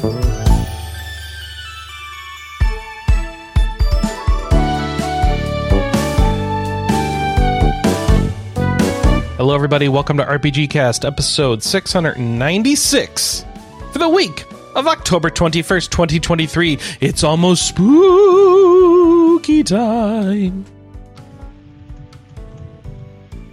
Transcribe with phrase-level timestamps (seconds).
[0.00, 0.14] Hello,
[9.54, 9.88] everybody.
[9.88, 13.44] Welcome to RPG Cast, episode 696
[13.92, 14.44] for the week
[14.76, 16.78] of October 21st, 2023.
[17.00, 20.64] It's almost spooky time.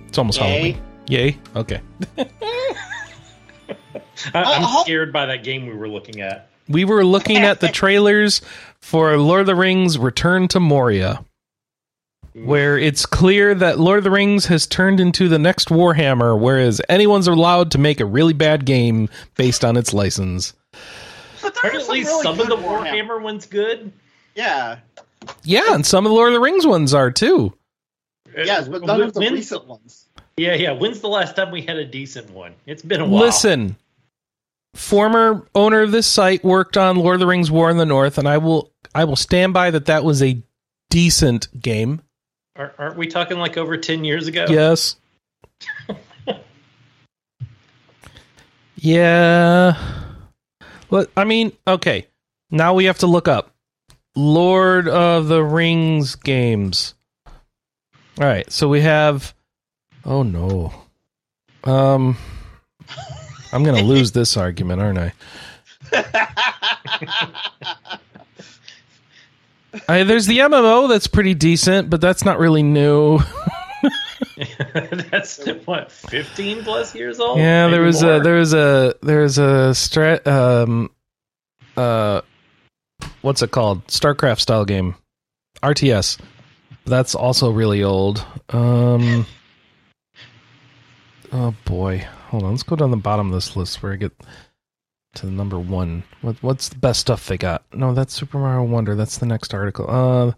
[0.08, 0.44] It's almost Yay.
[0.46, 0.82] Halloween.
[1.08, 1.38] Yay.
[1.56, 1.82] Okay.
[4.34, 4.84] I, I'm oh.
[4.84, 6.50] scared by that game we were looking at.
[6.68, 8.42] We were looking at the trailers
[8.80, 11.24] for Lord of the Rings Return to Moria,
[12.34, 16.82] where it's clear that Lord of the Rings has turned into the next Warhammer, whereas
[16.90, 20.54] anyone's allowed to make a really bad game based on its license.
[21.42, 23.92] But there Aren't at some least really some of the Warhammer ones good?
[24.34, 24.80] Yeah.
[25.44, 27.54] Yeah, and some of the Lord of the Rings ones are too.
[28.28, 30.06] Uh, yes, but none of the recent ones.
[30.38, 30.72] Yeah, yeah.
[30.72, 32.54] When's the last time we had a decent one?
[32.66, 33.22] It's been a while.
[33.22, 33.78] Listen,
[34.76, 38.18] former owner of this site worked on Lord of the Rings War in the North,
[38.18, 40.42] and I will I will stand by that that was a
[40.90, 42.02] decent game.
[42.56, 44.46] Ar- aren't we talking like over ten years ago?
[44.48, 44.98] Yes.
[48.76, 49.78] yeah.
[50.90, 52.08] Well, I mean, okay.
[52.52, 53.56] Now we have to look up
[54.16, 56.94] Lord of the Rings games.
[58.20, 59.34] All right, so we have.
[60.06, 60.74] Oh no.
[61.64, 62.18] Um,
[63.56, 65.14] I'm gonna lose this argument, aren't I?
[69.88, 70.04] I?
[70.04, 73.20] There's the MMO that's pretty decent, but that's not really new.
[75.12, 77.38] That's what fifteen plus years old.
[77.38, 78.16] Yeah, there Maybe was more?
[78.16, 80.90] a there was a there was a strat um
[81.78, 82.20] uh
[83.22, 83.86] what's it called?
[83.88, 84.96] StarCraft style game.
[85.64, 86.20] RTS.
[86.86, 88.26] That's also really old.
[88.50, 89.26] Um
[91.32, 92.06] Oh boy.
[92.36, 92.52] Hold on.
[92.52, 94.12] Let's go down the bottom of this list where I get
[95.14, 96.04] to the number 1.
[96.20, 97.64] What what's the best stuff they got?
[97.74, 98.94] No, that's Super Mario Wonder.
[98.94, 99.90] That's the next article.
[99.90, 100.34] Uh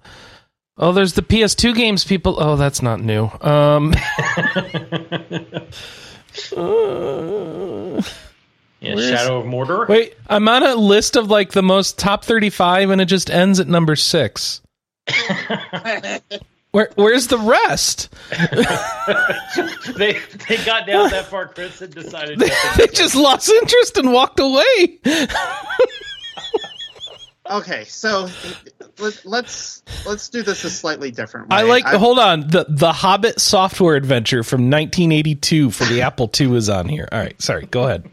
[0.78, 2.36] Oh, there's the PS2 games people.
[2.38, 3.32] Oh, that's not new.
[3.42, 3.96] Um
[6.56, 8.00] uh,
[8.80, 9.88] yeah, Shadow of Mordor.
[9.88, 13.60] Wait, I'm on a list of like the most top 35 and it just ends
[13.60, 14.62] at number 6.
[16.78, 18.14] Where where's the rest?
[19.98, 23.98] they they got down that far, Chris, and decided They, to they just lost interest
[23.98, 25.00] and walked away.
[27.50, 28.30] okay, so
[29.00, 31.58] let, let's let's do this a slightly different way.
[31.58, 32.42] I like hold on.
[32.42, 37.10] The the Hobbit software adventure from 1982 for the Apple II is on here.
[37.12, 37.66] All right, sorry.
[37.66, 38.08] Go ahead.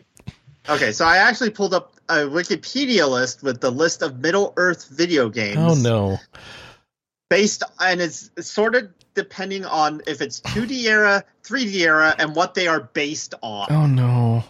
[0.71, 4.89] Okay, so I actually pulled up a Wikipedia list with the list of Middle Earth
[4.89, 5.59] video games.
[5.59, 6.19] Oh no.
[7.35, 12.55] Based and it's sort of depending on if it's 2D era, 3D era, and what
[12.55, 13.67] they are based on.
[13.71, 14.45] Oh no.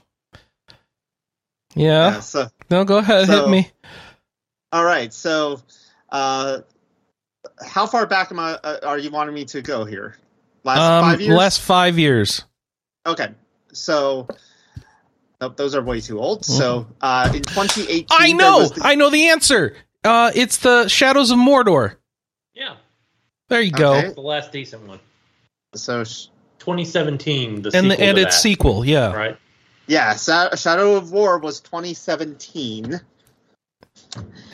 [1.74, 2.12] Yeah.
[2.14, 3.26] Yeah, so No, go ahead.
[3.26, 3.70] So- hit me.
[4.70, 5.62] all right, so
[6.10, 6.58] uh,
[7.64, 8.52] how far back am I?
[8.62, 10.16] Uh, are you wanting me to go here?
[10.62, 11.38] Last Um five years.
[11.38, 12.44] last 5 years.
[13.06, 13.28] Okay,
[13.72, 14.28] so
[15.56, 16.44] those are way too old.
[16.44, 18.68] So uh, in 2018, I know.
[18.68, 19.74] the- I know the answer.
[20.04, 21.96] Uh it's the Shadows of Mordor.
[22.54, 22.76] Yeah,
[23.48, 23.94] There you go.
[23.96, 24.12] Okay.
[24.14, 25.00] the last decent one.
[25.74, 27.62] so 2017.
[27.62, 29.12] The And the, and its that, sequel, yeah.
[29.12, 29.36] right?
[29.86, 33.00] yeah, Sa- Shadow of War was 2017.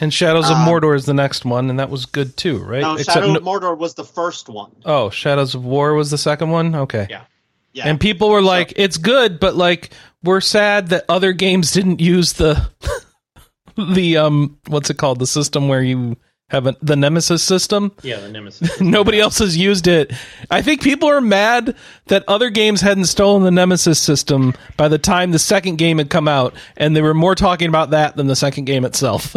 [0.01, 2.81] And Shadows of Um, Mordor is the next one, and that was good too, right?
[2.81, 4.71] No, Except Shadow no- of Mordor was the first one.
[4.85, 6.75] oh, Shadows of War was the second one.
[6.75, 7.07] Okay.
[7.11, 7.25] Yeah.
[7.73, 9.91] Yeah, And people were like, "It's good, but like,
[10.25, 12.69] we're sad that other games didn't use the
[13.77, 15.21] the um, what's it called?
[15.21, 16.17] The system where you
[16.51, 17.93] have a, the Nemesis system.
[18.03, 18.81] Yeah, the Nemesis.
[18.81, 20.13] Nobody else has used it.
[20.51, 24.99] I think people are mad that other games hadn't stolen the Nemesis system by the
[24.99, 28.27] time the second game had come out, and they were more talking about that than
[28.27, 29.35] the second game itself."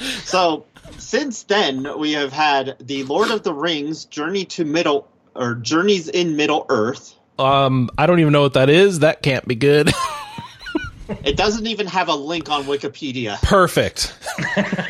[0.24, 0.66] so
[0.98, 6.08] since then we have had the Lord of the Rings Journey to Middle or Journeys
[6.08, 7.14] in Middle Earth.
[7.38, 8.98] um, I don't even know what that is.
[8.98, 9.90] That can't be good.
[11.24, 13.40] It doesn't even have a link on Wikipedia.
[13.42, 14.14] Perfect.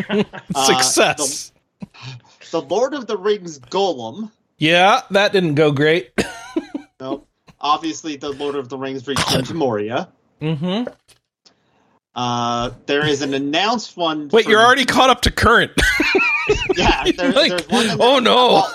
[0.52, 1.52] Uh, Success.
[2.50, 4.32] The Lord of the Rings Gollum.
[4.58, 6.10] yeah, that didn't go great.
[7.00, 7.26] No,
[7.60, 10.08] obviously the Lord of the Rings Return to Moria.
[10.42, 10.92] mm-hmm.
[12.14, 14.28] Uh, there is an announced one.
[14.28, 15.72] Wait, for- you're already caught up to current.
[16.76, 17.04] yeah.
[17.16, 18.34] There, like, there's one oh, no.
[18.54, 18.74] well,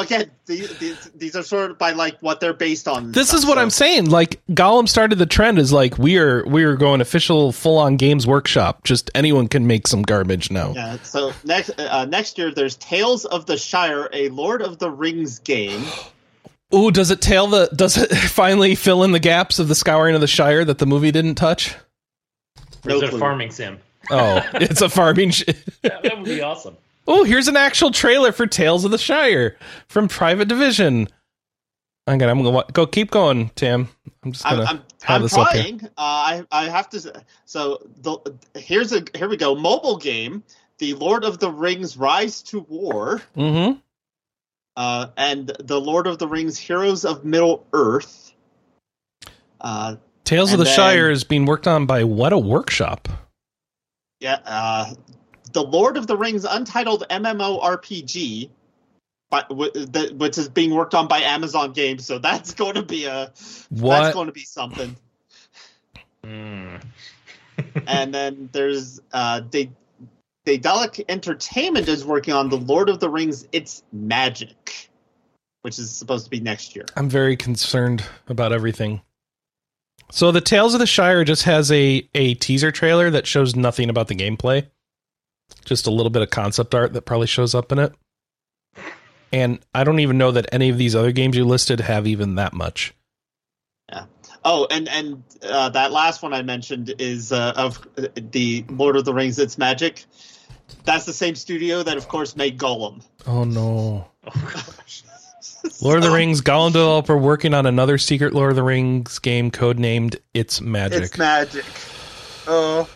[0.00, 3.12] again, these, these, these are sort of by like what they're based on.
[3.12, 4.10] this stuff, is what so- I'm saying.
[4.10, 7.96] Like Gollum started the trend is like we are we are going official full on
[7.96, 8.84] games workshop.
[8.84, 10.72] Just anyone can make some garbage now.
[10.74, 10.96] Yeah.
[11.02, 15.38] So next uh, next year, there's Tales of the Shire, a Lord of the Rings
[15.38, 15.84] game.
[16.74, 20.14] Ooh, does it tail the does it finally fill in the gaps of the scouring
[20.14, 21.74] of the Shire that the movie didn't touch?
[22.84, 23.78] Or No is it a farming sim?
[24.10, 25.30] Oh, it's a farming.
[25.30, 25.44] Sh-
[25.82, 26.76] That, that would be awesome.
[27.06, 29.56] Oh, here's an actual trailer for Tales of the Shire
[29.88, 31.08] from Private Division.
[32.06, 32.86] I'm gonna, I'm gonna go.
[32.86, 33.88] Keep going, Tim.
[34.24, 35.28] I'm just gonna I'm, have I'm here.
[35.28, 35.84] trying.
[35.84, 37.22] Uh, I I have to.
[37.44, 38.18] So the
[38.58, 39.54] here's a here we go.
[39.54, 40.42] Mobile game,
[40.78, 43.78] The Lord of the Rings: Rise to War, Mm-hmm.
[44.76, 48.32] uh, and The Lord of the Rings: Heroes of Middle Earth.
[49.60, 53.08] Uh, Tales of the then- Shire is being worked on by Weta Workshop.
[54.18, 54.92] yeah, uh,
[55.52, 58.50] The Lord of the Rings Untitled MMORPG.
[59.50, 63.32] Which is being worked on by Amazon Games, so that's going to be a
[63.70, 64.94] that's going to be something.
[66.22, 66.76] Hmm.
[67.86, 69.70] and then there's uh they
[70.44, 74.90] Daedalic Entertainment is working on the Lord of the Rings It's Magic,
[75.62, 76.84] which is supposed to be next year.
[76.96, 79.02] I'm very concerned about everything.
[80.10, 83.88] So the Tales of the Shire just has a a teaser trailer that shows nothing
[83.88, 84.66] about the gameplay.
[85.64, 87.92] Just a little bit of concept art that probably shows up in it.
[89.32, 92.34] And I don't even know that any of these other games you listed have even
[92.34, 92.94] that much.
[93.88, 94.04] Yeah.
[94.44, 98.96] Oh, and and uh, that last one I mentioned is uh, of uh, the Lord
[98.96, 100.04] of the Rings It's Magic.
[100.84, 103.02] That's the same studio that, of course, made Gollum.
[103.26, 104.08] Oh no.
[104.26, 105.04] Oh, gosh.
[105.80, 109.50] Lord of the Rings Gollum developer working on another secret Lord of the Rings game
[109.50, 111.04] codenamed It's Magic.
[111.04, 111.64] It's magic.
[112.46, 112.88] Oh.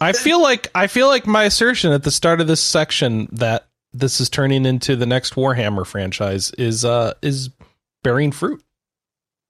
[0.00, 3.66] I feel like I feel like my assertion at the start of this section that
[3.92, 7.50] this is turning into the next Warhammer franchise is uh is
[8.02, 8.62] bearing fruit.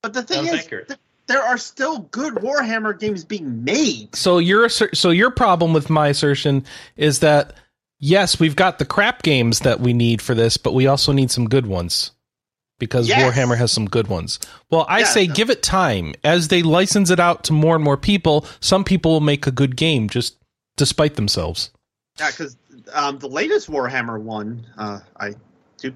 [0.03, 0.89] But the thing is, th-
[1.27, 4.15] there are still good Warhammer games being made.
[4.15, 6.65] So your so your problem with my assertion
[6.97, 7.55] is that
[7.99, 11.31] yes, we've got the crap games that we need for this, but we also need
[11.31, 12.13] some good ones.
[12.79, 13.23] Because Yes.
[13.23, 14.39] Warhammer has some good ones.
[14.71, 15.05] Well, I Yeah.
[15.07, 16.15] say give it time.
[16.23, 19.51] As they license it out to more and more people, some people will make a
[19.51, 20.37] good game just
[20.77, 21.71] despite themselves.
[22.19, 22.57] Yeah, because
[22.93, 25.35] um, the latest Warhammer one, uh, I
[25.79, 25.95] do.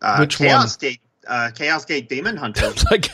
[0.00, 2.72] Uh, Which Chaos Gate, uh, Chaos Gate Demon Hunter.
[2.90, 3.10] like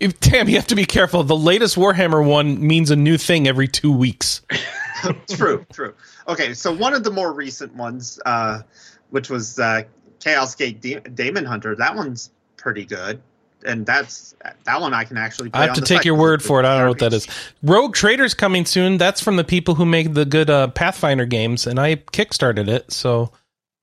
[0.00, 1.22] if, Tam, you have to be careful.
[1.22, 4.42] The latest Warhammer one means a new thing every two weeks.
[5.28, 5.94] true, true.
[6.26, 8.62] Okay, so one of the more recent ones, uh,
[9.10, 9.82] which was uh,
[10.24, 13.20] Chaos Gate De- Demon Hunter, that one's pretty good,
[13.64, 14.34] and that's
[14.64, 15.50] that one I can actually.
[15.50, 16.64] Play I have on to the take your word for it.
[16.64, 17.26] I don't know what that is.
[17.26, 17.52] RPG.
[17.62, 18.96] Rogue Trader's coming soon.
[18.96, 22.90] That's from the people who make the good uh, Pathfinder games, and I kickstarted it,
[22.90, 23.32] so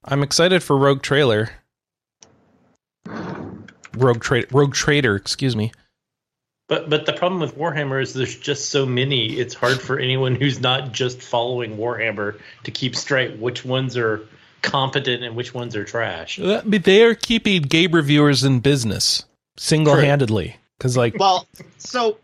[0.03, 1.51] I'm excited for Rogue Trailer.
[3.05, 5.71] Rogue Trader, Rogue Trader, excuse me.
[6.67, 9.37] But but the problem with Warhammer is there's just so many.
[9.37, 14.25] It's hard for anyone who's not just following Warhammer to keep straight which ones are
[14.61, 16.39] competent and which ones are trash.
[16.39, 19.25] Uh, But they are keeping game reviewers in business
[19.57, 21.47] single handedly because, like, Well,
[21.77, 22.17] so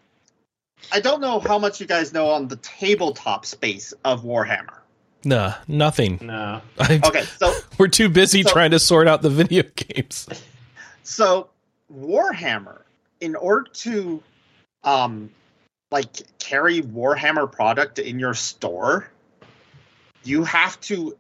[0.91, 4.77] I don't know how much you guys know on the tabletop space of Warhammer.
[5.25, 6.19] nah, nothing.
[6.21, 6.61] No.
[6.79, 10.27] I, Okay, so We're too busy So- trying to sort out the video games.
[11.03, 11.49] So
[11.93, 12.81] Warhammer,
[13.19, 14.21] in order to
[14.83, 15.29] um
[15.91, 16.09] like
[16.39, 19.09] carry Warhammer product in your store,
[20.23, 21.15] you have to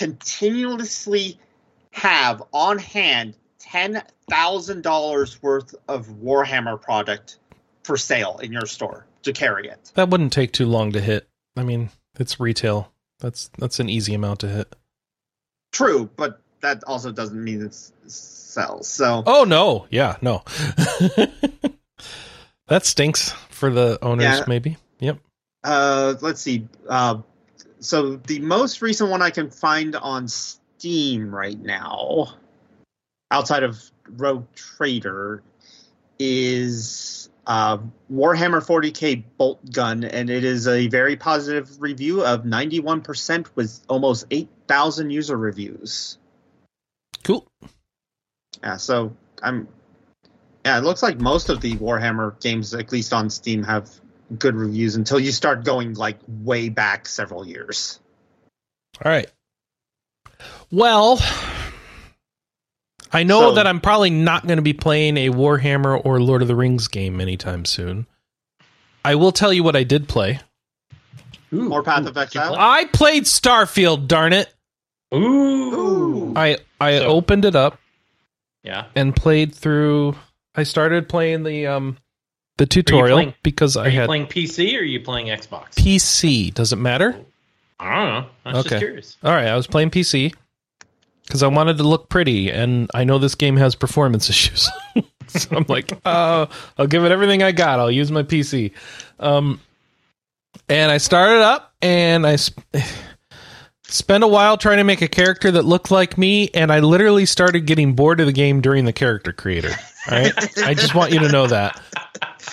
[0.00, 1.38] continuously
[1.92, 7.38] have on hand ten thousand dollars worth of Warhammer product
[7.82, 9.92] for sale in your store to carry it.
[9.94, 11.28] That wouldn't take too long to hit.
[11.56, 12.90] I mean, it's retail.
[13.18, 14.74] That's that's an easy amount to hit.
[15.72, 18.88] True, but that also doesn't mean it sells.
[18.88, 20.42] So Oh no, yeah, no.
[22.68, 24.44] that stinks for the owners, Yeah.
[24.48, 24.78] maybe.
[25.00, 25.18] Yep.
[25.62, 26.66] Uh, let's see.
[26.88, 27.18] Uh,
[27.80, 32.34] so the most recent one I can find on Steam right now,
[33.30, 35.42] outside of Rogue Trader,
[36.18, 37.78] is uh,
[38.12, 45.10] Warhammer 40k Boltgun, and it is a very positive review of 91% with almost 8,000
[45.10, 46.18] user reviews.
[47.24, 47.46] Cool.
[48.62, 49.68] Yeah, so I'm.
[50.64, 53.90] Yeah, it looks like most of the Warhammer games, at least on Steam, have
[54.38, 57.98] good reviews until you start going like way back several years.
[59.04, 59.28] All right.
[60.70, 61.20] Well,
[63.12, 66.42] I know So- that I'm probably not going to be playing a Warhammer or Lord
[66.42, 68.06] of the Rings game anytime soon.
[69.04, 70.40] I will tell you what I did play.
[71.52, 72.50] Ooh, More Path ooh, of Exile?
[72.54, 72.58] play?
[72.60, 74.52] I played Starfield, darn it.
[75.12, 76.32] Ooh.
[76.36, 77.80] I I So- opened it up
[78.62, 78.84] Yeah.
[78.94, 80.14] and played through
[80.54, 81.96] I started playing the um
[82.60, 85.74] the tutorial playing- because I Are you had playing PC or are you playing Xbox?
[85.76, 86.52] PC.
[86.52, 87.16] Does it matter?
[87.78, 88.26] I don't know.
[88.44, 88.68] I was Okay.
[88.74, 89.16] just curious.
[89.24, 90.34] All right, I was playing PC.
[91.26, 94.68] because I wanted to look pretty, and I know this game has performance issues.
[95.28, 97.78] so I'm like, uh, I'll give it everything I got.
[97.78, 98.72] I'll use my PC.
[99.20, 99.60] Um,
[100.68, 102.60] and I started up, and I sp-
[103.84, 107.26] spent a while trying to make a character that looked like me, and I literally
[107.26, 109.70] started getting bored of the game during the character creator.
[110.10, 111.80] All right, I just want you to know that.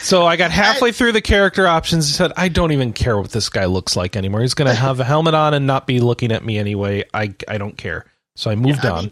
[0.02, 3.32] So I got halfway through the character options and said, I don't even care what
[3.32, 4.42] this guy looks like anymore.
[4.42, 7.04] He's going to have a helmet on and not be looking at me anyway.
[7.14, 8.06] I I don't care.
[8.36, 9.04] So I moved Yeah, I on.
[9.04, 9.12] mean,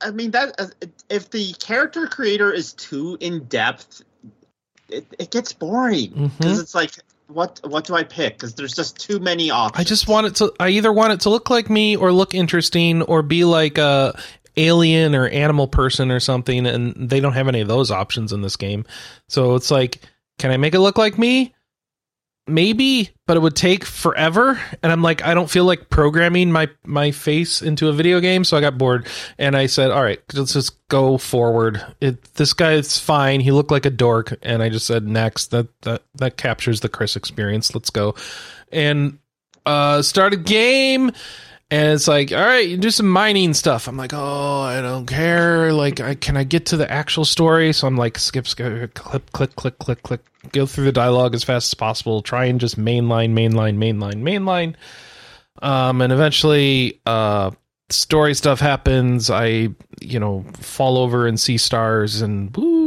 [0.00, 0.66] I mean that uh,
[1.10, 4.02] if the character creator is too in depth,
[4.88, 6.62] it, it gets boring because Mhm.
[6.62, 6.92] it's like
[7.26, 8.34] what what do I pick?
[8.38, 9.78] Because there's just too many options.
[9.78, 10.50] I just want it to.
[10.58, 14.18] I either want it to look like me or look interesting or be like a
[14.58, 18.42] alien or animal person or something, and they don't have any of those options in
[18.42, 18.84] this game.
[19.28, 20.00] So it's like,
[20.38, 21.54] can I make it look like me?
[22.46, 26.70] Maybe, but it would take forever, and I'm like, I don't feel like programming my
[26.82, 29.06] my face into a video game, so I got bored,
[29.38, 31.84] and I said, all right, let's just go forward.
[32.00, 33.40] It this guy is fine.
[33.40, 35.50] He looked like a dork, and I just said next.
[35.50, 37.74] That that that captures the Chris experience.
[37.74, 38.14] Let's go,
[38.72, 39.18] and
[39.66, 41.12] uh start a game
[41.70, 43.88] and it's like all right you do some mining stuff.
[43.88, 45.72] I'm like oh i don't care.
[45.72, 47.72] Like i can i get to the actual story?
[47.72, 50.20] So i'm like skip skip click click click click click.
[50.52, 52.22] Go through the dialogue as fast as possible.
[52.22, 54.74] Try and just mainline mainline mainline mainline.
[55.62, 57.50] Um and eventually uh
[57.90, 59.30] story stuff happens.
[59.30, 59.68] I
[60.00, 62.77] you know fall over and see stars and woo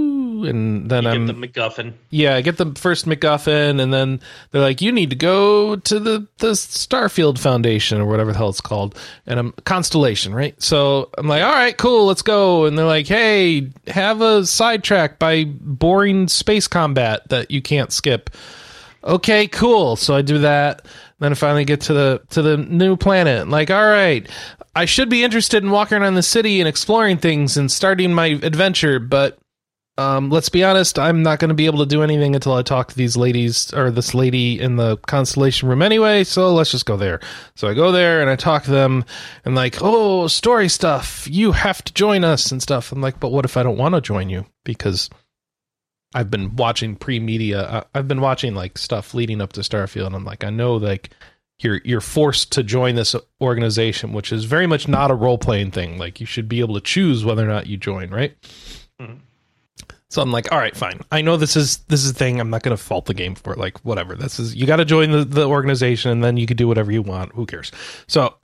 [0.45, 1.93] and then You i'm get the MacGuffin.
[2.09, 4.19] yeah, I get the first MacGuffin, and then
[4.51, 8.49] they're like, "You need to go to the the Starfield Foundation or whatever the hell
[8.49, 10.61] it's called," and I'm Constellation, right?
[10.61, 15.19] So I'm like, "All right, cool, let's go." And they're like, "Hey, have a sidetrack
[15.19, 18.29] by boring space combat that you can't skip."
[19.03, 19.95] Okay, cool.
[19.95, 20.85] So I do that.
[21.19, 23.47] Then I finally get to the to the new planet.
[23.47, 24.27] Like, all right,
[24.75, 28.27] I should be interested in walking around the city and exploring things and starting my
[28.27, 29.37] adventure, but
[30.01, 32.61] um, let's be honest, I'm not going to be able to do anything until I
[32.63, 36.23] talk to these ladies or this lady in the constellation room anyway.
[36.23, 37.19] So let's just go there.
[37.55, 39.05] So I go there and I talk to them
[39.45, 41.27] and like, oh, story stuff.
[41.29, 42.91] You have to join us and stuff.
[42.91, 44.45] I'm like, but what if I don't want to join you?
[44.65, 45.09] Because
[46.13, 47.61] I've been watching pre-media.
[47.61, 50.07] uh, I've been watching like stuff leading up to Starfield.
[50.07, 51.11] And I'm like, I know like
[51.59, 55.71] you're you're forced to join this organization, which is very much not a role playing
[55.71, 55.97] thing.
[55.97, 58.35] Like you should be able to choose whether or not you join, right?
[58.99, 59.19] Mhm.
[60.11, 60.99] So I'm like, all right, fine.
[61.09, 62.41] I know this is this is a thing.
[62.41, 63.57] I'm not going to fault the game for it.
[63.57, 64.13] Like, whatever.
[64.13, 66.91] This is you got to join the, the organization, and then you can do whatever
[66.91, 67.31] you want.
[67.31, 67.71] Who cares?
[68.07, 68.35] So,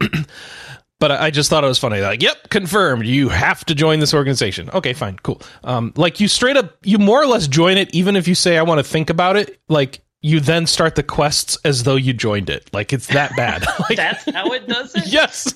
[0.99, 1.99] but I I just thought it was funny.
[1.99, 3.05] Like, yep, confirmed.
[3.05, 4.69] You have to join this organization.
[4.69, 5.41] Okay, fine, cool.
[5.65, 8.57] Um, like you straight up, you more or less join it, even if you say
[8.57, 9.59] I want to think about it.
[9.67, 12.69] Like you then start the quests as though you joined it.
[12.71, 13.65] Like it's that bad.
[13.81, 15.07] like, That's how it does it.
[15.11, 15.53] yes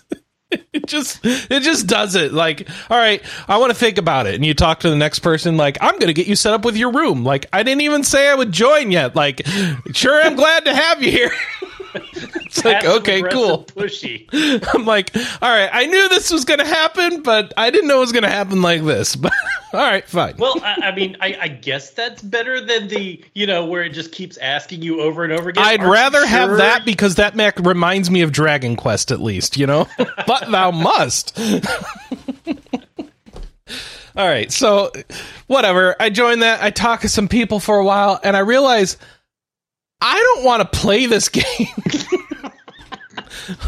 [0.74, 2.34] it just it just does it.
[2.34, 4.36] Like all right i want to think about it.
[4.36, 6.76] And you talk to the next person like i'm gonna get you set up with
[6.78, 7.24] your room.
[7.24, 9.16] Like i didn't even say i would join yet.
[9.16, 9.42] Like
[9.94, 11.32] sure i'm glad to have you here
[11.96, 14.28] it's like okay cool Pushy.
[14.74, 18.02] i'm like all right i knew this was gonna happen but i didn't know it
[18.02, 19.32] was gonna happen like this but
[19.74, 23.48] all right fine Well, I, I mean, I, I guess that's better than the you
[23.48, 25.64] know where it just keeps asking you over and over again.
[25.64, 29.22] I'd Are you rather have that because that Mac reminds me of Dragon Quest at
[29.22, 29.88] least, you know?
[30.28, 31.40] but thou must.
[34.14, 34.92] All right, so
[35.48, 35.96] whatever.
[36.00, 36.62] I joined that.
[36.62, 38.98] I talked to some people for a while and I realized
[40.02, 41.44] I don't want to play this game.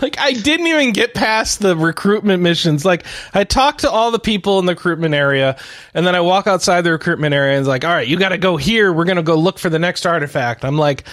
[0.02, 2.86] like I didn't even get past the recruitment missions.
[2.86, 5.58] Like I talked to all the people in the recruitment area,
[5.94, 8.30] and then I walk outside the recruitment area and it's like, all right, you got
[8.30, 8.92] to go here.
[8.92, 10.66] We're gonna go look for the next artifact.
[10.66, 11.06] I'm like,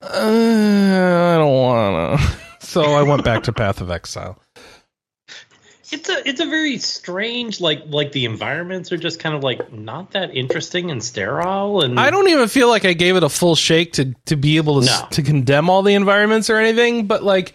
[0.00, 2.18] uh, I don't wanna.
[2.62, 4.38] So I went back to Path of Exile.
[5.92, 9.72] It's a it's a very strange like like the environments are just kind of like
[9.72, 13.28] not that interesting and sterile and I don't even feel like I gave it a
[13.28, 15.06] full shake to to be able to No.
[15.10, 17.52] to condemn all the environments or anything, but like,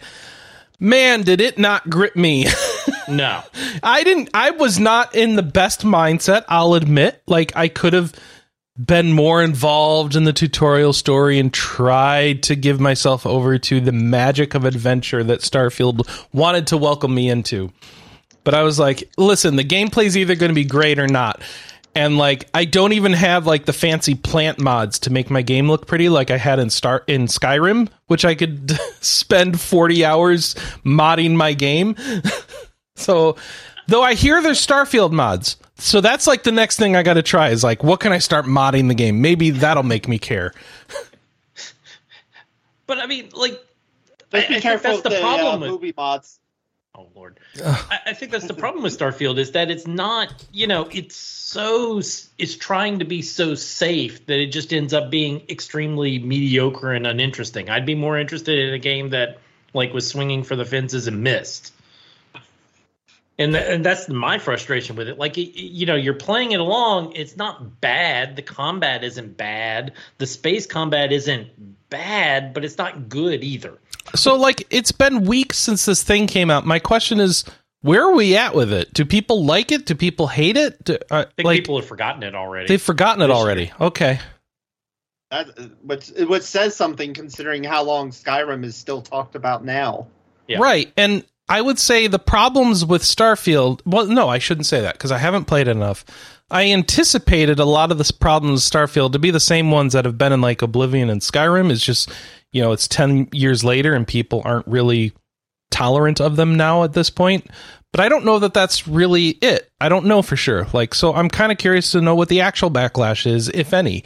[0.78, 2.46] man, did it not grip me.
[3.08, 3.42] no.
[3.82, 7.20] I didn't I was not in the best mindset, I'll admit.
[7.26, 8.14] Like I could have
[8.78, 13.90] been more involved in the tutorial story and tried to give myself over to the
[13.90, 17.72] magic of adventure that Starfield wanted to welcome me into.
[18.44, 21.42] But I was like, listen, the gameplay's either going to be great or not.
[21.94, 25.68] And like I don't even have like the fancy plant mods to make my game
[25.68, 30.54] look pretty like I had in Star in Skyrim, which I could spend 40 hours
[30.84, 31.96] modding my game.
[32.94, 33.36] So,
[33.86, 37.22] though I hear there's Starfield mods, so that's like the next thing I got to
[37.22, 39.20] try is like, what can I start modding the game?
[39.20, 40.52] Maybe that'll make me care.
[42.88, 43.56] But I mean, like, I-
[44.32, 46.37] be I think careful that's with the the uh, problem with- movie mods.
[46.98, 50.34] Oh Lord, I, I think that's the problem with Starfield is that it's not.
[50.52, 51.98] You know, it's so
[52.38, 57.06] it's trying to be so safe that it just ends up being extremely mediocre and
[57.06, 57.70] uninteresting.
[57.70, 59.38] I'd be more interested in a game that
[59.74, 61.72] like was swinging for the fences and missed.
[63.40, 65.16] And, th- and that's my frustration with it.
[65.16, 67.12] Like, y- y- you know, you're playing it along.
[67.12, 68.34] It's not bad.
[68.34, 69.92] The combat isn't bad.
[70.18, 71.48] The space combat isn't
[71.88, 73.78] bad, but it's not good either.
[74.16, 76.66] So, like, it's been weeks since this thing came out.
[76.66, 77.44] My question is,
[77.82, 78.92] where are we at with it?
[78.92, 79.86] Do people like it?
[79.86, 80.82] Do people hate it?
[80.82, 82.66] Do, uh, I think like, people have forgotten it already.
[82.66, 83.70] they've forgotten it already.
[83.80, 84.18] Okay.
[85.30, 85.46] That,
[85.84, 90.08] which, which says something considering how long Skyrim is still talked about now.
[90.48, 90.58] Yeah.
[90.58, 90.90] Right.
[90.96, 95.12] And I would say the problems with Starfield, well, no, I shouldn't say that because
[95.12, 96.04] I haven't played enough.
[96.50, 100.04] I anticipated a lot of the problems with Starfield to be the same ones that
[100.04, 101.70] have been in like Oblivion and Skyrim.
[101.70, 102.10] It's just,
[102.52, 105.12] you know, it's 10 years later and people aren't really
[105.70, 107.46] tolerant of them now at this point.
[107.92, 109.70] But I don't know that that's really it.
[109.80, 110.66] I don't know for sure.
[110.72, 114.04] Like, so I'm kind of curious to know what the actual backlash is, if any.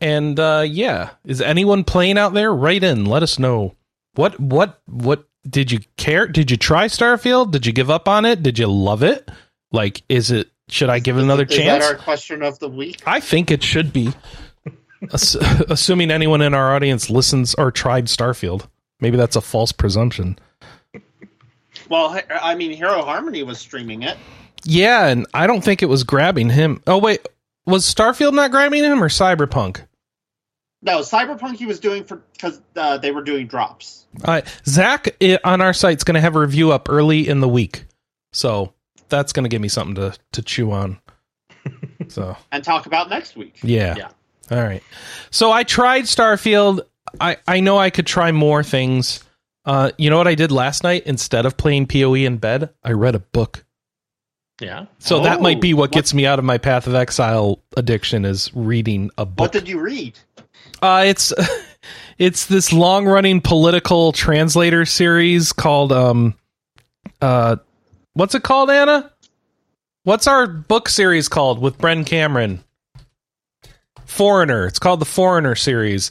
[0.00, 2.52] And uh, yeah, is anyone playing out there?
[2.52, 3.74] Write in, let us know.
[4.14, 6.26] What what what did you care?
[6.26, 7.50] Did you try Starfield?
[7.50, 8.42] Did you give up on it?
[8.42, 9.28] Did you love it?
[9.72, 10.50] Like, is it?
[10.68, 11.84] Should I give it another is chance?
[11.84, 13.02] that our question of the week?
[13.06, 14.12] I think it should be.
[15.12, 15.34] Ass-
[15.68, 18.66] assuming anyone in our audience listens or tried Starfield,
[19.00, 20.38] maybe that's a false presumption.
[21.90, 24.16] Well, I mean, Hero Harmony was streaming it.
[24.64, 26.82] Yeah, and I don't think it was grabbing him.
[26.86, 27.26] Oh wait,
[27.66, 29.82] was Starfield not grabbing him or Cyberpunk?
[30.84, 34.04] No, Cyberpunk he was doing for because uh, they were doing drops.
[34.22, 37.86] Uh, Zach on our site's going to have a review up early in the week,
[38.32, 38.72] so
[39.08, 40.98] that's going to give me something to to chew on.
[42.08, 43.58] So and talk about next week.
[43.62, 43.94] yeah.
[43.96, 44.08] Yeah.
[44.50, 44.82] All right.
[45.30, 46.80] So I tried Starfield.
[47.18, 49.24] I I know I could try more things.
[49.64, 51.04] Uh, you know what I did last night?
[51.06, 53.64] Instead of playing Poe in bed, I read a book.
[54.60, 54.84] yeah.
[54.98, 57.58] So that Oh, might be what what- gets me out of my Path of Exile
[57.74, 59.40] addiction is reading a book.
[59.40, 60.18] What did you read?
[60.84, 61.32] Uh, it's
[62.18, 66.34] it's this long running political translator series called um
[67.22, 67.56] uh
[68.12, 69.10] what's it called Anna?
[70.02, 72.62] What's our book series called with Bren Cameron?
[74.04, 74.66] Foreigner.
[74.66, 76.10] It's called the Foreigner series.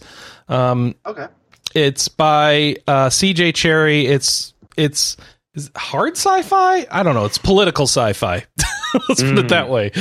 [0.49, 1.27] Um Okay.
[1.75, 4.05] it's by uh CJ Cherryh.
[4.05, 5.17] It's it's
[5.53, 6.87] is it hard sci-fi?
[6.89, 7.25] I don't know.
[7.25, 8.43] It's political sci-fi.
[9.07, 9.49] Let's put it Mm.
[9.49, 9.91] that way.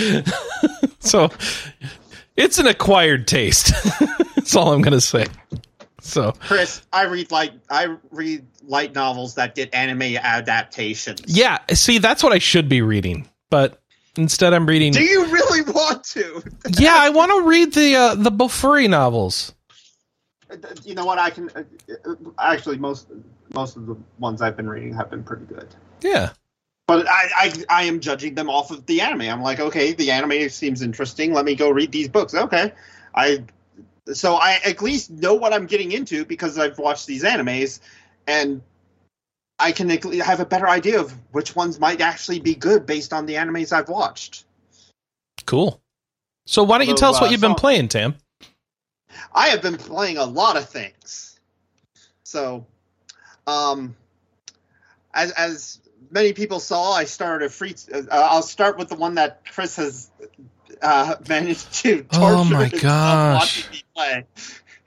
[1.00, 1.30] so
[2.36, 3.72] it's an acquired taste.
[4.34, 5.26] That's all I'm gonna say.
[6.00, 11.22] So Chris, I read like I read light novels that get anime adaptations.
[11.26, 13.80] yeah, see, that's what I should be reading, but
[14.16, 14.92] instead I'm reading.
[14.92, 16.42] Do you really want to?
[16.78, 19.54] yeah, I want to read the uh, the Bofuri novels.
[20.84, 21.18] You know what?
[21.18, 21.62] I can uh,
[22.04, 23.06] uh, actually most
[23.54, 25.68] most of the ones I've been reading have been pretty good.
[26.00, 26.30] Yeah,
[26.92, 29.22] But I, I I am judging them off of the anime.
[29.22, 31.32] I'm like, okay, the anime seems interesting.
[31.32, 32.34] Let me go read these books.
[32.34, 32.70] Okay,
[33.14, 33.44] I
[34.12, 37.80] so I at least know what I'm getting into because I've watched these animes,
[38.26, 38.60] and
[39.58, 43.24] I can have a better idea of which ones might actually be good based on
[43.24, 44.44] the animes I've watched.
[45.46, 45.80] cool.
[46.44, 48.16] So why don't you tell us what uh, you've been so- playing, Tam?
[49.34, 51.40] I have been playing a lot of things.
[52.24, 52.66] So,
[53.46, 53.96] um,
[55.14, 55.78] as as
[56.10, 57.74] many people saw, I started a free.
[57.92, 60.10] Uh, I'll start with the one that Chris has
[60.80, 62.08] uh, managed to torture.
[62.12, 63.64] Oh my gosh.
[63.68, 64.26] watching me play.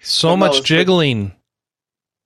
[0.01, 1.32] So no, much it's- jiggling.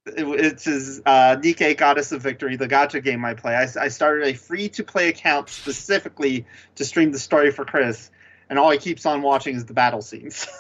[0.05, 3.55] It, it's his uh, Nikke Goddess of Victory, the gacha game I play.
[3.55, 8.09] I, I started a free to play account specifically to stream the story for Chris,
[8.49, 10.47] and all he keeps on watching is the battle scenes.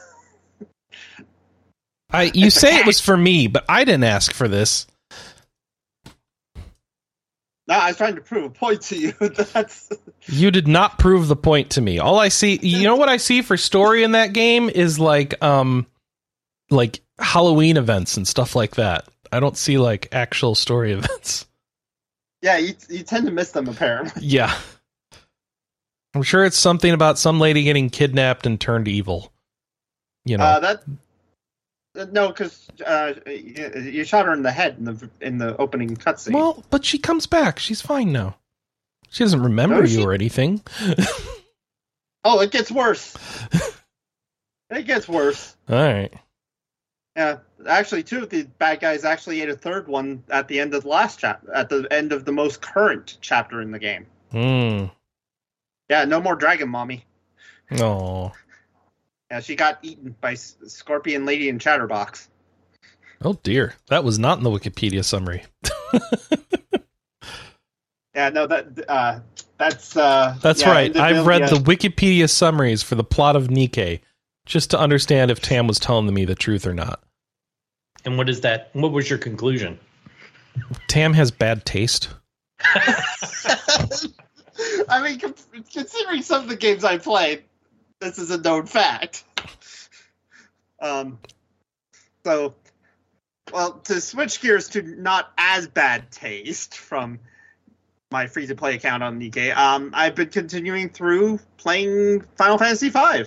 [2.11, 4.87] I you say it was for me, but I didn't ask for this.
[7.69, 9.11] No, I was trying to prove a point to you.
[9.53, 9.91] That's
[10.25, 11.99] You did not prove the point to me.
[11.99, 15.41] All I see, you know what I see for story in that game is like
[15.43, 15.85] um
[16.71, 19.07] like Halloween events and stuff like that.
[19.31, 21.45] I don't see like actual story events.
[22.41, 22.57] yeah.
[22.57, 24.23] You you tend to miss them apparently.
[24.25, 24.53] Yeah.
[26.15, 29.31] I'm sure it's something about some lady getting kidnapped and turned evil.
[30.25, 30.43] You know.
[30.43, 30.83] Uh, that
[31.95, 35.95] no, because uh, you, you shot her in the head in the in the opening
[35.95, 36.33] cutscene.
[36.33, 37.59] well, but she comes back.
[37.59, 38.35] She's fine now.
[39.09, 40.61] She doesn't remember No, you she- or anything.
[42.23, 43.15] oh, it gets worse.
[44.69, 45.55] it gets worse.
[45.67, 46.13] All right.
[47.15, 50.83] Yeah, actually, too, the bad guys actually ate a third one at the end of
[50.83, 54.05] the last chapter, at the end of the most current chapter in the game.
[54.31, 54.85] Hmm.
[55.89, 57.03] Yeah, no more dragon mommy.
[57.79, 58.31] Oh.
[59.31, 62.29] Yeah, she got eaten by Scorpion Lady and Chatterbox.
[63.23, 63.75] Oh dear.
[63.87, 65.43] That was not in the Wikipedia summary.
[68.19, 69.19] Yeah, no, that uh,
[69.57, 70.97] that's uh, That's yeah, right.
[70.97, 74.01] I've read the Wikipedia summaries for the plot of Nikke
[74.45, 77.01] just to understand if Tam was telling me the truth or not.
[78.03, 78.71] And what is that?
[78.73, 79.79] What was your conclusion?
[80.87, 82.09] Tam has bad taste.
[84.89, 85.17] I mean,
[85.71, 87.43] considering some of the games I played,
[87.99, 89.23] this is a known fact.
[90.81, 91.19] Um,
[92.25, 92.55] so,
[93.51, 97.19] well, to switch gears to not as bad taste from
[98.11, 102.89] my free to play account on Nikke, um, I've been continuing through playing Final Fantasy
[102.89, 103.25] V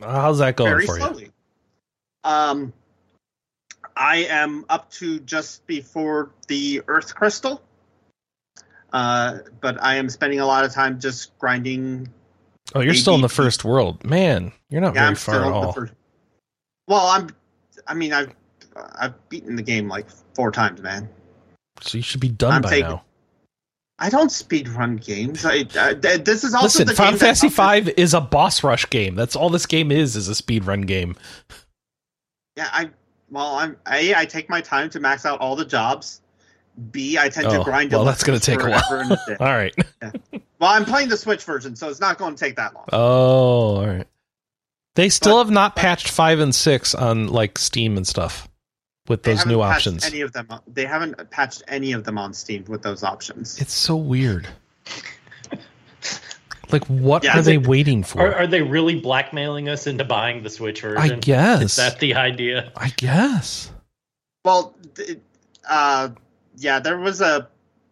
[0.00, 1.04] How's that going very for you?
[1.04, 1.30] slowly.
[2.24, 2.72] Um,
[3.96, 7.62] I am up to just before the Earth Crystal.
[8.92, 12.08] Uh, but I am spending a lot of time just grinding.
[12.74, 14.52] Oh, you're still in the first world, man.
[14.68, 15.72] You're not Yeah, very I'm far still at all.
[15.72, 15.92] first-
[16.86, 17.30] Well, I'm.
[17.86, 18.34] I mean, I've
[18.98, 21.08] I've beaten the game like four times, man.
[21.80, 23.04] So you should be done I'm by taking- now.
[24.02, 25.44] I don't speed run games.
[25.44, 29.14] I, I this is also Listen, the Final Fantasy V is a boss rush game.
[29.14, 31.16] That's all this game is is a speed run game.
[32.56, 32.88] Yeah, I
[33.30, 34.14] well, I'm a.
[34.14, 36.22] I take my time to max out all the jobs.
[36.90, 37.18] B.
[37.18, 37.92] I tend Oh, to grind.
[37.92, 37.96] It.
[37.96, 38.82] Well, that's gonna take a while.
[38.88, 39.36] forever and a day.
[39.40, 39.74] All right.
[40.58, 42.84] Well, I'm playing the Switch version, so it's not going to take that long.
[42.92, 44.06] Oh, all right.
[44.94, 48.46] They still But- have not patched five and six on like Steam and stuff
[49.08, 50.04] with those new options.
[50.04, 50.48] Any of them?
[50.66, 53.58] They haven't patched any of them on Steam with those options.
[53.60, 54.46] It's so weird.
[56.70, 58.20] Like, what Yeah, are is they it- waiting for?
[58.20, 60.98] Are, are they really blackmailing us into buying the Switch version?
[60.98, 61.62] I guess.
[61.62, 62.70] Is that the idea?
[62.76, 63.72] I guess.
[64.44, 65.18] Well, th-
[65.68, 66.10] uh,
[66.56, 67.48] yeah, there was a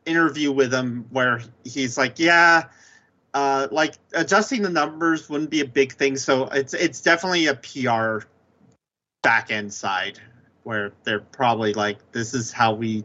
[0.06, 2.64] interview with him where he's like, yeah,
[3.34, 6.16] uh, like adjusting the numbers wouldn't be a big thing.
[6.16, 8.26] So it's it's definitely a PR
[9.22, 10.18] back end side
[10.62, 13.04] where they're probably like, this is how we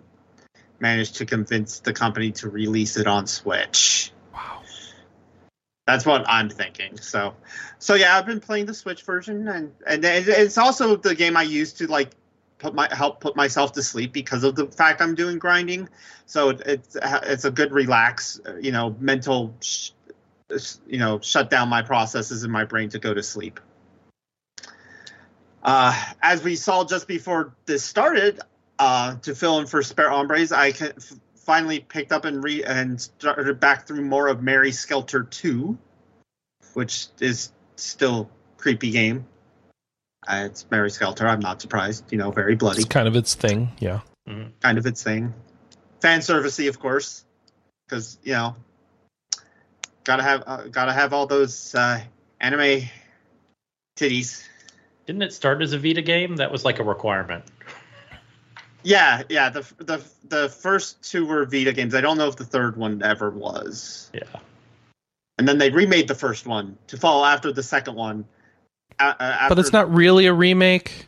[0.79, 4.11] managed to convince the company to release it on Switch.
[4.33, 4.61] Wow.
[5.87, 6.97] That's what I'm thinking.
[6.97, 7.35] So,
[7.79, 11.43] so yeah, I've been playing the Switch version, and and it's also the game I
[11.43, 12.11] use to like
[12.57, 15.89] put my help put myself to sleep because of the fact I'm doing grinding.
[16.25, 19.91] So it, it's it's a good relax, you know, mental, sh-
[20.87, 23.59] you know, shut down my processes in my brain to go to sleep.
[25.63, 28.41] Uh, as we saw just before this started,
[28.79, 32.63] uh, to fill in for Spare Hombres, I can, f- finally picked up and re
[32.63, 35.77] and started back through more of Mary Skelter 2,
[36.73, 39.25] which is still creepy game.
[40.27, 41.27] Uh, it's Mary Skelter.
[41.27, 42.11] I'm not surprised.
[42.11, 43.69] You know, very bloody, It's kind of its thing.
[43.79, 44.01] Yeah.
[44.61, 45.33] kind of its thing.
[46.01, 47.23] Fan servicey, of course,
[47.87, 48.55] because you know,
[50.03, 52.01] gotta have uh, gotta have all those uh,
[52.39, 52.83] anime
[53.97, 54.43] titties.
[55.05, 56.37] Didn't it start as a Vita game?
[56.37, 57.43] That was like a requirement.
[58.83, 59.49] Yeah, yeah.
[59.49, 61.95] The the the first two were Vita games.
[61.95, 64.11] I don't know if the third one ever was.
[64.13, 64.23] Yeah.
[65.37, 68.25] And then they remade the first one to follow after the second one.
[68.99, 71.07] Uh, But it's not really a remake.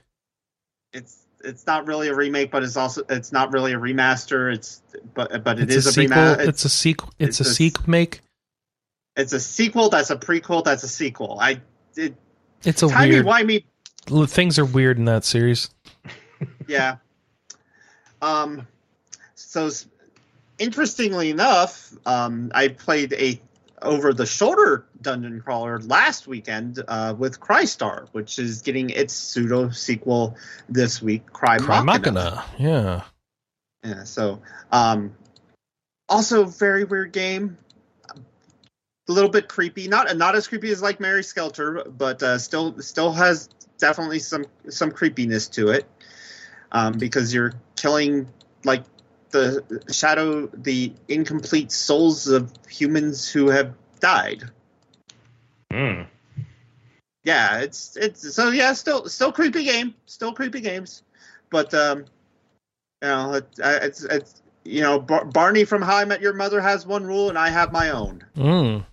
[0.94, 4.54] It's it's not really a remake, but it's also it's not really a remaster.
[4.54, 4.82] It's
[5.14, 6.18] but but it It's is a a, sequel.
[6.18, 6.40] remaster.
[6.40, 7.10] It's, It's, a sequel.
[7.20, 8.22] It's, it's a a- sequel make.
[9.16, 9.90] it's a sequel.
[9.90, 10.64] That's a prequel.
[10.64, 11.38] That's a sequel.
[11.40, 11.62] I
[11.96, 12.16] it
[12.64, 13.26] It's a timey weird.
[13.26, 13.64] wimey.
[14.30, 15.70] Things are weird in that series.
[16.68, 16.98] Yeah.
[18.22, 18.68] Um.
[19.36, 19.70] So
[20.60, 23.40] interestingly enough, um, I played a
[23.82, 29.70] over the shoulder dungeon crawler last weekend uh, with Crystar, which is getting its pseudo
[29.70, 30.36] sequel
[30.68, 31.32] this week.
[31.32, 31.86] Cry, Crymachina.
[31.86, 32.46] Machina.
[32.58, 33.02] Yeah.
[33.84, 34.04] Yeah.
[34.04, 34.42] So,
[34.72, 35.16] um,
[36.10, 37.58] also very weird game.
[39.08, 39.88] A little bit creepy.
[39.88, 44.46] Not not as creepy as like Mary Skelter, but uh, still still has definitely some
[44.70, 45.86] some creepiness to it.
[46.72, 48.28] Um, because you're killing
[48.64, 48.84] like
[49.30, 54.50] the shadow, the incomplete souls of humans who have died.
[55.76, 56.02] Hmm.
[57.26, 61.04] Yeah, it's it's so yeah, still still creepy game, still creepy games,
[61.50, 62.06] but um,
[63.02, 66.62] you know, it, it's it's you know, Bar- Barney from How I Met Your Mother
[66.62, 68.24] has one rule, and I have my own.
[68.38, 68.86] Mm.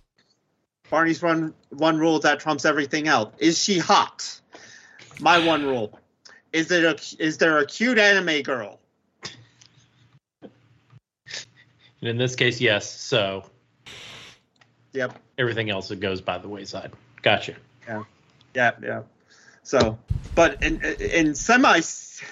[0.89, 3.33] Barney's one one rule that trumps everything else.
[3.39, 4.41] Is she hot?
[5.21, 5.97] My one rule.
[6.51, 8.79] Is it a is there a cute anime girl?
[12.01, 12.89] And in this case, yes.
[12.91, 13.45] So
[14.93, 15.17] Yep.
[15.37, 16.93] everything else that goes by the wayside.
[17.21, 17.55] Gotcha.
[17.87, 18.03] Yeah,
[18.53, 18.71] yeah.
[18.81, 19.01] Yeah.
[19.63, 19.97] So,
[20.35, 21.79] but in in semi,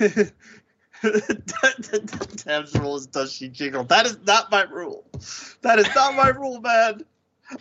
[2.38, 3.84] Tam's rule is does she jiggle?
[3.86, 5.06] That is not my rule.
[5.62, 7.04] That is not my rule, man.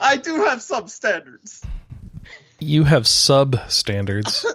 [0.00, 1.62] I do have some standards.
[2.58, 4.44] You have sub standards.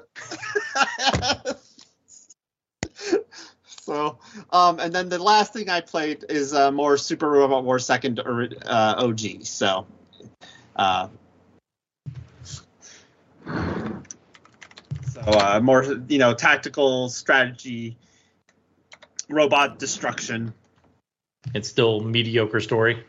[3.68, 4.20] so,
[4.52, 8.20] Um, and then the last thing I played is uh, more Super Robot Wars Second
[8.20, 9.44] or, uh, OG.
[9.44, 9.88] So,
[10.76, 11.08] uh,
[13.46, 17.98] so uh, more you know tactical strategy,
[19.30, 20.54] robot destruction.
[21.54, 23.04] It's still mediocre story.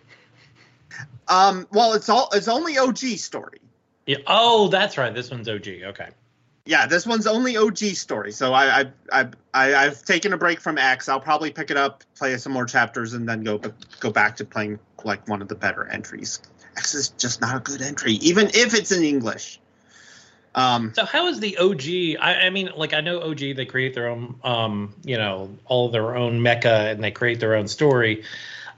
[1.29, 3.61] Um, well, it's all it's only OG story.
[4.07, 4.19] Yeah.
[4.27, 5.13] Oh, that's right.
[5.13, 5.69] This one's OG.
[5.85, 6.09] Okay.
[6.65, 8.33] Yeah, this one's only OG story.
[8.33, 11.09] So I, I, I, I I've taken a break from X.
[11.09, 13.61] I'll probably pick it up, play some more chapters, and then go
[14.01, 16.41] go back to playing like one of the better entries.
[16.77, 19.61] X is just not a good entry, even if it's in English.
[20.55, 22.17] Um, So how is the OG?
[22.21, 25.91] I, I mean, like I know OG, they create their own, um, you know, all
[25.91, 28.23] their own mecha, and they create their own story.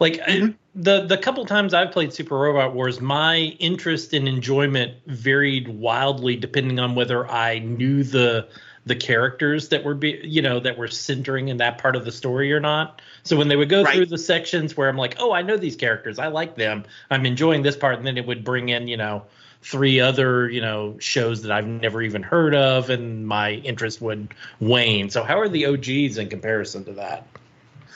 [0.01, 0.55] Like I- Mhm.
[0.75, 6.37] the the couple times I've played Super Robot Wars, my interest and enjoyment varied wildly
[6.37, 8.47] depending on whether I knew the
[8.89, 12.13] the characters that were be you know that were centering in that part of the
[12.13, 13.01] story or not.
[13.23, 13.95] So when they would go Right.
[13.95, 17.27] through the sections where I'm like, oh, I know these characters, I like them, I'm
[17.27, 19.25] enjoying this part, and then it would bring in you know
[19.63, 24.35] three other you know shows that I've never even heard of, and my interest would
[24.61, 25.11] wane.
[25.11, 27.27] So how are the OGs in comparison to that?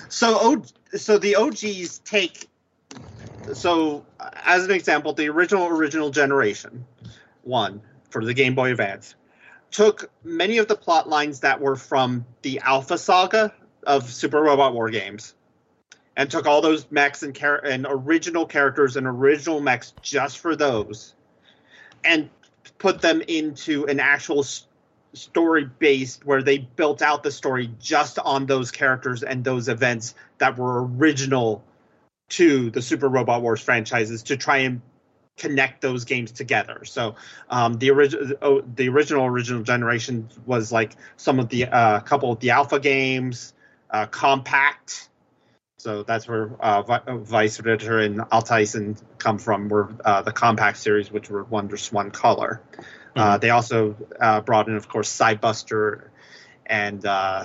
[0.09, 0.63] so o,
[0.97, 2.49] so the OGs take
[3.55, 4.05] so
[4.45, 6.85] as an example, the original original generation
[7.43, 9.15] one for the Game Boy Advance
[9.73, 13.53] took many of the plot lines that were from the Alpha Saga
[13.85, 15.35] of Super Robot War games
[16.17, 20.55] and took all those mechs and char- and original characters and original mechs just for
[20.55, 21.15] those
[22.05, 22.29] and
[22.79, 24.45] put them into an actual
[25.15, 30.15] story based where they built out the story just on those characters and those events
[30.39, 31.65] that were original
[32.29, 34.81] to the Super Robot Wars franchises to try and
[35.37, 36.85] connect those games together.
[36.85, 37.17] So
[37.49, 42.33] um, the original oh, the original original generation was like some of the uh, couple
[42.33, 43.55] of the alpha games,
[43.91, 45.09] uh, Compact.
[45.79, 49.69] So that's where uh, uh, Weiss Ritter and Alteisen come from.
[49.69, 52.61] Were uh, the Compact series, which were Wonder One Color.
[53.15, 56.09] Uh, they also uh, brought in, of course, Cybuster
[56.65, 57.45] and uh,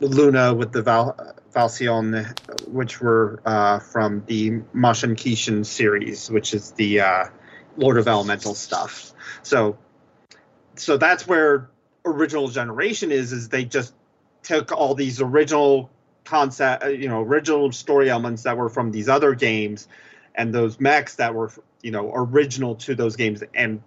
[0.00, 2.36] Luna with the Val- Valsione,
[2.68, 7.24] which were uh, from the Masou Kishin series, which is the uh,
[7.76, 9.12] Lord of Elemental stuff.
[9.42, 9.78] So,
[10.76, 11.70] so that's where
[12.04, 13.32] original generation is.
[13.32, 13.94] Is they just
[14.42, 15.90] took all these original
[16.24, 19.88] concept, uh, you know, original story elements that were from these other games,
[20.34, 23.82] and those mechs that were, you know, original to those games, and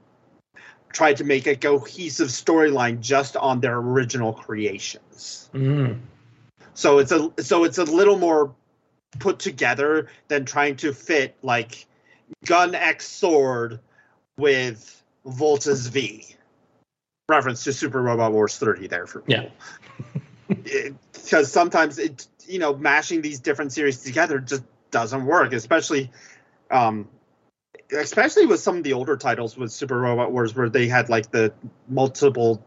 [0.94, 5.50] tried to make a cohesive storyline just on their original creations.
[5.54, 6.00] Mm.
[6.76, 8.54] So it's a so it's a little more
[9.20, 11.88] put together than trying to fit like
[12.46, 13.80] Gun X Sword
[14.38, 16.36] with Voltes V.
[17.30, 19.50] Reference to Super Robot Wars 30 there for Yeah.
[21.14, 26.12] because sometimes it you know mashing these different series together just doesn't work, especially
[26.70, 27.08] um
[27.92, 31.32] especially with some of the older titles with Super Robot Wars where they had like
[31.32, 31.54] the
[31.88, 32.64] multiple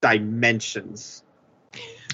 [0.00, 1.22] dimensions.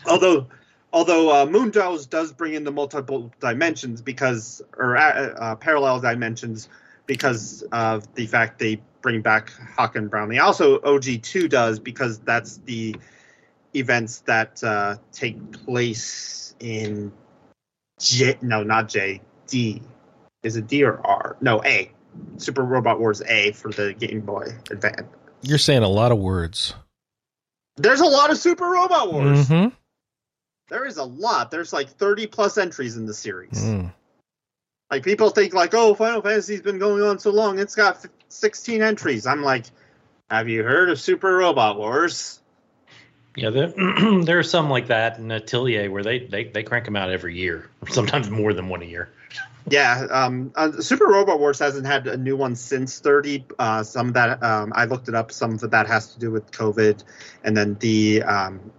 [0.05, 0.49] although
[0.97, 6.01] although uh, Moon Dwellers does bring in the multiple dimensions because or uh, uh, parallel
[6.01, 6.71] dimensions
[7.05, 10.39] because of the fact they bring back Hawk and Brownlee.
[10.39, 12.97] Also, OG2 does because that's the
[13.75, 17.13] events that uh, take place in
[18.01, 18.39] J.
[18.41, 19.21] No, not J.
[19.47, 19.83] D.
[20.43, 21.37] Is it D or R?
[21.43, 21.93] No, A.
[22.39, 25.03] Super Robot Wars A for the Game Boy Advance.
[25.43, 26.73] You're saying a lot of words.
[27.77, 29.47] There's a lot of Super Robot Wars.
[29.47, 29.75] Mm-hmm.
[30.69, 31.51] There is a lot.
[31.51, 33.63] There's like 30 plus entries in the series.
[33.63, 33.93] Mm.
[34.91, 38.83] Like people think like, oh, Final Fantasy's been going on so long, it's got 16
[38.83, 39.27] entries.
[39.27, 39.67] I'm like,
[40.31, 42.41] have you heard of Super Robot Wars?
[43.37, 43.69] Yeah, there,
[44.23, 47.37] there are some like that in Atelier where they, they, they crank them out every
[47.37, 49.11] year, sometimes more than one a year.
[49.69, 53.45] Yeah, um, uh, Super Robot Wars hasn't had a new one since 30.
[53.59, 55.33] Uh, some of that um, I looked it up.
[55.33, 57.03] Some of that has to do with COVID,
[57.43, 58.71] and then the um,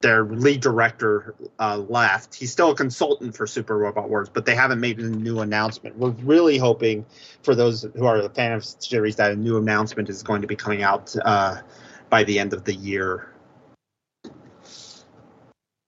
[0.00, 2.34] their lead director uh, left.
[2.34, 5.96] He's still a consultant for Super Robot Wars, but they haven't made a new announcement.
[5.98, 7.04] We're really hoping
[7.42, 10.42] for those who are a fan of the series that a new announcement is going
[10.42, 11.62] to be coming out uh,
[12.10, 13.32] by the end of the year.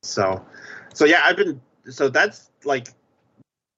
[0.02, 0.44] So,
[0.92, 2.88] so yeah, I've been so that's like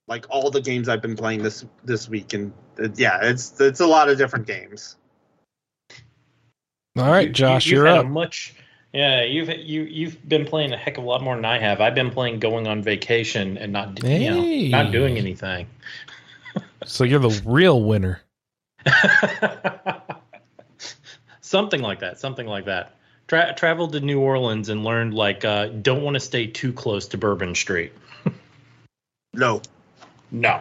[0.08, 3.80] like all the games I've been playing this this week, and uh, yeah, it's it's
[3.80, 4.96] a lot of different games.
[6.96, 8.04] All right, You- Josh, you, you're had up.
[8.06, 8.54] A much,
[8.92, 11.80] yeah, you've you you've been playing a heck of a lot more than I have.
[11.80, 15.66] I've been playing going on vacation and not you know not doing anything.
[16.84, 18.20] So you're the real winner.
[21.40, 22.18] something like that.
[22.18, 22.96] Something like that.
[23.28, 27.06] Tra- traveled to New Orleans and learned like uh, don't want to stay too close
[27.08, 27.92] to Bourbon Street.
[29.34, 29.62] No,
[30.30, 30.60] No.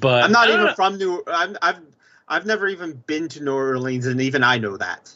[0.00, 0.74] But I'm not don't even know.
[0.74, 1.22] from New.
[1.26, 1.78] I'm, I've
[2.28, 5.14] I've never even been to New Orleans, and even I know that.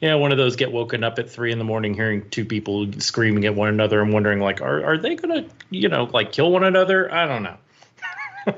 [0.00, 2.92] Yeah, one of those get woken up at three in the morning hearing two people
[2.98, 6.52] screaming at one another and wondering like, are are they gonna, you know, like kill
[6.52, 7.12] one another?
[7.12, 7.56] I don't know.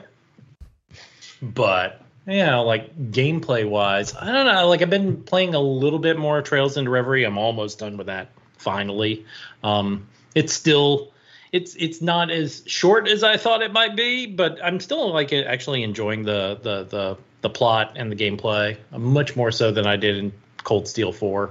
[1.43, 4.69] but yeah, like gameplay wise, I don't know.
[4.69, 7.25] Like I've been playing a little bit more Trails into Reverie.
[7.25, 8.31] I'm almost done with that.
[8.57, 9.25] Finally,
[9.63, 11.13] um, it's still.
[11.51, 15.33] It's it's not as short as I thought it might be, but I'm still like
[15.33, 19.97] actually enjoying the the the, the plot and the gameplay much more so than I
[19.97, 20.33] did in
[20.69, 21.51] Cold Steel 4,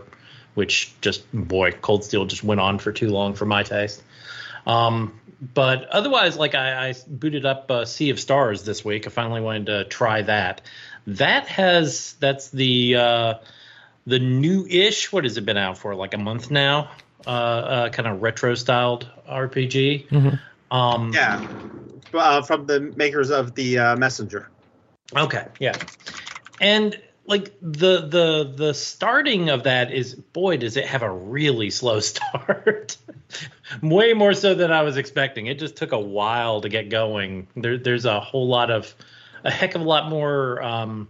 [0.54, 4.04] which just boy, Cold Steel just went on for too long for my taste.
[4.68, 5.20] Um,
[5.56, 9.08] but otherwise, like I, I booted up uh, Sea of Stars this week.
[9.08, 10.62] I finally wanted to try that.
[11.08, 13.34] That has that's the uh,
[14.06, 15.12] the new-ish.
[15.12, 15.96] What has it been out for?
[15.96, 16.92] Like a month now.
[17.26, 20.10] Uh, uh, kind of retro styled RPG.
[20.10, 20.40] Mhm.
[20.70, 21.44] Um, Yeah,
[22.14, 24.48] uh, from the makers of the uh, Messenger.
[25.16, 25.74] Okay, yeah.
[26.62, 31.70] And like the the the starting of that is boy does it have a really
[31.70, 32.98] slow start.
[33.82, 35.48] Way more so than I was expecting.
[35.48, 37.48] It just took a while to get going.
[37.56, 38.96] There there's a whole lot of
[39.44, 41.10] a heck of a lot more um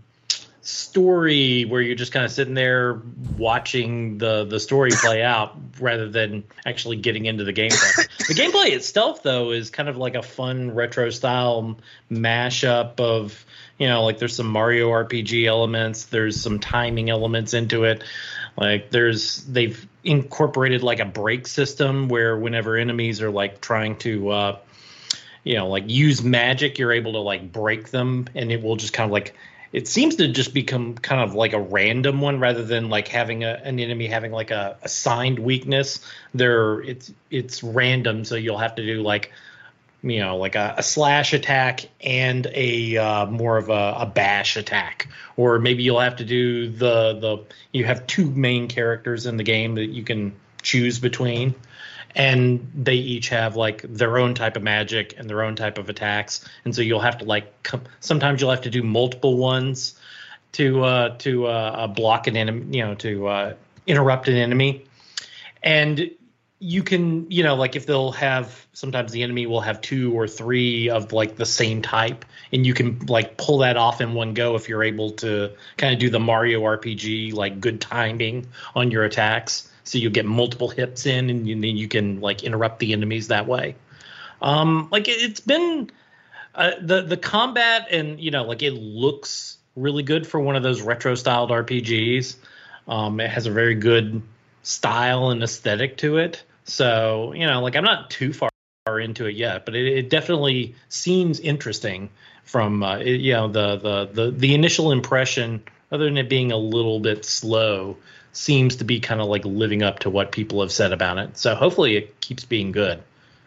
[0.62, 3.02] story where you're just kind of sitting there
[3.38, 8.28] watching the the story play out rather than actually getting into the gameplay.
[8.28, 11.78] the gameplay itself though is kind of like a fun retro style
[12.12, 13.46] mashup of
[13.78, 18.04] you know like there's some Mario RPG elements, there's some timing elements into it.
[18.58, 24.30] Like there's they've incorporated like a break system where whenever enemies are like trying to
[24.30, 24.60] uh
[25.44, 28.94] you know like use magic you're able to like break them and it will just
[28.94, 29.36] kind of like
[29.74, 33.44] it seems to just become kind of like a random one rather than like having
[33.44, 36.00] a, an enemy having like a assigned weakness
[36.34, 39.32] there it's it's random so you'll have to do like
[40.02, 44.58] you know like a, a slash attack and a uh, more of a, a bash
[44.58, 45.08] attack.
[45.36, 49.44] Or maybe you'll have to do the the you have two main characters in the
[49.44, 51.56] game that you can choose between.
[52.16, 55.90] And they each have like their own type of magic and their own type of
[55.90, 56.44] attacks.
[56.66, 60.00] And so you'll have to like com- sometimes you'll have to do multiple ones
[60.54, 63.54] to uh to uh, uh block an enemy you know to uh
[63.86, 64.86] interrupt an enemy.
[65.62, 66.12] And
[66.60, 70.28] you can you know like if they'll have sometimes the enemy will have two or
[70.28, 74.34] three of like the same type and you can like pull that off in one
[74.34, 78.92] go if you're able to kind of do the mario rpg like good timing on
[78.92, 79.72] your attacks.
[79.84, 83.30] So you get multiple hits in and you, then you can like interrupt the enemies
[83.30, 83.76] that way.
[84.42, 85.92] Um like it, it's been
[86.56, 90.64] uh, the the combat and you know like it looks really good for one of
[90.64, 92.36] those retro styled rpgs
[92.88, 94.24] um it has a very good
[94.68, 98.50] style and aesthetic to it so you know like i'm not too far
[99.00, 102.10] into it yet but it, it definitely seems interesting
[102.44, 106.52] from uh, it, you know the, the the the initial impression other than it being
[106.52, 107.96] a little bit slow
[108.34, 111.38] seems to be kind of like living up to what people have said about it
[111.38, 113.02] so hopefully it keeps being good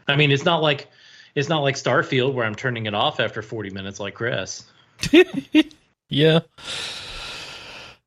[0.09, 0.89] i mean it's not like
[1.35, 4.65] it's not like starfield where i'm turning it off after 40 minutes like chris
[6.09, 6.41] yeah.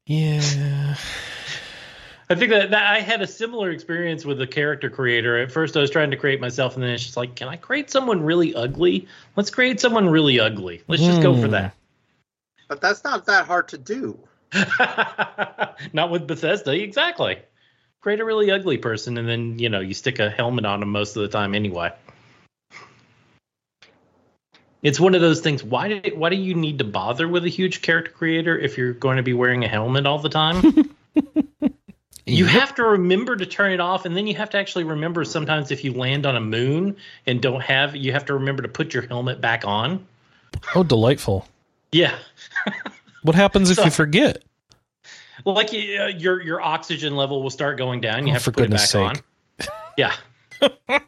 [0.08, 0.95] Yeah.
[2.34, 5.38] I think that, that I had a similar experience with the character creator.
[5.38, 7.58] At first, I was trying to create myself, and then it's just like, can I
[7.58, 9.08] create someone really ugly?
[9.36, 10.82] Let's create someone really ugly.
[10.88, 11.52] Let's just go for Hmm.
[11.52, 11.76] that.
[12.67, 14.17] But that's not that hard to do.
[15.93, 17.38] Not with Bethesda, exactly.
[18.02, 20.89] Create a really ugly person, and then you know you stick a helmet on them
[20.89, 21.91] most of the time anyway.
[24.82, 25.63] It's one of those things.
[25.63, 28.93] Why do why do you need to bother with a huge character creator if you're
[28.93, 30.96] going to be wearing a helmet all the time?
[32.25, 35.25] You have to remember to turn it off, and then you have to actually remember
[35.25, 38.69] sometimes if you land on a moon and don't have, you have to remember to
[38.69, 40.05] put your helmet back on.
[40.73, 41.47] Oh, delightful.
[41.91, 42.15] Yeah,
[43.23, 44.43] What happens if So- you forget?
[45.45, 48.25] well, like uh, your your oxygen level will start going down.
[48.25, 49.15] You Oh, have for to put it back goodness on.
[49.97, 50.13] Yeah,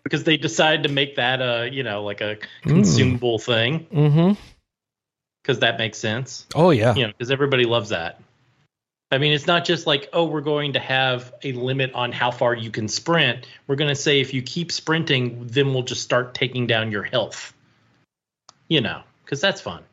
[0.04, 4.40] because they decided to make that a you know like a consumable thing Mm-hmm.
[5.42, 6.46] because that makes sense.
[6.54, 6.94] Oh yeah.
[6.94, 8.20] You know, because everybody loves that.
[9.12, 12.32] I mean, it's not just like, oh, we're going to have a limit on how
[12.32, 13.48] far you can sprint.
[13.68, 17.04] We're going to say if you keep sprinting, then we'll just start taking down your
[17.04, 17.54] health.
[18.68, 19.84] You know, because that's fun.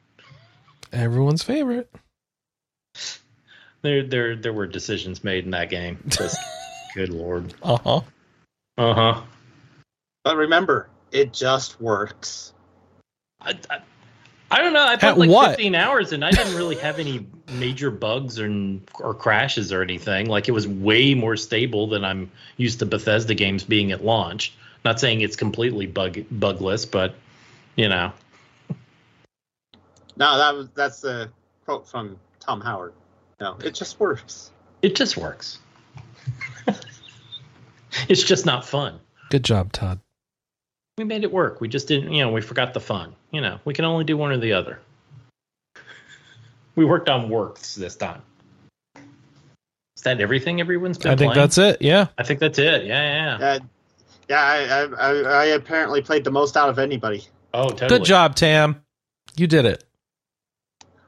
[0.92, 1.94] Everyone's favorite.
[3.82, 5.98] There, there, there were decisions made in that game.
[6.08, 6.38] Just,
[6.94, 7.52] good lord.
[7.62, 8.00] Uh huh.
[8.78, 9.22] Uh huh.
[10.24, 12.54] But remember, it just works.
[13.40, 13.80] I, I,
[14.50, 14.84] I don't know.
[14.84, 15.50] I At like what?
[15.50, 18.50] 15 hours and I didn't really have any major bugs or
[18.98, 20.28] or crashes or anything.
[20.28, 24.54] Like it was way more stable than I'm used to Bethesda games being at launch.
[24.84, 27.14] Not saying it's completely bug bugless, but
[27.76, 28.12] you know,
[30.16, 31.30] No, that was that's a
[31.64, 32.92] quote from Todd Howard.
[33.40, 34.50] No, it just works.
[34.82, 35.58] it just works.
[38.08, 39.00] it's just not fun.
[39.30, 40.00] Good job, Todd.
[40.98, 41.60] We made it work.
[41.60, 43.14] We just didn't, you know, we forgot the fun.
[43.30, 44.78] You know, we can only do one or the other.
[46.74, 48.22] We worked on works this time.
[48.96, 51.42] Is that everything everyone's been I think playing?
[51.42, 51.82] that's it.
[51.82, 52.08] Yeah.
[52.18, 52.86] I think that's it.
[52.86, 53.38] Yeah, yeah.
[53.38, 53.46] yeah.
[53.46, 53.58] Uh,
[54.28, 57.24] yeah, I, I, I, I apparently played the most out of anybody.
[57.52, 57.88] Oh, totally.
[57.88, 58.82] Good job, Tam.
[59.36, 59.84] You did it.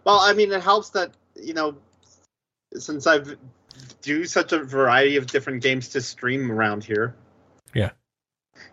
[0.05, 1.77] Well, I mean, it helps that you know,
[2.75, 3.37] since I've
[4.03, 7.15] do such a variety of different games to stream around here.
[7.75, 7.91] Yeah.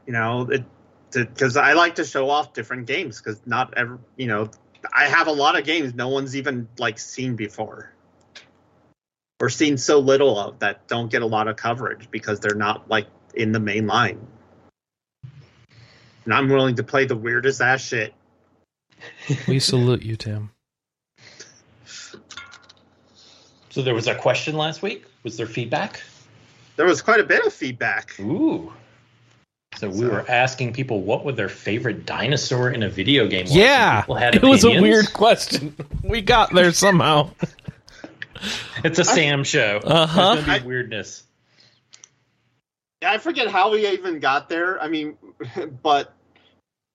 [0.05, 0.63] You know, it
[1.11, 4.49] because I like to show off different games because not ever, you know,
[4.93, 7.91] I have a lot of games no one's even like seen before
[9.41, 12.89] or seen so little of that don't get a lot of coverage because they're not
[12.89, 14.27] like in the main line.
[16.25, 18.13] And I'm willing to play the weirdest ass shit.
[19.47, 20.51] We salute you, Tim.
[23.69, 25.05] So there was a question last week.
[25.23, 26.03] Was there feedback?
[26.75, 28.19] There was quite a bit of feedback.
[28.19, 28.71] Ooh.
[29.75, 33.55] So we were asking people what would their favorite dinosaur in a video game was.
[33.55, 34.03] Yeah.
[34.17, 35.75] Had It was a weird question.
[36.03, 37.31] We got there somehow.
[38.83, 39.79] It's a Sam show.
[39.83, 40.33] Uh-huh.
[40.33, 41.23] There's gonna be weirdness.
[43.05, 44.81] I forget how we even got there.
[44.81, 45.15] I mean,
[45.83, 46.13] but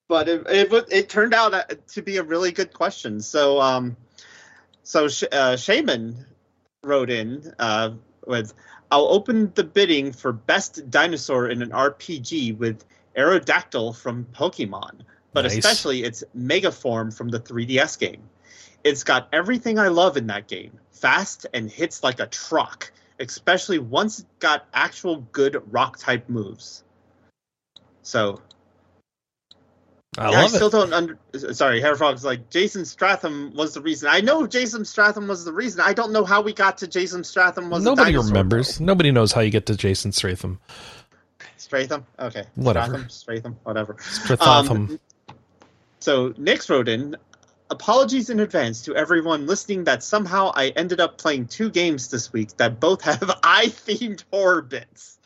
[0.08, 3.20] but it it, it turned out uh, to be a really good question.
[3.20, 3.96] So um,
[4.82, 6.26] so Sh- uh, Shaman
[6.84, 7.90] wrote in uh,
[8.26, 8.54] with,
[8.90, 12.84] "I'll open the bidding for best dinosaur in an RPG with
[13.16, 15.00] Aerodactyl from Pokemon,
[15.32, 15.56] but Nice.
[15.56, 18.22] especially its Mega Form from the 3DS game.
[18.84, 23.78] It's got everything I love in that game: fast and hits like a truck." especially
[23.78, 26.84] once it got actual good rock type moves.
[28.02, 28.40] So
[30.18, 30.70] I yeah, I still it.
[30.70, 31.18] don't under.
[31.52, 34.08] Sorry, Hair Frog's like Jason Stratham was the reason.
[34.10, 35.80] I know Jason Stratham was the reason.
[35.80, 37.84] I don't know how we got to Jason Stratham was.
[37.84, 38.80] Nobody remembers.
[38.80, 40.58] Nobody knows how you get to Jason Stratham.
[41.58, 42.04] Stratham.
[42.18, 42.44] Okay.
[42.54, 42.98] Whatever.
[42.98, 43.42] Stratham.
[43.42, 43.54] Stratham.
[43.64, 43.94] Whatever.
[43.94, 44.70] Stratham.
[44.70, 45.00] Um,
[46.00, 47.16] so Nick's wrote in.
[47.68, 52.32] Apologies in advance to everyone listening that somehow I ended up playing two games this
[52.32, 55.18] week that both have eye themed horror bits.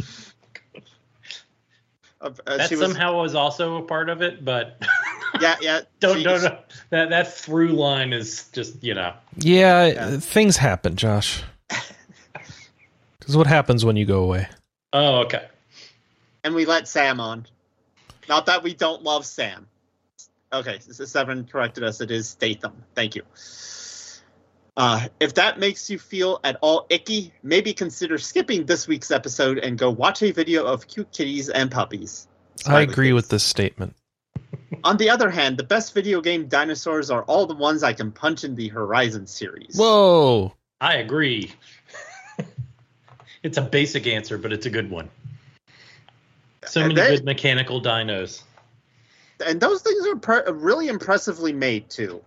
[2.21, 4.83] Uh, uh, That she was- somehow was also a part of it, but
[5.41, 5.81] yeah, yeah.
[6.01, 6.59] don't she- don't know.
[6.91, 9.15] That that through line is just you know.
[9.37, 10.17] yeah, Yeah.
[10.19, 11.43] things happen, Josh.
[13.19, 14.49] Because what happens when you go away.
[14.93, 15.47] Oh, okay.
[16.43, 17.47] and we let Sam on.
[18.29, 19.69] Not that we don't love Sam.
[20.53, 22.01] Okay, so Seven corrected us.
[22.01, 22.73] It is Statham.
[22.95, 23.23] Thank you.
[24.81, 29.59] Uh, if that makes you feel at all icky, maybe consider skipping this week's episode
[29.59, 32.27] and go watch a video of cute kitties and puppies.
[32.67, 33.15] I agree face.
[33.15, 33.95] with this statement.
[34.83, 38.11] On the other hand, the best video game dinosaurs are all the ones I can
[38.11, 39.77] punch in the Horizon series.
[39.77, 40.55] Whoa.
[40.81, 41.53] I agree.
[43.43, 45.11] it's a basic answer, but it's a good one.
[46.65, 48.45] So many they- good mechanical dinos.
[49.45, 52.23] and those things are pre- really impressively made too.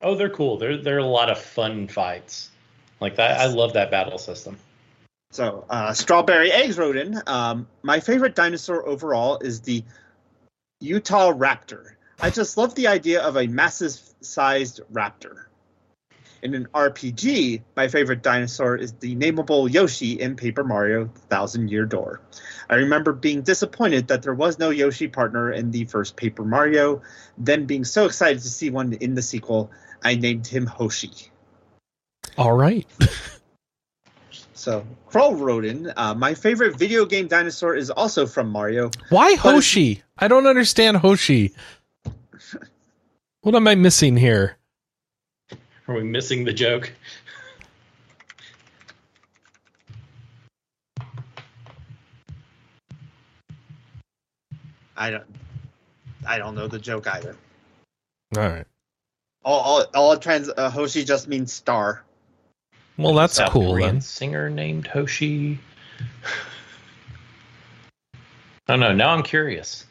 [0.00, 0.58] Oh, they're cool.
[0.58, 2.50] They're they're a lot of fun fights.
[3.00, 4.58] Like that, I love that battle system.
[5.30, 9.84] So, uh, Strawberry Eggs wrote in um, My favorite dinosaur overall is the
[10.80, 11.92] Utah Raptor.
[12.20, 15.44] I just love the idea of a massive sized raptor.
[16.40, 21.84] In an RPG, my favorite dinosaur is the nameable Yoshi in Paper Mario Thousand Year
[21.84, 22.20] Door.
[22.70, 27.02] I remember being disappointed that there was no Yoshi partner in the first Paper Mario,
[27.36, 29.72] then being so excited to see one in the sequel,
[30.04, 31.12] I named him Hoshi.
[32.36, 32.86] All right.
[34.58, 38.90] So Kroll wrote in, uh, my favorite video game dinosaur is also from Mario.
[39.08, 40.02] Why Hoshi?
[40.18, 41.54] I don't understand Hoshi.
[43.42, 44.56] What am I missing here?
[45.86, 46.92] Are we missing the joke?
[54.96, 55.24] I don't,
[56.26, 57.36] I don't know the joke either.
[58.36, 58.66] All right.
[59.48, 62.04] All, all, all trans uh, Hoshi just means star.
[62.98, 64.00] Well, that's South cool Korean then.
[64.02, 65.58] Singer named Hoshi.
[68.68, 68.92] Oh no!
[68.92, 69.86] Now I'm curious.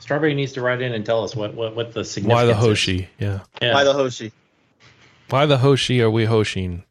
[0.00, 2.42] Strawberry needs to write in and tell us what what, what the significance.
[2.42, 2.58] Why the is.
[2.58, 3.08] Hoshi?
[3.18, 3.40] Yeah.
[3.62, 3.72] Yeah.
[3.72, 4.32] By the Hoshi.
[5.30, 6.82] Why the Hoshi are we Hoshin?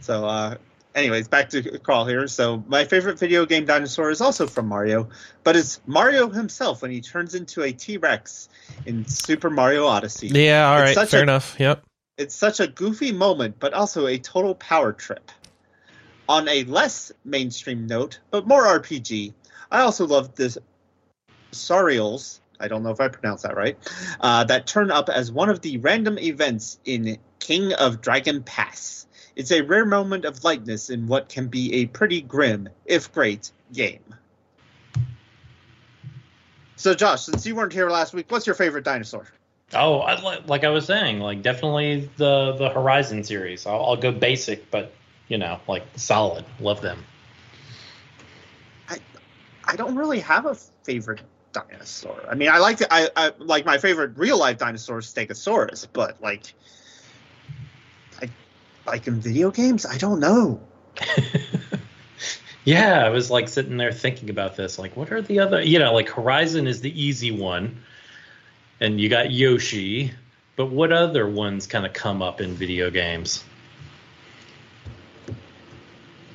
[0.00, 0.56] So uh,
[1.00, 2.28] anyways, back to Carl here.
[2.28, 5.08] So my favorite video game dinosaur is also from Mario,
[5.42, 8.48] but it's Mario himself when he turns into a T Rex
[8.86, 10.28] in Super Mario Odyssey.
[10.28, 11.56] Yeah, all right, fair a- enough.
[11.58, 11.82] Yep.
[12.18, 15.30] It's such a goofy moment, but also a total power trip.
[16.28, 19.32] On a less mainstream note, but more RPG,
[19.70, 20.58] I also love this
[21.50, 22.40] Sarials.
[22.60, 23.76] I don't know if I pronounced that right.
[24.20, 29.06] Uh, that turn up as one of the random events in King of Dragon Pass.
[29.40, 33.52] It's a rare moment of lightness in what can be a pretty grim, if great,
[33.72, 34.04] game.
[36.76, 39.26] So, Josh, since you weren't here last week, what's your favorite dinosaur?
[39.72, 43.64] Oh, I, like I was saying, like definitely the the Horizon series.
[43.64, 44.92] I'll, I'll go basic, but
[45.28, 46.44] you know, like solid.
[46.58, 47.02] Love them.
[48.90, 48.98] I
[49.64, 51.22] I don't really have a favorite
[51.52, 52.26] dinosaur.
[52.28, 55.86] I mean, I like the, I, I like my favorite real life dinosaur is Stegosaurus,
[55.90, 56.52] but like,
[58.86, 60.60] like in video games, I don't know.
[62.64, 64.78] yeah, I was like sitting there thinking about this.
[64.78, 65.62] Like, what are the other?
[65.62, 67.82] You know, like Horizon is the easy one,
[68.80, 70.12] and you got Yoshi.
[70.56, 73.44] But what other ones kind of come up in video games?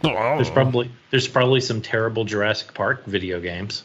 [0.03, 3.83] Oh, there's probably there's probably some terrible Jurassic Park video games.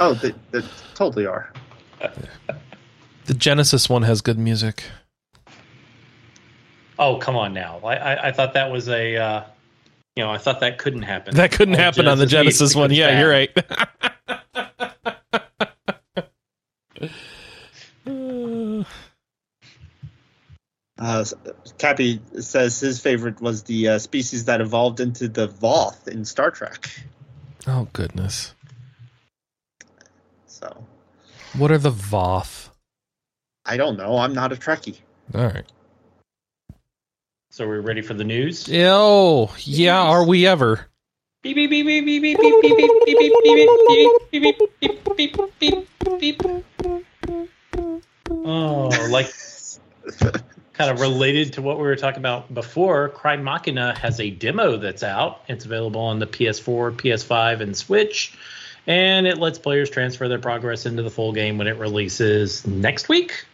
[0.00, 0.60] Oh, they, they
[0.94, 1.52] totally are.
[3.26, 4.84] the Genesis one has good music.
[6.98, 7.80] Oh, come on now!
[7.84, 9.16] I I, I thought that was a.
[9.16, 9.44] Uh,
[10.16, 11.34] you know, I thought that couldn't happen.
[11.34, 12.92] That couldn't Oh, happen on the Genesis Genesis one.
[12.92, 13.20] Yeah, bad.
[13.20, 13.50] you're right.
[18.06, 18.84] Uh,
[20.96, 21.24] Uh,
[21.78, 26.50] Cappy says his favorite was the uh, species that evolved into the Voth in Star
[26.52, 26.88] Trek.
[27.66, 28.54] oh goodness.
[30.46, 30.86] So
[31.56, 32.68] What are the Voth?
[33.66, 34.18] I don't know.
[34.18, 34.98] I'm not a Trekkie.
[35.34, 35.64] All right.
[37.54, 38.68] So we're ready for the news.
[38.72, 40.02] Oh, yeah.
[40.02, 40.88] Are we ever?
[41.40, 43.72] Beep beep beep beep beep beep beep beep beep beep
[44.32, 45.86] beep beep beep beep beep
[46.18, 46.42] beep beep beep.
[48.28, 49.32] Oh, like
[50.72, 53.10] kind of related to what we were talking about before.
[53.10, 55.42] Crymachina has a demo that's out.
[55.46, 58.36] It's available on the PS4, PS5, and Switch,
[58.88, 63.08] and it lets players transfer their progress into the full game when it releases next
[63.08, 63.44] week.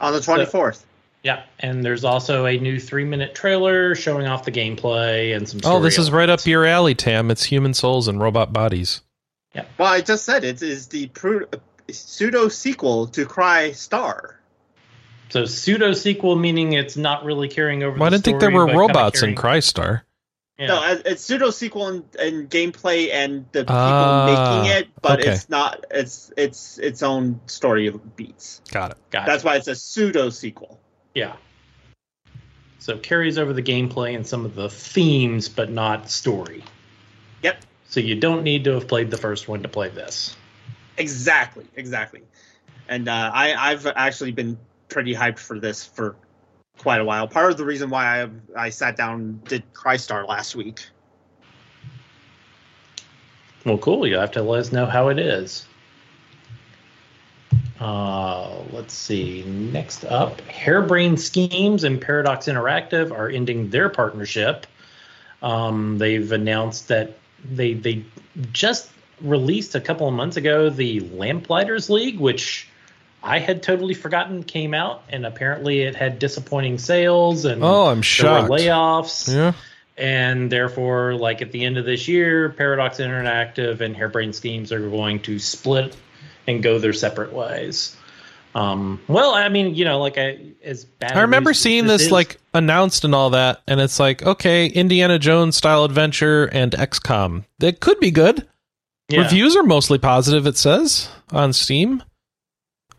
[0.00, 0.84] On the 24th.
[1.22, 5.60] Yeah, and there's also a new three-minute trailer showing off the gameplay and some.
[5.64, 7.30] Oh, this story is right up your alley, Tam.
[7.30, 9.02] It's human souls and robot bodies.
[9.54, 9.64] Yeah.
[9.78, 11.46] Well, I just said it is the pru-
[11.90, 14.34] pseudo sequel to Crystar.
[15.28, 17.96] So pseudo sequel meaning it's not really carrying over.
[17.96, 20.02] Well, I didn't think there were but kinda robots in Crystar.
[20.58, 20.66] Yeah.
[20.66, 25.30] No, it's pseudo sequel and, in gameplay and the people Ah, making it, but okay.
[25.30, 25.86] it's not.
[25.90, 28.60] It's it's its own story of beats.
[28.70, 28.98] Got it.
[29.10, 29.30] Gotcha.
[29.30, 30.78] That's why it's a pseudo sequel.
[31.14, 31.34] Yeah.
[32.78, 36.64] So it carries over the gameplay and some of the themes, but not story.
[37.42, 37.64] Yep.
[37.88, 40.36] So you don't need to have played the first one to play this.
[40.96, 42.22] Exactly, exactly.
[42.88, 44.58] And uh, I I've actually been
[44.88, 46.16] pretty hyped for this for
[46.78, 47.28] quite a while.
[47.28, 50.80] Part of the reason why I I sat down and did Crystar last week.
[53.64, 54.06] Well, cool.
[54.06, 55.66] You'll have to let us know how it is.
[57.82, 59.42] Uh, let's see.
[59.42, 64.66] Next up, Harebrained Schemes and Paradox Interactive are ending their partnership.
[65.42, 68.04] Um, they've announced that they they
[68.52, 68.88] just
[69.20, 72.68] released a couple of months ago the Lamplighters League, which
[73.20, 78.02] I had totally forgotten came out, and apparently it had disappointing sales and Oh, I'm
[78.02, 78.48] shocked.
[78.50, 79.52] layoffs Yeah.
[79.96, 84.88] and therefore like at the end of this year paradox interactive and harebrained schemes are
[84.88, 85.96] going to split
[86.46, 87.96] and go their separate ways
[88.54, 92.10] um, well i mean you know like I, as bad I remember seeing this is-
[92.12, 97.44] like announced and all that, and it's like, okay, Indiana Jones style adventure and XCOM.
[97.60, 98.46] That could be good.
[99.08, 99.22] yeah.
[99.22, 102.02] Reviews are mostly positive, it says on Steam.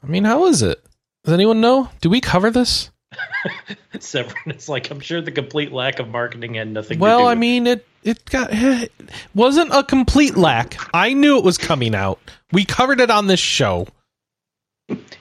[0.04, 0.84] I mean, how is it?
[1.24, 1.88] Does anyone know?
[2.02, 2.90] Do we cover this?
[4.00, 7.28] Severin, it's like i'm sure the complete lack of marketing had nothing to do Well,
[7.28, 8.92] I mean, it it got it
[9.36, 10.78] wasn't a complete lack.
[10.94, 12.20] I knew it was coming out.
[12.52, 13.88] We covered it on this show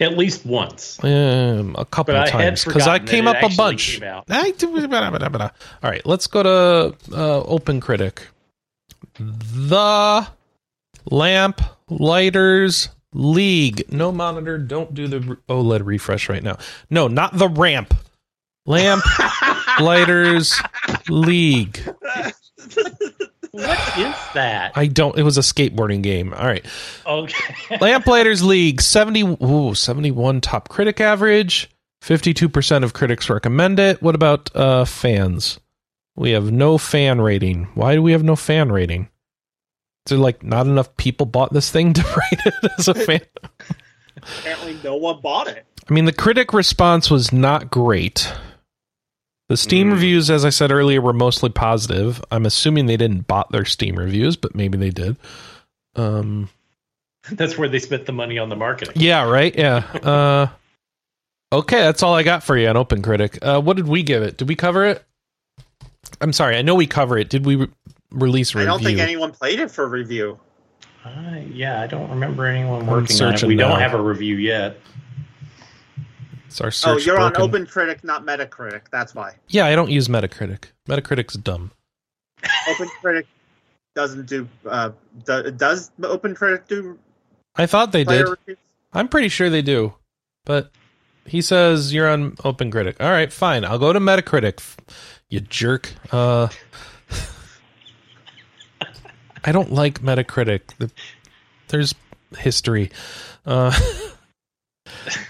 [0.01, 4.01] at least once um, a couple But of times because I came up a bunch.
[5.83, 8.27] All right, let's go to uh, Open Critic.
[9.19, 10.27] The
[11.11, 13.93] Lamp Lighters League.
[13.93, 14.59] No monitor.
[14.59, 16.59] Don't do the OLED refresh right now.
[16.91, 17.95] No, not the ramp.
[18.65, 19.03] Lamp
[19.81, 20.61] Lighters
[21.09, 21.81] League.
[23.51, 25.19] what is that I don't.
[25.19, 26.33] It was a skateboarding game.
[26.33, 26.65] All right.
[27.05, 31.71] okay Lamplighters League 70 ooh, 71 top critic average.
[32.03, 34.03] 52% of critics recommend it.
[34.03, 35.61] What about uh, fans?
[36.17, 37.65] We have no fan rating.
[37.75, 39.09] Why do we have no fan rating?
[40.07, 43.21] There like not enough people bought this thing to rate it as a fan?
[44.17, 45.65] Apparently, no one bought it.
[45.89, 48.33] I mean, the critic response was not great.
[49.49, 49.93] The Steam Mm.
[49.93, 52.23] reviews, as I said earlier, were mostly positive.
[52.31, 55.17] I'm assuming they didn't bot their Steam reviews, but maybe they did.
[55.97, 56.49] Um,
[57.31, 58.95] That's where they spent the money on the marketing.
[58.97, 59.55] yeah, right.
[59.57, 59.77] Yeah.
[60.03, 60.47] Uh,
[61.53, 63.39] okay, that's all I got for you on Open Critic.
[63.43, 64.39] Uh, what did we give it?
[64.39, 65.05] Did we cover it?
[66.21, 67.29] I'm sorry, I know we cover it.
[67.29, 67.69] Did we
[68.13, 68.73] release a I review?
[68.73, 70.39] don't think anyone played it for review.
[71.05, 73.43] Uh, yeah, I don't remember anyone working on it.
[73.43, 73.69] We now.
[73.69, 74.79] don't have a review yet.
[76.47, 76.95] It's our search.
[76.95, 77.67] Oh, you're on broken.
[77.67, 78.83] OpenCritic, not Metacritic.
[78.93, 79.37] That's why.
[79.49, 80.65] Yeah, I don't use Metacritic.
[80.89, 81.73] Metacritic's dumb.
[82.69, 83.25] OpenCritic
[83.95, 84.49] doesn't do.
[84.67, 84.91] Uh,
[85.25, 86.99] do, does OpenCritic do
[87.57, 88.29] I thought they did.
[88.29, 88.59] reviews?
[88.93, 89.95] I'm pretty sure they do.
[90.45, 90.71] But
[91.25, 92.97] he says you're on Open Critic.
[93.01, 93.65] All right, fine.
[93.65, 94.61] I'll go to Metacritic.
[95.29, 95.93] You jerk.
[96.11, 96.49] Uh
[99.45, 100.61] I don't like Metacritic.
[100.79, 100.91] The-
[101.69, 101.95] There's
[102.39, 102.91] history.
[103.47, 103.73] Uh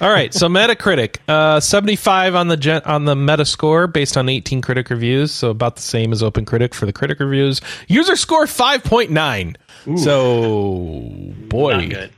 [0.01, 4.61] All right, so Metacritic, uh 75 on the gen- on the Metascore based on 18
[4.61, 7.61] critic reviews, so about the same as Open Critic for the critic reviews.
[7.87, 9.57] User score 5.9.
[9.89, 12.11] Ooh, So, boy.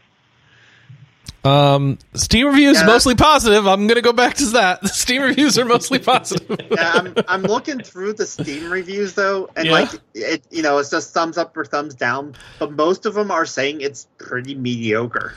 [1.45, 2.87] Um, Steam reviews Yeah.
[2.87, 3.67] mostly positive.
[3.67, 4.81] I'm gonna go back to that.
[4.81, 6.59] The Steam reviews are mostly positive.
[6.71, 9.73] yeah, I'm, I'm looking through the Steam reviews though, and Yeah.
[9.73, 12.35] like it, you know, it's just thumbs up or thumbs down.
[12.59, 15.35] But most of them are saying it's pretty mediocre.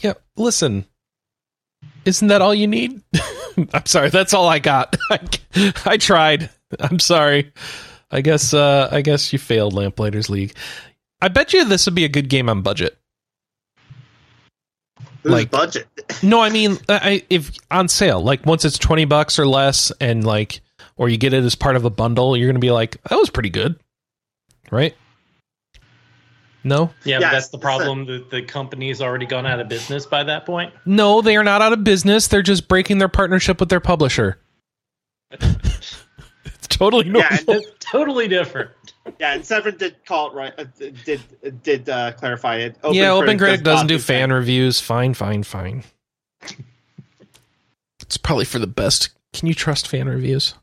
[0.00, 0.84] yeah, listen,
[2.04, 3.02] isn't that all you need?
[3.72, 4.96] I'm sorry, that's all I got.
[5.10, 6.50] I, I tried.
[6.78, 7.52] I'm sorry.
[8.10, 8.52] I guess.
[8.52, 10.54] Uh, I guess you failed, Lamplighters League.
[11.22, 12.96] I bet you this would be a good game on budget.
[15.22, 15.86] Whose Like- budget?
[16.22, 20.24] No, I mean, I if on sale, like once it's twenty bucks or less, and
[20.24, 20.60] like,
[20.96, 23.30] or you get it as part of a bundle, you're gonna be like, that was
[23.30, 23.78] pretty good,
[24.70, 24.94] right?
[26.62, 28.04] No, Yeah, Yeah, but that's the it's a- problem.
[28.04, 30.74] The, the company's already gone out of business by that point.
[30.84, 32.28] no, they are not out of business.
[32.28, 34.38] They're just breaking their partnership with their publisher.
[35.30, 35.96] it's
[36.68, 37.22] totally normal.
[37.48, 38.70] Yeah, and totally different.
[39.18, 40.52] Yeah, and Severin did call it right.
[40.58, 40.64] Uh,
[41.04, 42.76] did did uh, clarify it?
[42.90, 44.80] yeah, Open Critic does doesn't not do fan reviews.
[44.80, 45.84] Fine, fine, fine.
[48.00, 49.10] It's probably for the best.
[49.32, 50.54] Can you trust fan reviews?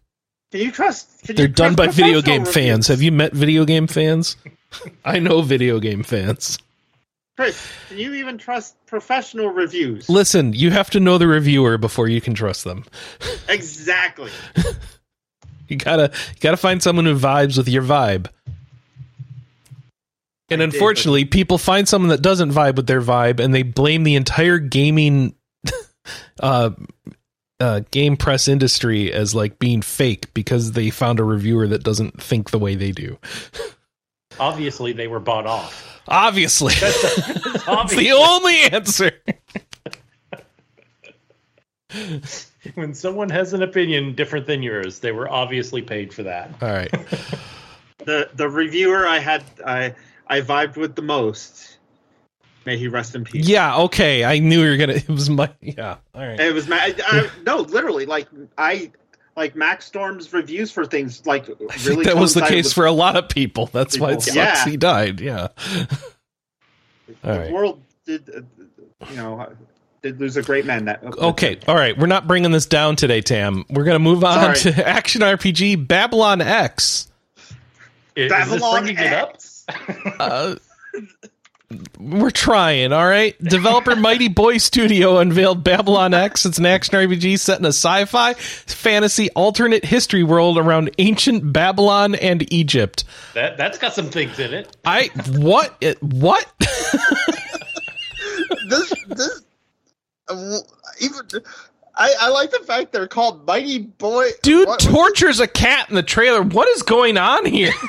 [0.51, 1.23] Can you trust?
[1.23, 2.87] Can They're done by video game fans.
[2.87, 4.35] Have you met video game fans?
[5.05, 6.59] I know video game fans.
[7.37, 10.09] Chris, can you even trust professional reviews?
[10.09, 12.83] Listen, you have to know the reviewer before you can trust them.
[13.47, 14.31] exactly.
[15.69, 18.27] You gotta you gotta find someone who vibes with your vibe.
[20.49, 23.63] And I did, unfortunately, people find someone that doesn't vibe with their vibe, and they
[23.63, 25.35] blame the entire gaming,
[26.39, 26.69] uh,
[27.59, 32.21] uh, game press industry as like being fake because they found a reviewer that doesn't
[32.21, 33.17] think the way they do.
[34.39, 36.01] Obviously, they were bought off.
[36.07, 37.99] Obviously, That's, that's obvious.
[38.01, 39.11] the only answer.
[42.75, 46.51] when someone has an opinion different than yours, they were obviously paid for that.
[46.61, 46.93] All right.
[48.05, 49.93] The the reviewer I had I
[50.27, 51.77] I vibed with the most.
[52.65, 53.45] May he rest in peace.
[53.47, 53.75] Yeah.
[53.79, 54.23] Okay.
[54.23, 54.93] I knew you were gonna.
[54.93, 55.49] It was my.
[55.59, 55.97] Yeah.
[56.15, 56.39] All right.
[56.39, 56.77] It was my.
[56.77, 58.91] I, I, no, literally, like I
[59.35, 61.67] like Max Storm's reviews for things like really.
[61.69, 63.65] I think that was the case for a lot of people.
[63.73, 64.65] That's why it sucks Yeah.
[64.65, 65.19] he died.
[65.19, 65.47] Yeah.
[65.57, 65.99] the
[67.25, 67.51] all right.
[67.51, 67.81] world.
[68.05, 69.53] Did uh, you know?
[70.01, 70.85] Did lose a great man.
[70.85, 71.59] That Okay.
[71.67, 71.97] All right.
[71.97, 73.65] We're not bringing this down today, Tam.
[73.69, 74.73] We're gonna move on Sorry.
[74.73, 77.07] to action RPG Babylon X.
[78.15, 79.33] Is, is this Babylon bringing it up?
[79.35, 79.53] X.
[80.17, 80.55] Uh,
[81.99, 82.93] we're trying.
[82.93, 83.37] All right.
[83.43, 86.45] Developer Mighty Boy Studio unveiled Babylon X.
[86.45, 92.15] It's an action RPG set in a sci-fi fantasy alternate history world around ancient Babylon
[92.15, 93.03] and Egypt.
[93.33, 94.77] That that's got some things in it.
[94.85, 96.45] I what it, what?
[98.69, 99.41] this this
[100.99, 101.25] even.
[101.99, 104.29] I, I like the fact they're called Mighty Boy.
[104.43, 106.43] Dude what- tortures a cat in the trailer.
[106.43, 107.73] What is going on here?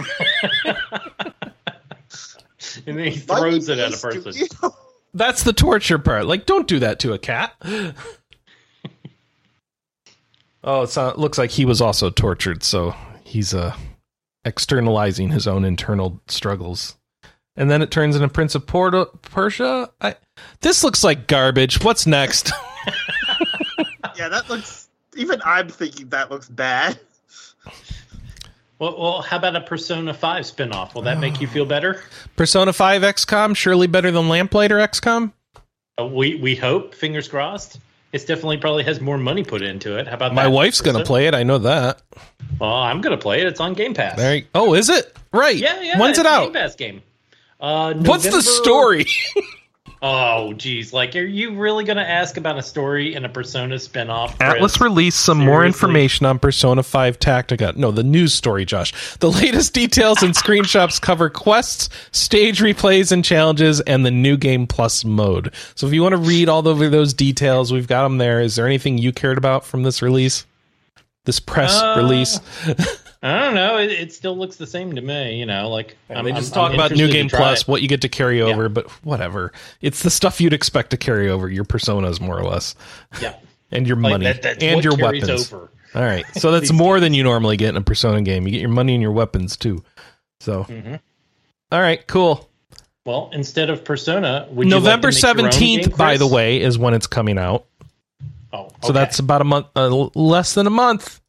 [2.87, 4.33] And then he Mighty throws it at a person.
[4.33, 4.75] Studio.
[5.15, 6.27] That's the torture part.
[6.27, 7.55] Like, don't do that to a cat.
[10.65, 13.75] oh, it's not, looks like he was also tortured, so he's uh,
[14.45, 16.98] externalizing his own internal struggles.
[17.59, 19.91] And then it turns into Prince of Porto, Persia.
[20.01, 20.15] I,
[20.61, 21.83] this looks like garbage.
[21.85, 22.53] What's next?
[24.17, 24.89] Yeah, that looks.
[25.15, 26.99] Even I'm thinking that looks bad.
[28.81, 30.95] Well, well, how about a Persona 5 spinoff?
[30.95, 32.03] Will that make you feel better?
[32.35, 35.33] Persona 5 XCOM, surely better than Lamplighter XCOM?
[36.01, 36.95] Uh, we we hope.
[36.97, 37.79] Fingers crossed.
[38.13, 40.09] It's definitely probably has more money put into it.
[40.09, 40.51] How about My that?
[40.51, 41.35] wife's going to play it.
[41.35, 42.03] I know that.
[42.59, 43.47] Well, I'm gonna play it.
[43.47, 44.17] It's on Game Pass.
[44.17, 45.17] There you- oh, is it?
[45.33, 45.57] Right.
[45.57, 45.99] Yeah, yeah.
[46.01, 46.45] When's it out?
[46.45, 47.03] Game Pass game.
[47.61, 49.07] Uh, What's the story?
[50.01, 50.93] Oh, geez.
[50.93, 54.31] Like, are you really going to ask about a story in a Persona spinoff?
[54.39, 54.81] Atlus Chris?
[54.81, 57.75] released some more information on Persona 5 Tactica.
[57.75, 58.93] No, the news story, Josh.
[59.17, 64.69] The latest details and screenshots cover quests, stage replays and challenges, and the new game
[64.69, 65.53] plus mode.
[65.75, 68.41] So if you want to read all over those details, we've got them there.
[68.41, 70.47] Is there anything you cared about from this release?
[71.25, 72.39] This press Uh, release?
[73.23, 73.79] I don't know.
[73.79, 75.39] It, it still looks the same to me.
[75.41, 77.69] You know, like I'm, they just talk I'm about New Game Plus, it.
[77.69, 79.53] what you get to carry over, but whatever.
[79.81, 82.75] It's the stuff you'd expect to carry over, your personas, more or less,
[83.21, 83.35] Yeah,
[83.73, 85.53] and your like money that, and your weapons.
[85.53, 85.69] over.
[85.95, 86.25] All right.
[86.37, 88.47] So that's more than you normally get in a Persona game.
[88.47, 89.83] You get your money and your weapons too.
[90.41, 91.01] So, Mhm.
[91.73, 92.49] all right, cool.
[93.05, 96.19] Well, instead of Persona, would you like to November make your own 17th, game, by
[96.19, 97.65] the way, is when it's coming out.
[98.53, 101.21] Oh, So that's about a month, uh, less than a month.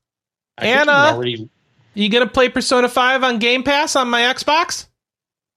[0.58, 0.92] I Anna?
[0.92, 1.50] already
[2.00, 4.88] You to play Persona 5 on Game Pass on my Xbox?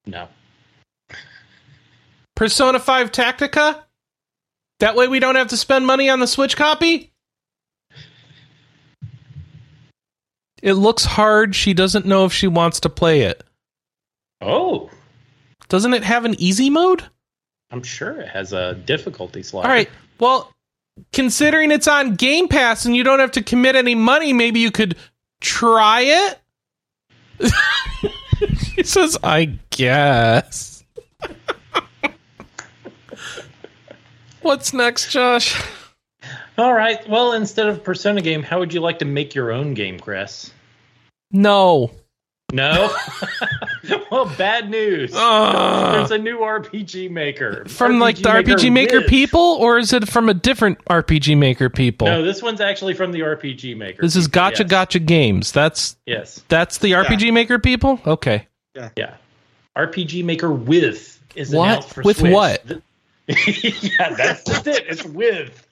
[0.06, 0.28] no.
[2.34, 3.82] Persona 5 Tactica?
[4.80, 7.12] That way we don't have to spend money on the Switch copy?
[10.60, 11.54] It looks hard.
[11.54, 13.44] She doesn't know if she wants to play it.
[14.40, 14.90] Oh,
[15.68, 17.04] Doesn't it have an easy mode?
[17.70, 19.68] I'm sure it has a difficulty slider.
[19.68, 19.90] All right.
[20.18, 20.50] Well,
[21.12, 24.72] considering it's on Game Pass and you don't have to commit any money, maybe you
[24.72, 24.96] could
[25.42, 26.38] try it.
[28.76, 30.84] he says, "I guess."
[34.40, 35.62] What's next, Josh?
[36.58, 37.08] All right.
[37.08, 40.50] Well, instead of Persona game, how would you like to make your own game, Chris?
[41.30, 41.92] No.
[42.52, 42.94] No.
[44.12, 45.12] well, bad news.
[45.14, 45.92] Ugh.
[45.94, 50.08] There's a new RPG maker from like the RPG Maker with- people, or is it
[50.08, 52.06] from a different RPG Maker people?
[52.06, 54.02] No, this one's actually from the RPG Maker.
[54.02, 54.70] this is Gotcha yes.
[54.70, 55.50] Gotcha Games.
[55.52, 56.42] That's Yes.
[56.48, 58.00] that's the RPG Maker people.
[58.06, 58.46] Okay.
[58.74, 59.14] Yeah.
[59.76, 61.68] RPG Maker with is What?
[61.68, 62.32] announced for With Switch.
[62.32, 62.64] what?
[63.26, 64.84] yeah, that's just it.
[64.88, 65.66] It's with.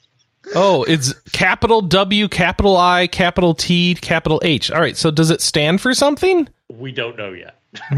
[0.55, 4.71] Oh, it's capital W, capital I, capital T, capital H.
[4.71, 4.97] All right.
[4.97, 6.49] So does it stand for something?
[6.73, 7.60] We don't know yet.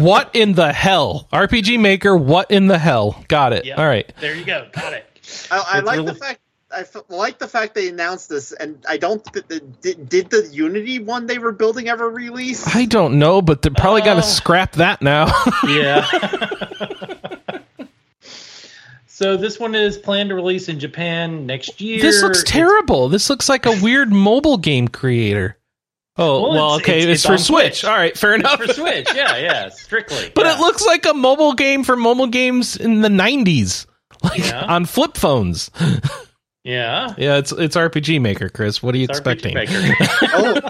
[0.00, 1.28] what in the hell?
[1.32, 3.22] RPG Maker, what in the hell?
[3.28, 3.64] Got it.
[3.64, 3.76] Yeah.
[3.76, 4.12] all right.
[4.20, 4.68] There you go.
[4.72, 5.06] Got it.
[5.50, 6.40] I, I like really- the fact.
[6.74, 9.22] I f- like the fact they announced this, and I don't.
[9.30, 12.66] Th- th- did, did the Unity one they were building ever release?
[12.74, 14.20] I don't know, but they're probably got Oh.
[14.22, 15.26] to scrap that now.
[15.68, 16.06] Yeah.
[19.06, 22.00] so this one is planned to release in Japan next year.
[22.00, 23.08] this looks It's- terrible.
[23.10, 25.56] This looks like a weird mobile game creator.
[26.18, 26.98] Oh, Well, well, it's- okay.
[27.02, 27.80] it's- It's, it's for Switch.
[27.80, 27.84] Switch.
[27.84, 28.60] All right, fair enough.
[28.60, 29.08] for Switch.
[29.14, 30.30] Yeah, yeah, strictly.
[30.34, 30.54] But yeah.
[30.56, 33.86] it looks like a mobile game for mobile games in the 90s.
[34.22, 34.64] Like Yeah.
[34.66, 35.70] on flip phones.
[36.64, 37.14] Yeah.
[37.18, 38.80] Yeah, it's it's RPG Maker, Chris.
[38.82, 39.54] What are you It's RPG expecting?
[39.54, 39.96] Maker.
[40.32, 40.60] Oh,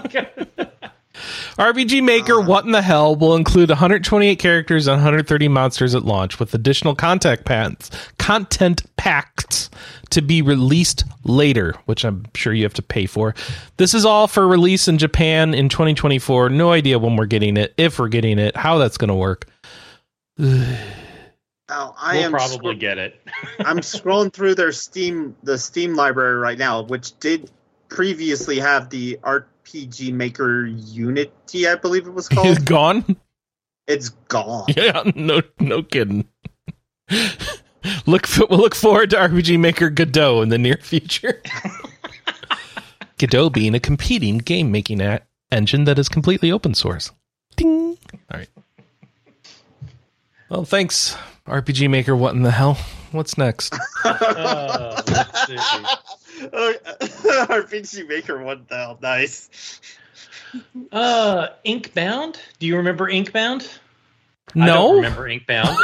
[1.59, 2.41] RPG Maker, Uh.
[2.41, 6.95] what in the hell, will include 128 characters and 130 monsters at launch, with additional
[6.95, 9.69] contact packs, content packs
[10.09, 13.35] to be released later, which I'm sure you have to pay for.
[13.77, 16.49] This is all for release in Japan in 2024.
[16.49, 19.45] No idea when we're getting it, if we're getting it, how that's going to work.
[20.39, 20.67] oh,
[21.69, 22.31] I we'll am.
[22.31, 23.21] probably scro- get it.
[23.59, 27.51] I'm scrolling through their Steam, the Steam library right now, which did
[27.89, 29.19] previously have the
[29.65, 32.47] RPG Maker Unity, I believe it was called.
[32.47, 32.65] Is called.
[33.05, 33.17] gone?
[33.87, 34.65] it's gone.
[34.75, 36.27] Yeah, no, no kidding.
[38.05, 41.41] look, we'll look forward to RPG Maker Godot in the near future.
[43.17, 47.11] Godot being a competing game making a- engine that is completely open source.
[47.55, 47.97] Ding.
[48.31, 48.49] All right.
[50.49, 51.15] Well, thanks,
[51.47, 52.15] RPG Maker.
[52.15, 52.77] What in the hell?
[53.11, 53.75] What's next?
[54.03, 55.01] Uh,
[56.51, 57.29] let's see.
[57.29, 58.99] RPG Maker, what the hell?
[59.01, 59.79] Nice.
[60.91, 62.37] Uh, Inkbound.
[62.59, 63.77] Do you remember Inkbound?
[64.55, 64.93] I don't No.
[64.95, 65.71] remember Inkbound.
[65.73, 65.77] It,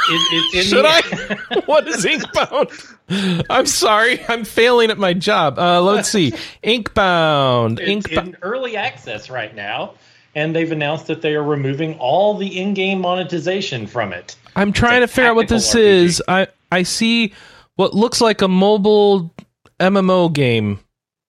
[0.54, 1.62] it's in Should the, I?
[1.66, 3.46] what is Inkbound?
[3.50, 5.58] I'm sorry, I'm failing at my job.
[5.58, 6.32] Uh, let's see.
[6.64, 7.80] Inkbound.
[7.80, 8.28] It's Inkbound.
[8.28, 9.94] in early access right now,
[10.36, 14.36] and they've announced that they are removing all the in-game monetization from it.
[14.56, 15.80] I'm trying to figure out what this RPG.
[15.80, 16.24] is.
[16.28, 17.34] I I see
[17.76, 19.34] what looks like a mobile
[19.80, 20.80] MMO game.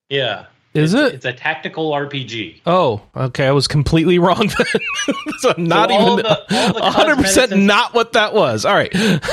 [0.09, 1.14] Yeah, Is it's, it?
[1.16, 2.61] It's a tactical RPG.
[2.66, 3.46] Oh, okay.
[3.46, 5.14] I was completely wrong then.
[5.38, 8.64] so not So even the- the 100% and- not what that was.
[8.64, 8.92] All right.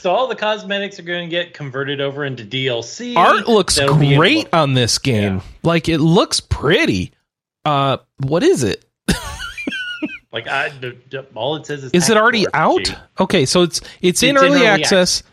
[0.00, 3.16] So all the cosmetics are going to get converted over into DLC.
[3.16, 5.38] Art looks be able great on this game.
[5.38, 5.42] Yeah.
[5.64, 7.10] Like it looks pretty.
[7.64, 8.84] Uh what is it?
[10.32, 10.70] Like I,
[11.34, 11.92] all it says is.
[11.92, 13.00] Is it already tactical out?
[13.18, 15.24] Okay, so it's it's, in It's in early early access.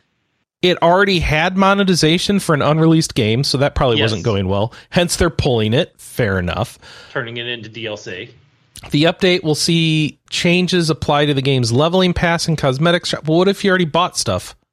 [0.66, 4.06] It already had monetization for an unreleased game, so that probably Yes.
[4.06, 4.74] wasn't going well.
[4.90, 5.94] Hence, they're pulling it.
[5.98, 6.78] Fair enough.
[7.12, 8.30] Turning it into DLC.
[8.92, 13.28] The update will see changes apply to the game's leveling pass and cosmetics shop.
[13.28, 14.56] Well, what if you already bought stuff?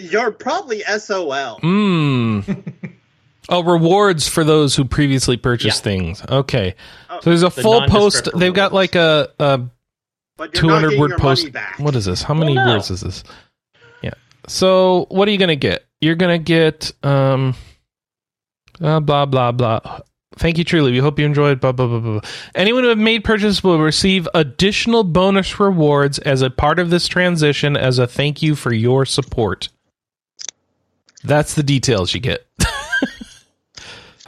[0.00, 1.60] You're probably SOL.
[1.60, 2.72] Mmm.
[3.48, 5.92] oh, rewards for those who previously purchased Yeah.
[5.92, 6.22] things.
[6.28, 6.74] Okay.
[7.10, 8.28] Oh, So there's a the full post.
[8.34, 9.60] They've got like a, a
[10.36, 11.42] But you're 200 getting word your post.
[11.42, 11.78] money back.
[11.78, 12.22] What is this?
[12.22, 12.72] How many Well, no.
[12.74, 13.22] words is this?
[14.02, 14.14] Yeah.
[14.48, 15.84] So what are you gonna get?
[16.00, 17.54] You're gonna get um,
[18.80, 19.80] uh, blah blah blah.
[20.36, 20.90] Thank you, truly.
[20.90, 21.60] We hope you enjoyed.
[21.60, 22.12] Blah blah blah blah.
[22.20, 22.30] blah.
[22.56, 27.06] Anyone who have made purchases will receive additional bonus rewards as a part of this
[27.06, 29.68] transition as a thank you for your support.
[31.22, 32.44] That's the details you get.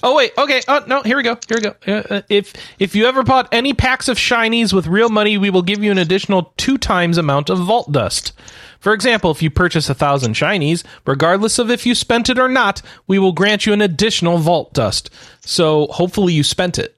[0.03, 0.61] Oh wait, okay.
[0.69, 1.39] Oh no, here we go.
[1.49, 1.75] Here we go.
[1.87, 5.49] Uh, uh, if if you ever bought any packs of shinies with real money, we
[5.49, 8.33] will give you an additional two times amount of vault dust.
[8.79, 12.49] For example, if you purchase a thousand shinies, regardless of if you spent it or
[12.49, 15.11] not, we will grant you an additional vault dust.
[15.41, 16.97] So hopefully you spent it.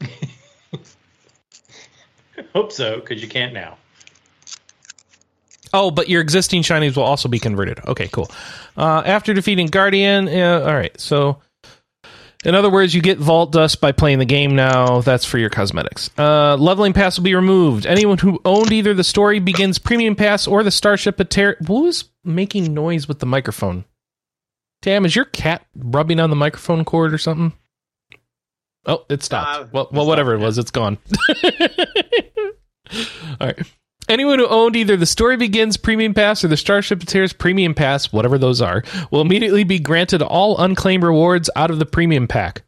[2.54, 3.78] Hope so, because you can't now.
[5.74, 7.80] Oh, but your existing shinies will also be converted.
[7.86, 8.30] Okay, cool.
[8.76, 10.98] Uh, after defeating Guardian, yeah, all right.
[11.00, 11.40] So,
[12.44, 15.00] in other words, you get Vault Dust by playing the game now.
[15.00, 16.10] That's for your cosmetics.
[16.18, 17.86] Uh, leveling Pass will be removed.
[17.86, 22.04] Anyone who owned either the Story Begins Premium Pass or the Starship Ater- Who is
[22.24, 23.84] making noise with the microphone?
[24.82, 27.52] Damn, is your cat rubbing on the microphone cord or something?
[28.84, 29.60] Oh, it stopped.
[29.60, 30.98] Uh, well, well, whatever it was, it's gone.
[33.40, 33.58] All right.
[34.12, 38.12] Anyone who owned either the Story Begins Premium Pass or the Starship Tears Premium Pass,
[38.12, 42.60] whatever those are, will immediately be granted all unclaimed rewards out of the Premium Pack.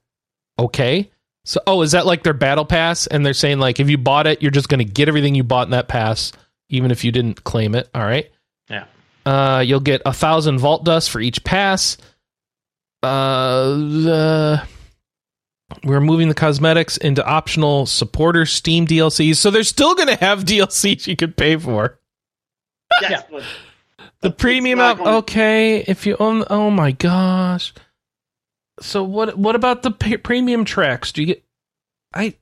[0.59, 1.11] Okay.
[1.45, 3.07] So, oh, is that like their Battle Pass?
[3.07, 5.45] And they're saying, like, if you bought it, you're just going to get everything you
[5.45, 6.32] bought in that pass,
[6.70, 7.90] even if you didn't claim it.
[7.95, 8.30] All right.
[8.70, 8.86] Yeah.
[9.26, 11.99] Uh, you'll get a thousand Vault Dust for each pass.
[13.03, 14.62] Uh, the
[15.85, 20.41] we're moving the cosmetics into optional supporter Steam DLCs, so they're still going to have
[20.45, 21.99] DLCs you could pay for.
[23.03, 23.41] Yes, Yeah.
[24.21, 25.81] The premium not app, gonna- okay.
[25.87, 27.75] If you own, oh my gosh.
[28.81, 29.37] So what?
[29.39, 31.12] What about the p- premium tracks?
[31.12, 31.45] Do you get?
[32.15, 32.35] I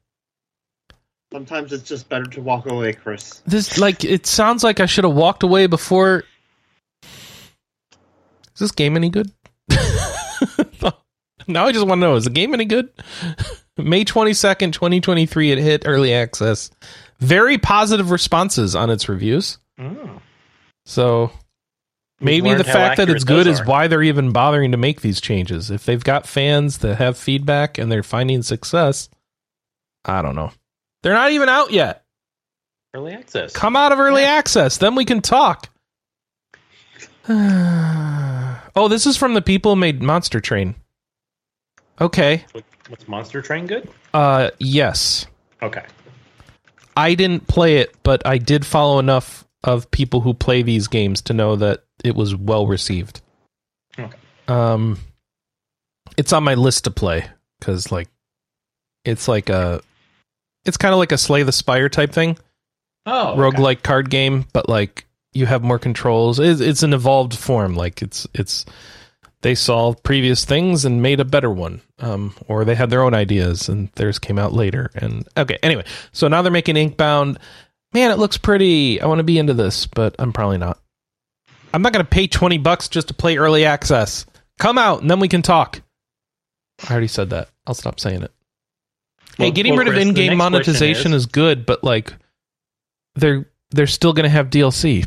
[1.33, 3.43] sometimes it's just better to walk away, Chris.
[3.47, 6.25] this like it sounds like I should have walked away before.
[7.03, 9.31] Is this game any good?
[11.49, 12.90] now I just want to know: is the game any good?
[13.76, 15.51] May twenty second, twenty twenty three.
[15.51, 16.70] It hit early access.
[17.20, 19.59] Very positive responses on its reviews.
[19.78, 20.20] Mm.
[20.84, 21.30] So
[22.20, 23.64] maybe the fact that it's good is are.
[23.64, 25.70] why they're even bothering to make these changes.
[25.70, 29.09] If they've got fans that have feedback and they're finding success,
[30.05, 30.53] I don't know.
[31.03, 32.05] They're not even out yet.
[32.95, 33.53] early access.
[33.53, 35.68] Come out of early access, then we can talk.
[37.28, 40.74] oh, this is from the people who made Monster Train.
[42.03, 42.44] Okay.
[42.53, 43.88] What- What's Monster Train good?
[44.12, 45.26] Uh yes.
[45.62, 45.84] Okay.
[46.96, 51.22] I didn't play it, but I did follow enough of people who play these games
[51.22, 53.22] to know that it was well received.
[53.98, 54.14] Okay.
[54.48, 54.98] Um,
[56.18, 57.24] it's on my list to play
[57.59, 58.09] because like,
[59.05, 59.80] it's like a,
[60.66, 62.36] it's kind of like a Slay the Spire type thing,
[63.07, 63.40] Oh, okay.
[63.40, 66.38] roguelike card game, but like you have more controls.
[66.40, 67.74] It's, it's an evolved form.
[67.74, 68.66] Like it's it's
[69.43, 73.12] they solved previous things and made a better one, um, or they had their own
[73.12, 74.90] ideas and theirs came out later.
[74.95, 77.38] And okay, anyway, so now they're making Inkbound.
[77.93, 79.01] Man, it looks pretty.
[79.01, 80.78] I want to be into this, but I'm probably not.
[81.74, 84.26] I'm not going to pay 20 bucks just to play early access.
[84.59, 85.82] Come out and then we can talk.
[86.88, 87.49] I already said that.
[87.66, 88.32] I'll stop saying it.
[89.38, 92.12] hey, getting well, rid of Chris, in-game monetization is, good, but like
[93.14, 95.07] they're they're still going to have DLC.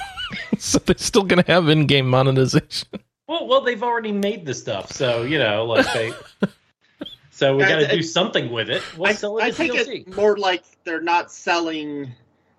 [0.58, 2.88] so they're still going to have in-game monetization.
[3.28, 6.12] Well, well, they've already made the stuff, so you know, like they.
[7.30, 8.82] so we Yeah, got to do something with it.
[8.96, 10.06] We'll I, sell it I think DLC.
[10.06, 12.10] it's more like they're not selling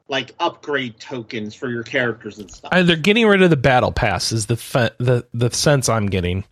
[0.07, 2.71] like upgrade tokens for your characters and stuff.
[2.71, 6.05] Uh, they're getting rid of the battle pass is the fe- the the sense I'm
[6.07, 6.45] getting.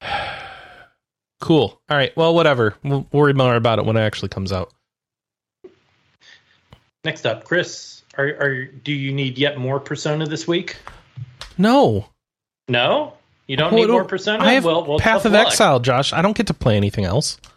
[1.40, 1.80] cool.
[1.88, 2.16] All right.
[2.16, 2.74] Well, whatever.
[2.82, 4.72] We'll worry more about it when it actually comes out.
[7.04, 10.76] Next up, Chris, are, are do you need yet more Persona this week?
[11.56, 12.06] No,
[12.68, 13.14] No,
[13.48, 14.44] you don't need more Persona.
[14.44, 15.48] I have well, well, Path of luck.
[15.48, 16.12] Exile, Josh.
[16.12, 17.38] I don't get to play anything else.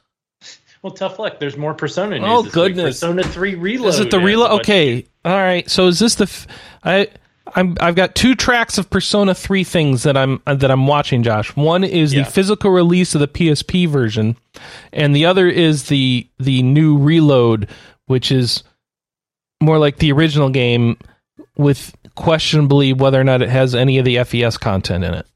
[0.84, 1.39] Well, tough luck.
[1.39, 2.28] There's more Persona news.
[2.28, 2.96] Oh, goodness.
[2.96, 3.89] Persona Three Reload.
[3.89, 4.62] Is it the reload?
[4.62, 5.06] Okay.
[5.24, 5.70] All right.
[5.70, 6.24] So is this the?
[6.24, 6.48] F-
[6.84, 7.08] I
[7.54, 11.56] I'm I've got two tracks of Persona Three things that I'm that I'm watching, Josh.
[11.56, 12.24] One is Yeah.
[12.24, 14.38] the physical release of the PSP version,
[14.92, 17.70] and the other is the the new Reload,
[18.08, 18.64] which is
[19.62, 20.98] more like the original game
[21.58, 25.28] with questionably whether or not it has any of the FES content in it.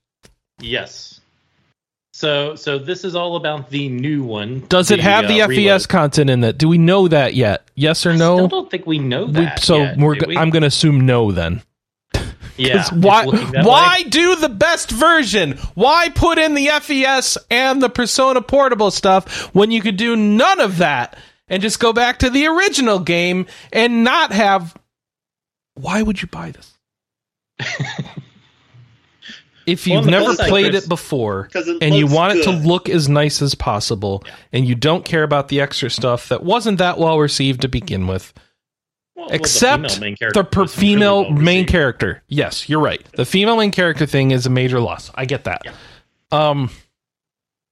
[0.60, 1.20] Yes.
[2.14, 4.62] So so this is all about the new one.
[4.70, 5.88] Does it have the uh, FES Reload.
[5.89, 6.58] content in it?
[6.58, 7.70] Do we know that yet?
[7.76, 8.34] Yes or no?
[8.36, 9.60] I still don't think we know We- that.
[9.62, 10.16] so yet, we're.
[10.26, 10.38] we?
[10.38, 11.62] I'm going to assume no then.
[12.58, 12.88] yeah.
[12.93, 13.26] Why?
[13.26, 14.10] Why way.
[14.10, 15.58] do the best version?
[15.74, 20.62] Why put in the FES and the Persona Portable stuff when you could do none
[20.62, 21.18] of that
[21.49, 24.74] and just go back to the original game and not have?
[25.74, 26.78] Why would you buy this?
[29.66, 33.41] if you've never played it before it and you want it to look as nice
[33.41, 37.61] as possible and you don't care about the extra stuff that wasn't that well received
[37.61, 38.34] to begin with
[39.16, 42.24] Well, well, the except female main the per was really female well main character.
[42.28, 43.03] Yes, you're right.
[43.13, 45.09] The female main character thing is a major loss.
[45.16, 45.61] I get that.
[45.66, 45.74] Yeah.
[46.32, 46.70] Um,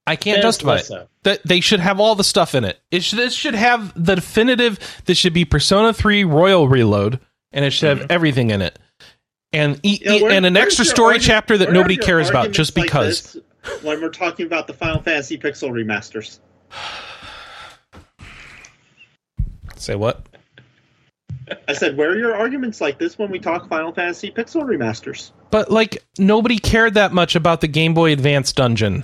[0.06, 0.86] I can't justify it.
[0.86, 1.08] so.
[1.24, 2.78] That they should have all the stuff in it.
[2.92, 4.78] It should, this should have the definitive.
[5.06, 7.20] This should be Persona Three Royal Reload,
[7.54, 8.12] and it should have Mm-hmm.
[8.12, 8.78] everything in it,
[9.54, 13.34] and e- e- where- and an extra story chapter that nobody cares about just because.
[13.34, 13.44] this
[13.84, 16.40] when we're talking about the Final Fantasy Pixel remasters.
[19.78, 20.26] Say what?
[21.68, 25.32] I said, where are your arguments like this when we talk Final Fantasy Pixel remasters?
[25.52, 29.04] But like nobody cared that much about the Game Boy Advance dungeon.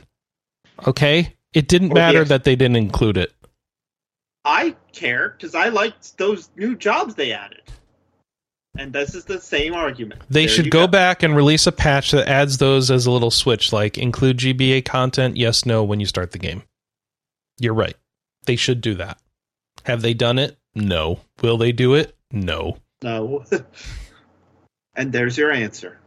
[0.87, 3.33] Okay, it didn't oh, Or matter the- that they didn't include it.
[4.45, 7.61] I care because I liked those new jobs they added.
[8.79, 10.21] And this is the same argument.
[10.29, 13.11] They There should you go, back and release a patch that adds those as a
[13.11, 16.63] little switch, like include GBA content, yes, no, when you start the game.
[17.59, 17.97] You're right.
[18.45, 19.19] They should do that.
[19.83, 20.57] Have they done it?
[20.75, 21.19] No.
[21.41, 22.15] Will they do it?
[22.31, 22.77] No.
[23.03, 23.43] No.
[24.95, 25.99] and there's your answer.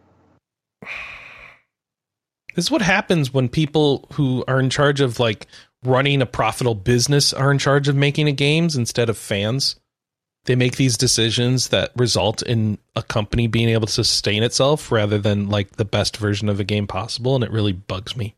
[2.55, 5.47] This is what happens when people who are in charge of like
[5.85, 9.77] running a profitable business are in charge of making a games instead of fans.
[10.45, 15.19] They make these decisions that result in a company being able to sustain itself rather
[15.19, 18.35] than like the best version of a game possible, and it really bugs me.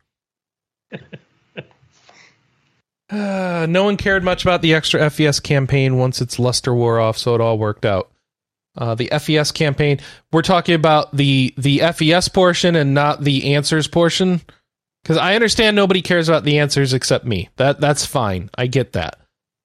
[3.11, 7.17] Uh, no one cared much about the extra FES campaign once its luster wore off,
[7.17, 8.11] so it all worked out.
[8.77, 10.01] Uh, the FES campaign,
[10.33, 14.41] we're talking about the the FES portion and not the answers portion,
[15.03, 17.49] because I understand nobody cares about the answers except me.
[17.57, 18.51] That that's fine.
[18.57, 19.21] I get that.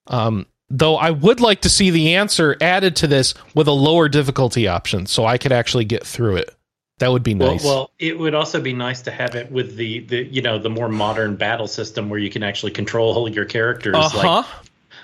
[0.08, 4.10] Um, though I would like to see the answer added to this with a lower
[4.10, 6.56] difficulty option, so I could actually get through it.
[7.00, 7.64] That would be nice.
[7.64, 10.70] well, it would also be nice to have it with the, the you know the
[10.70, 14.18] more modern battle system where you can actually control all your characters, uh huh.
[14.28, 14.46] like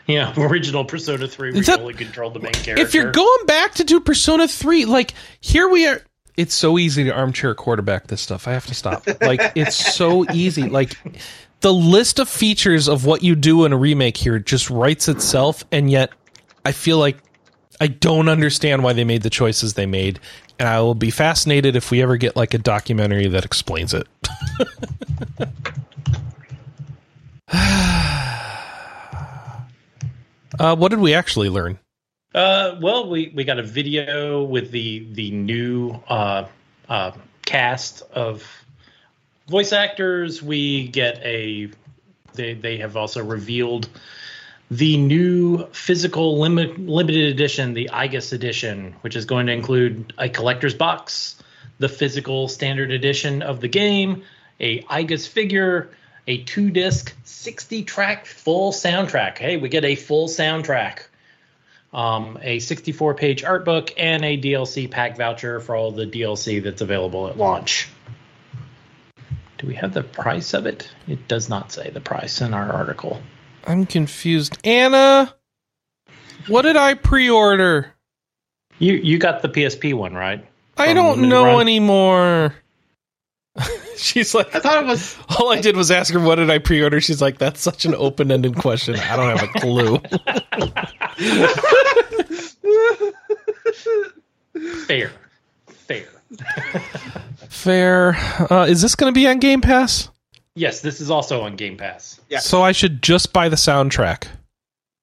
[0.08, 2.84] know original Persona Three, where Is you only control the main character.
[2.84, 6.02] if you're going back to do Persona 3, like here we are.
[6.38, 8.46] It's so easy to armchair quarterback this stuff.
[8.46, 9.08] I have to stop.
[9.22, 10.64] Like it's so easy.
[10.64, 10.98] Like
[11.66, 15.64] the list of features of what you do in a remake here just writes itself,
[15.72, 16.12] and yet
[16.64, 17.18] I feel like
[17.82, 20.20] I don't understand why they made the choices they made.
[20.60, 24.08] And I will be fascinated if we ever get like a documentary that explains it.
[30.60, 31.80] uh, what did we actually learn?
[32.36, 36.46] Uh, well, we, we got a video with the the new uh,
[36.90, 37.12] uh,
[37.42, 38.65] cast of
[39.48, 40.42] voice actors.
[40.42, 41.70] We get a
[42.34, 43.90] they they have also revealed
[44.72, 50.28] the new physical limit, limited edition, the Aigis edition, which is going to include a
[50.28, 51.42] collector's box,
[51.78, 54.24] the physical standard edition of the game,
[54.60, 55.92] a Aigis figure,
[56.28, 59.38] a two disc, 60 track full soundtrack.
[59.38, 61.04] Hey, we get a full soundtrack
[61.96, 66.62] um, a 64 page art book, and a DLC pack voucher for all the DLC
[66.62, 67.88] that's available at launch.
[69.58, 70.90] Do we have the price of it?
[71.08, 73.22] It does not say the price in our article.
[73.66, 74.58] I'm confused.
[74.64, 75.34] Anna,
[76.48, 77.94] what did I pre-order?
[78.80, 80.46] You you got the PSP one, right?
[80.78, 81.62] I From don't know Run?
[81.62, 82.54] anymore.
[83.98, 85.18] She's like, I thought it was.
[85.40, 87.00] all I did was ask her what did I pre-order.
[87.00, 88.96] She's like, that's such an open-ended question.
[88.96, 90.00] I don't have a clue.
[94.88, 95.12] Fair,
[95.68, 96.08] fair.
[97.50, 98.16] Fair.
[98.52, 100.10] Uh, is this going to be on Game Pass?
[100.56, 102.20] Yes, this is also on Game Pass.
[102.30, 102.40] Yeah.
[102.40, 104.28] So I should just buy the soundtrack.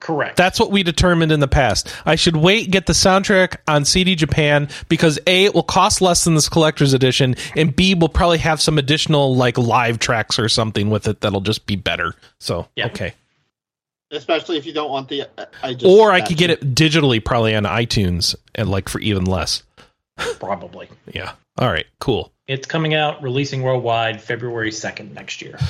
[0.00, 0.36] Correct.
[0.36, 1.94] That's what we determined in the past.
[2.04, 6.24] I should wait, get the soundtrack on CD Japan because A, it will cost less
[6.24, 10.48] than this collector's edition, and B, we'll probably have some additional like live tracks or
[10.48, 12.14] something with it that'll just be better.
[12.40, 12.86] So Yeah.
[12.86, 13.14] okay.
[14.10, 15.26] Especially if you don't want the.
[15.62, 19.24] I just, Or I could get it digitally probably on iTunes and like for even
[19.24, 19.62] less.
[20.40, 20.88] Probably.
[21.12, 21.32] Yeah.
[21.58, 22.32] All right, cool.
[22.46, 25.56] It's coming out, releasing worldwide February second next year.
[25.60, 25.66] All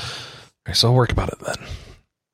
[0.66, 1.57] right, so I'll work about it then.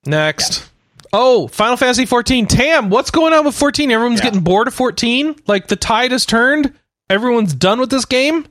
[0.06, 0.68] Next.
[1.12, 2.46] Oh, Final Fantasy 14.
[2.46, 3.90] Tam, what's going on with 14?
[3.90, 4.24] Everyone's Yeah.
[4.26, 5.34] getting bored of 14?
[5.46, 6.74] Like the tide has turned?
[7.10, 8.44] everyone's done with this game.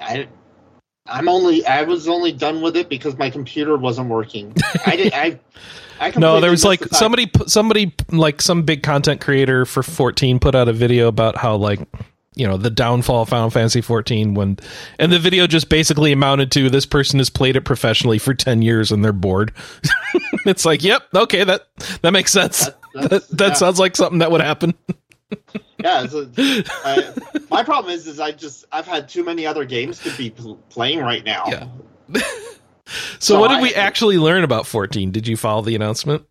[0.00, 0.26] I,
[1.06, 1.64] I'm only.
[1.64, 4.52] I was only done with it because my computer wasn't working.
[4.84, 5.12] I did.
[5.14, 5.38] I.
[6.00, 10.56] I No, there was like somebody, somebody like some big content creator for 14 put
[10.56, 11.78] out a video about how like
[12.34, 14.58] you know the downfall of Final Fantasy 14 when,
[14.98, 18.62] and the video just basically amounted to this person has played it professionally for 10
[18.62, 19.52] years and they're bored.
[20.46, 21.68] it's like, yep, okay, that
[22.02, 22.64] that makes sense.
[22.66, 24.74] That- That, that sounds like something that would happen.
[25.78, 27.14] Yeah, a, I,
[27.50, 30.56] my problem is, is I just I've had too many other games to be pl-
[30.68, 31.44] playing right now.
[31.48, 31.68] Yeah.
[32.14, 32.20] So,
[33.18, 35.10] So what did we actually learn about 14?
[35.10, 36.24] Did you follow the announcement?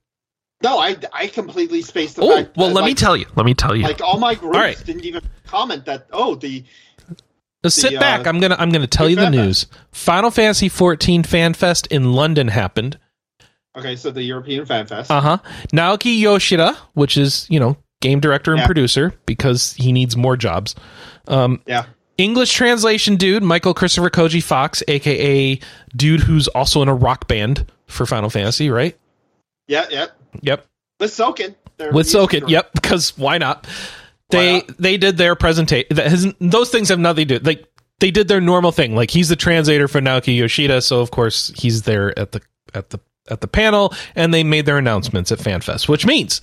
[0.64, 2.55] No, I I completely spaced the Oh, fact.
[2.57, 3.26] well, that, let me tell you.
[3.36, 3.84] Let me tell you.
[3.84, 4.82] Like all my groups All right.
[4.86, 6.07] didn't even comment that.
[6.12, 6.64] Oh, the
[7.64, 8.28] Now sit the, uh, back.
[8.28, 9.43] I'm gonna I'm gonna tell you the Fan Fest.
[9.45, 9.66] news.
[9.91, 12.97] Final Fantasy 14 Fan Fest in London happened.
[13.78, 15.09] okay, so the European Fan Fest.
[15.12, 15.38] Uh huh.
[15.74, 18.66] Naoki Yoshida, which is you know game director and Yeah.
[18.68, 20.76] producer because he needs more jobs.
[21.28, 21.86] Um, yeah,
[22.18, 25.59] English translation dude Michael Christopher Koji Fox, aka
[25.95, 28.95] dude who's also in a rock band for Final Fantasy, right?
[29.68, 30.07] yeah, yeah.
[30.42, 30.66] Yep.
[31.00, 31.56] With Soken.
[31.92, 32.72] With Soken, yep.
[32.74, 33.66] Because why not?
[33.66, 33.72] Why
[34.30, 34.78] They not?
[34.78, 36.36] they did their presentation.
[36.40, 37.44] Those things have nothing to do.
[37.46, 37.66] Like
[38.00, 38.96] they did their normal thing.
[38.96, 42.42] Like he's the translator for Naoki Yoshida, so of course he's there at the
[42.74, 46.42] at the at the panel, and they made their announcements at FanFest, which means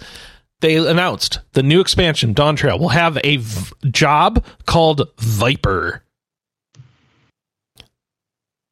[0.60, 6.02] they announced the new expansion Dawn Trail will have a v- job called Viper.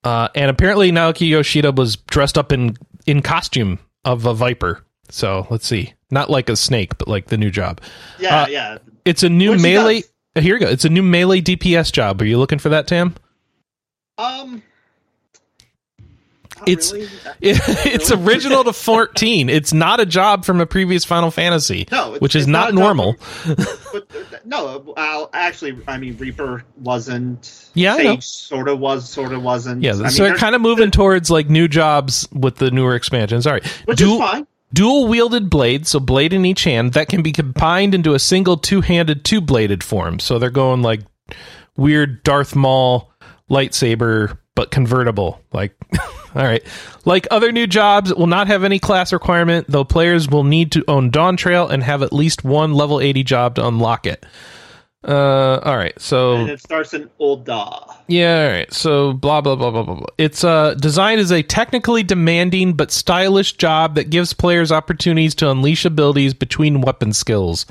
[0.05, 4.85] Uh, and apparently Naoki Yoshida was dressed up in in costume of a viper.
[5.11, 7.80] So let's see, not like a snake, but like the new job.
[8.18, 8.78] Yeah, uh, yeah.
[9.04, 10.02] It's a new melee.
[10.34, 10.68] Here you go.
[10.68, 12.20] It's a new melee DPS job.
[12.20, 13.14] Are you looking for that, Tam?
[14.18, 14.62] Um,
[16.66, 17.04] It's- really.
[17.40, 18.24] It, it's Really?
[18.24, 19.48] original to 14.
[19.50, 22.72] It's not a job from a previous Final Fantasy, no, it's, which is it's not,
[22.74, 23.14] normal.
[23.14, 23.54] from-
[23.92, 27.68] but uh, no, I'll, actually, I mean, Reaper wasn't.
[27.74, 29.82] Yeah, Sage sort of was, sort of wasn't.
[29.82, 32.94] Yeah, I mean, so they're kind of moving towards like new jobs with the newer
[32.94, 33.46] expansions.
[33.46, 34.46] All right, which dual, is fine.
[34.73, 38.57] Dual wielded blade, so blade in each hand that can be combined into a single
[38.57, 40.19] two handed, two bladed form.
[40.19, 41.01] So they're going like
[41.77, 43.12] weird Darth Maul
[43.51, 45.41] lightsaber, but convertible.
[45.53, 45.77] Like,
[46.35, 46.64] all right,
[47.05, 50.73] like other new jobs, it will not have any class requirement, though players will need
[50.73, 54.27] to own Dawn Trail and have at least one level eighty job to unlock it.
[55.07, 57.94] Uh, all right, so And it starts in Ul'dah.
[58.09, 58.72] yeah, all right.
[58.72, 60.07] So blah blah blah blah blah blah.
[60.18, 65.50] It's uh designed as a technically demanding but stylish job that gives players opportunities to
[65.50, 67.66] unleash abilities between weapon skills.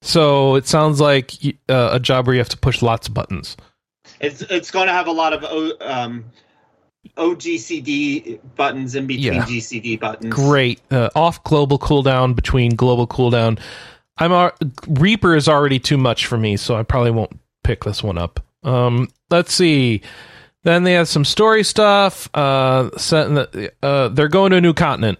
[0.00, 1.32] So it sounds like
[1.68, 3.56] uh, a job where you have to push lots of buttons.
[4.20, 6.24] It's it's going to have a lot of O, um,
[7.18, 9.44] OGCD buttons in between Yeah.
[9.44, 10.32] GCD buttons.
[10.34, 10.80] Great.
[10.90, 13.58] Uh, off global cooldown between global cooldown.
[14.18, 14.54] I'm ar-
[14.86, 18.40] Reaper is already too much for me, so I probably won't pick this one up.
[18.62, 20.02] Um, let's see.
[20.62, 22.30] Then they have some story stuff.
[22.32, 25.18] Uh, set in the, uh, they're going to a new continent.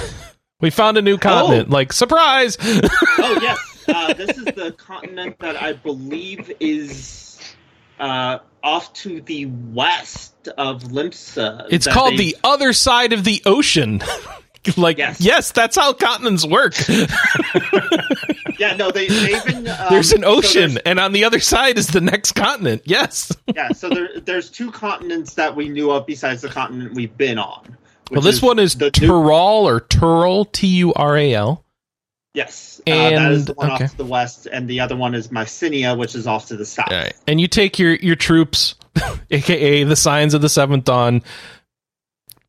[0.60, 1.70] we found a new continent.
[1.70, 2.56] Like surprise!
[3.18, 7.40] Oh yes, uh, this is the continent that I believe is
[7.98, 11.66] uh, off to the west of Limsa.
[11.70, 14.00] it's called they- the other side of the ocean.
[14.76, 15.20] like Yes.
[15.20, 15.52] yes.
[15.52, 16.74] that's how continents work.
[18.58, 19.66] Yeah, no, they they've been.
[19.76, 22.82] Um, there's an so ocean, there's- and on the other side is the next continent.
[22.86, 23.30] Yes.
[23.54, 27.38] yeah, so there, there's two continents that we knew of besides the continent we've been
[27.38, 27.76] on.
[28.10, 31.64] Well, this one is the new- Tural or Tural, T U R A L.
[32.32, 33.84] Yes, uh, that is the one okay.
[33.84, 36.64] off to the west, and the other one is Meracydia, which is off to the
[36.64, 36.90] south.
[36.90, 37.12] Right.
[37.26, 38.76] And you take your your troops,
[39.30, 41.22] aka the Scions of the Seventh Dawn,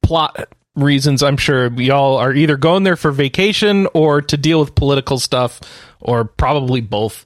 [0.04, 0.48] plot
[0.78, 1.22] reasons.
[1.24, 5.20] I'm sure we all are either going there for vacation or to deal with political
[5.20, 5.60] stuff,
[6.00, 7.26] or probably both.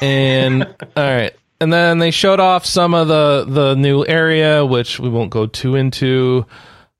[0.00, 0.62] And
[0.96, 1.32] all right.
[1.60, 5.46] And then they showed off some of the the new area, which we won't go
[5.46, 6.46] too into.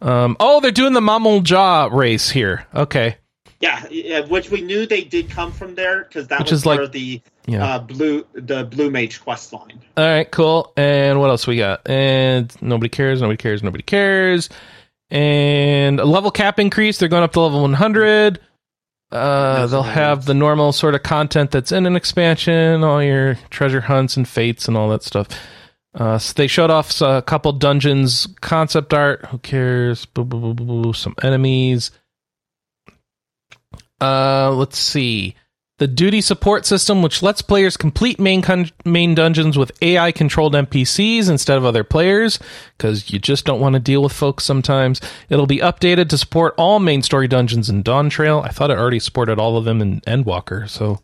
[0.00, 2.66] Um, oh, they're doing the Mamool Ja race here.
[2.74, 3.16] Okay.
[3.60, 6.80] Yeah, which we knew they did come from there because that Which was is like-
[6.80, 7.64] of the Yeah.
[7.74, 9.80] uh, blue the blue mage quest line.
[9.96, 10.72] All right, cool.
[10.76, 11.88] And what else we got?
[11.88, 14.48] And nobody cares, nobody cares, nobody cares.
[15.12, 16.96] And a level cap increase.
[16.96, 18.40] They're going up to level 100.
[19.10, 23.82] Uh, they'll have the normal sort of content that's in an expansion, all your treasure
[23.82, 25.28] hunts and fates and all that stuff.
[25.94, 29.26] Uh, so they showed off a couple dungeons concept art.
[29.26, 30.06] Who cares?
[30.06, 30.92] Boo, boo, boo, boo, boo.
[30.94, 31.90] Some enemies.
[34.00, 35.36] Uh, let's see.
[35.82, 40.54] The duty support system, which lets players complete main con- main dungeons with AI controlled
[40.54, 42.38] NPCs instead of other players,
[42.78, 45.00] because you just don't want to deal with folks sometimes.
[45.28, 48.42] It'll be updated to support all main story dungeons in Dawn Trail.
[48.44, 51.00] I thought it already supported all of them in Endwalker, so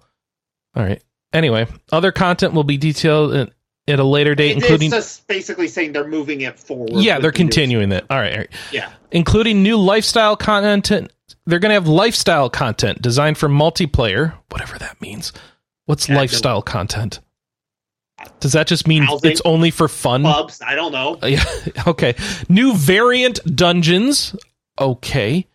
[0.76, 1.02] all right.
[1.32, 3.50] anyway, other content will be detailed in,
[3.88, 7.02] at a later date, including it's just basically saying they're moving it forward.
[7.02, 8.04] yeah, they're the continuing it.
[8.08, 8.50] All right, all right.
[8.70, 8.92] Yeah.
[9.10, 11.10] including new lifestyle content.
[11.46, 15.32] They're going to have lifestyle content designed for multiplayer, whatever that means.
[15.86, 17.20] What's Yeah, lifestyle content?
[18.40, 19.30] Does that just mean Housing.
[19.30, 20.22] it's only for fun?
[20.22, 20.60] Clubs.
[20.60, 21.18] I don't know.
[21.22, 21.44] Uh, yeah,
[21.86, 22.14] okay.
[22.48, 24.34] New variant dungeons.
[24.78, 25.46] Okay.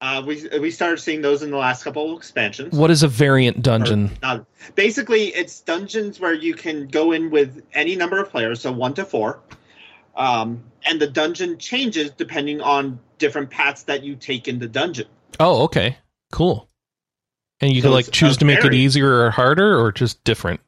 [0.00, 2.76] Uh, we we started seeing those in the last couple of expansions.
[2.76, 4.10] What is a variant dungeon?
[4.22, 4.38] Or, uh,
[4.74, 8.92] basically, it's dungeons where you can go in with any number of players, so one
[8.94, 9.40] to four,
[10.14, 15.06] um, and the dungeon changes depending on different paths that you take in the dungeon.
[15.40, 15.98] Oh, okay.
[16.32, 16.68] Cool.
[17.60, 20.60] And you So can like choose to make it easier or harder or just different.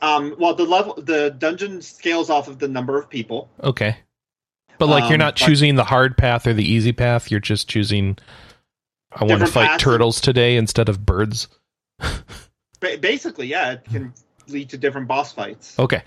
[0.00, 3.48] Um, well, the level, the dungeon scales off of the number of people.
[3.62, 3.96] Okay.
[4.78, 7.68] But like you're Um, not choosing the hard path or the easy path, you're just
[7.70, 8.18] choosing
[9.12, 9.82] I want to fight paths.
[9.82, 11.48] turtles today instead of birds.
[12.80, 14.12] Basically, yeah, it can
[14.48, 15.78] lead to different boss fights.
[15.78, 16.02] Okay.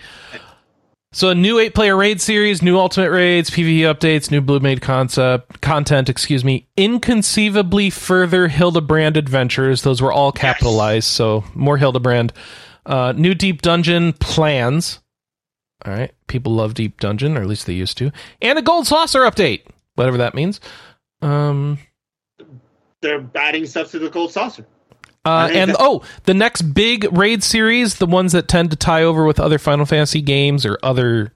[1.17, 4.81] So a new eight player raid series, new ultimate raids, PvE updates, new blue made
[4.83, 6.67] concept content, excuse me.
[6.77, 9.81] Inconceivably further Hildebrand adventures.
[9.81, 12.33] Those were all capitalized, so more Hildebrand.
[12.85, 14.99] Uh, new deep dungeon plans.
[15.83, 16.13] All right.
[16.27, 18.11] People love deep dungeon, or at least they used to.
[18.39, 19.63] And a gold saucer update.
[19.95, 20.61] Whatever that means.
[21.23, 21.79] Um
[23.01, 24.67] They're adding stuff to the gold saucer.
[25.27, 29.25] Uh, and oh, the next big raid series, the ones that tend to tie over
[29.25, 31.33] with other Final Fantasy games or other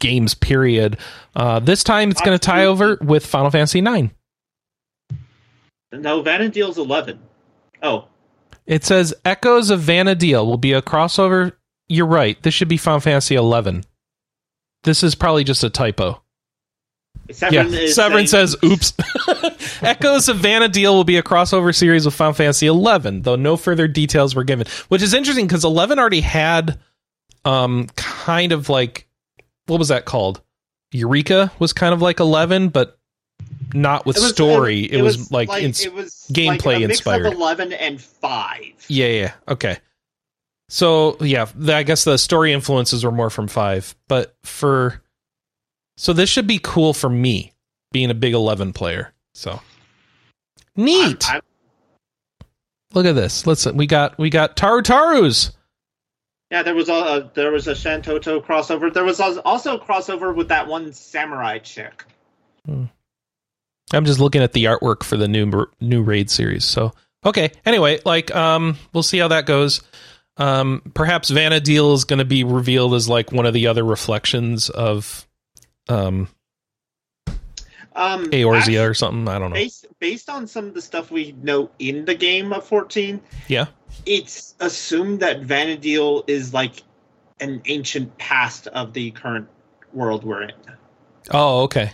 [0.00, 0.96] games, period.
[1.36, 4.10] Uh, this time it's going to tie over with Final Fantasy Nine.
[5.92, 7.20] No, Vana'diel's eleven.
[7.82, 8.06] Oh,
[8.66, 11.52] It says Echoes of Vana'diel will be a crossover.
[11.88, 12.42] You're right.
[12.42, 13.84] This should be Final Fantasy Eleven.
[14.84, 16.21] This is probably just a typo.
[17.30, 18.92] Severin yeah, Severin saying- says, "Oops."
[19.82, 23.88] Echoes of deal will be a crossover series with Final Fantasy Eleven, though no further
[23.88, 24.66] details were given.
[24.88, 26.78] Which is interesting because Eleven already had,
[27.44, 29.06] um, kind of like,
[29.66, 30.40] what was that called?
[30.92, 32.98] Eureka was kind of like Eleven, but
[33.72, 34.80] not with It was- story.
[34.80, 37.26] It, was, like, like ins- it was gameplay like inspired.
[37.26, 38.72] Eleven and five.
[38.88, 39.78] yeah, yeah, okay.
[40.68, 45.01] So yeah, the, I guess the story influences were more from five, but for
[46.02, 47.52] so this should be cool for me
[47.92, 49.12] being a big Eleven player.
[49.34, 49.60] So
[50.76, 51.24] neat.
[51.28, 51.42] I'm- I'm-
[52.94, 53.46] Look at this.
[53.46, 55.52] Listen, we got we got Tarutarus.
[56.50, 58.92] yeah, there was a uh, there was a Shantoto crossover.
[58.92, 62.04] There was also a crossover with that one samurai chick.
[62.66, 62.84] Hmm.
[63.94, 66.64] I'm just looking at the artwork for the new new raid series.
[66.66, 66.92] So
[67.24, 67.52] okay.
[67.64, 69.80] Anyway, like um, we'll see how that goes.
[70.36, 74.68] Um, perhaps Vana'diel is going to be revealed as like one of the other reflections
[74.68, 75.26] of
[75.88, 76.28] um
[77.94, 79.28] Um, Eorzea actually, or something.
[79.28, 79.54] I don't know.
[79.54, 83.66] based based on some of the stuff we know in the game of fourteen, Yeah.
[84.06, 86.82] it's assumed that Vana'diel is like
[87.40, 89.46] an ancient past of the current
[89.92, 90.52] world we're in.
[91.30, 91.92] Oh, okay.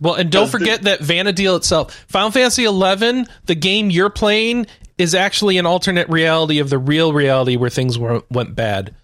[0.00, 4.10] Well, and don't Does the- forget that Vana'diel itself, Final Fantasy XI, the game you're
[4.10, 4.66] playing,
[4.98, 8.94] is actually an alternate reality of the real reality where things were, went bad.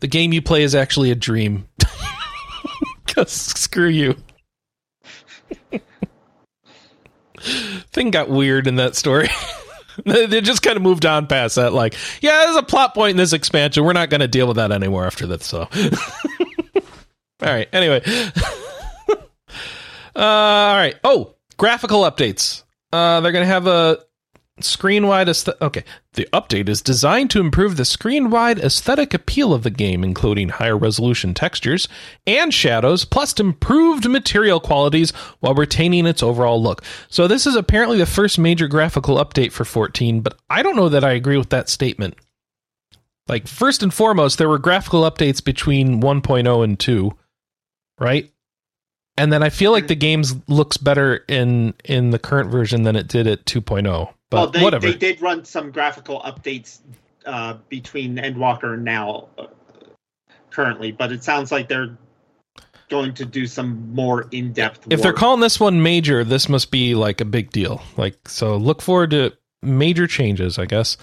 [0.00, 1.66] The game you play is actually a dream.
[3.08, 4.16] 'Cause screw you.
[7.92, 9.28] Thing got weird in that story.
[10.04, 11.72] they they just kind of moved on past that.
[11.72, 13.84] Like, yeah, there's a plot point in this expansion.
[13.84, 15.46] We're not going to deal with that anymore after this.
[15.46, 16.80] So, all
[17.40, 17.68] right.
[17.72, 19.14] Anyway, uh,
[20.16, 20.96] all right.
[21.04, 22.64] Oh, graphical updates.
[22.92, 23.98] Uh, they're going to have a
[24.64, 25.60] screen wide aesthetic.
[25.60, 25.84] Okay.
[26.14, 30.48] The update is designed to improve the screen wide aesthetic appeal of the game, including
[30.48, 31.88] higher resolution textures
[32.26, 36.82] and shadows, plus improved material qualities while retaining its overall look.
[37.08, 40.88] So, this is apparently the first major graphical update for 14, but I don't know
[40.88, 42.16] that I agree with that statement.
[43.28, 47.12] Like, first and foremost, there were graphical updates between 1.0 and 2,
[48.00, 48.30] right?
[49.18, 52.96] And then I feel like the game looks better in in the current version than
[52.96, 54.12] it did at 2.0.
[54.30, 54.86] But well, they, whatever.
[54.86, 56.80] they did run some graphical updates
[57.26, 59.46] uh, between Endwalker and now uh,
[60.50, 61.96] currently, but it sounds like they're
[62.88, 64.86] going to do some more in depth.
[64.90, 67.82] if they're calling this one major, this must be like a big deal.
[67.96, 69.32] Like so, look forward to
[69.62, 70.96] major changes, I guess.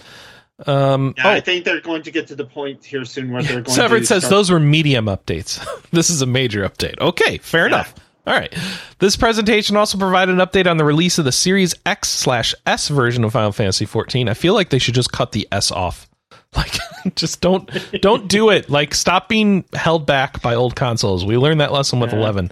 [0.66, 3.42] Um, yeah, I oh, think they're going to get to the point here soon where
[3.42, 3.70] they're going to.
[3.70, 5.64] Severin to says start- those were medium updates.
[5.90, 6.98] this is a major update.
[7.00, 7.66] Okay, fair Yeah.
[7.66, 7.94] enough.
[8.26, 8.52] All right.
[8.98, 12.88] This presentation also provided an update on the release of the Series X slash S
[12.88, 14.28] version of Final Fantasy XIV.
[14.28, 16.08] I feel like they should just cut the S off.
[16.56, 16.78] Like,
[17.16, 17.70] just don't
[18.00, 18.70] don't do it.
[18.70, 21.22] Like, stop being held back by old consoles.
[21.24, 22.18] We learned that lesson with Yeah.
[22.18, 22.50] eleven.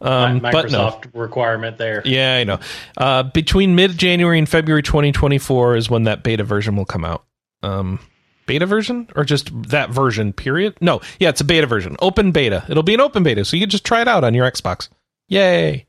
[0.00, 0.90] Um, but no.
[0.90, 2.02] Microsoft requirement there.
[2.04, 2.58] Yeah, I know.
[2.98, 7.24] Uh, between mid January and February 2024 is when that beta version will come out.
[7.62, 7.98] Um,
[8.44, 12.64] beta version or just that version period no yeah it's a beta version open beta
[12.68, 14.88] it'll be an open beta so you can just try it out on your xbox
[15.28, 15.86] yay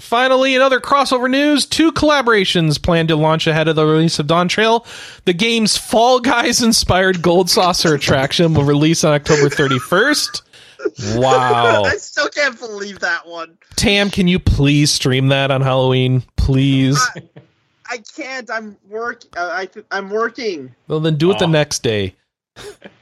[0.00, 4.26] finally in other crossover news two collaborations planned to launch ahead of the release of
[4.26, 4.86] dawn trail
[5.24, 10.42] the game's fall guys inspired gold saucer attraction will release on october 31st
[11.16, 13.58] wow I still can't believe that one.
[13.74, 16.98] tam can you please stream that on halloween please
[17.90, 18.50] I can't.
[18.50, 19.22] I'm work.
[19.34, 20.74] Uh, I th- I'm working.
[20.88, 22.14] well then do it the next day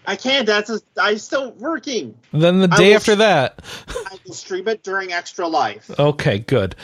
[0.06, 0.46] I can't.
[0.46, 2.14] That's a, I'm still working.
[2.32, 5.90] then the day after that I will stream it during Extra Life.
[5.98, 6.74] okay good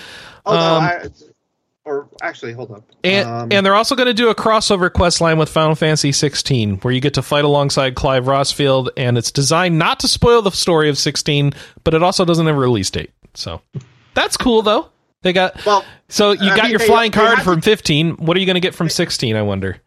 [0.44, 1.09] Oh no, Um, I,
[1.85, 2.85] or actually, hold up.
[3.03, 6.12] And Um, and they're also going to do a crossover quest line with Final Fantasy
[6.12, 10.43] 16, where you get to fight alongside Clive Rosfield, and it's designed not to spoil
[10.43, 13.11] the story of 16, but it also doesn't have a release date.
[13.35, 13.62] So
[14.15, 14.90] that's cool, though.
[15.23, 18.12] They got well, so you I got mean, your they- flying card from 15.
[18.16, 19.35] What are you going to get from 16?
[19.35, 19.78] I wonder.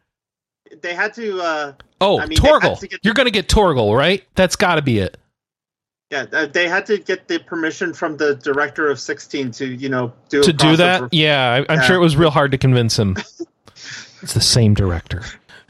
[0.86, 1.42] They had to.
[1.42, 4.22] Uh, Oh, I mean, to You're going to get Torgal, right?
[4.36, 5.18] That's got to be it.
[6.12, 9.88] yeah, uh, they had to get the permission from the director of 16 to, you
[9.88, 11.82] know, do a to do that, yeah, I'm Yeah.
[11.84, 13.16] sure it was real hard to convince him.
[14.22, 15.24] it's the same director.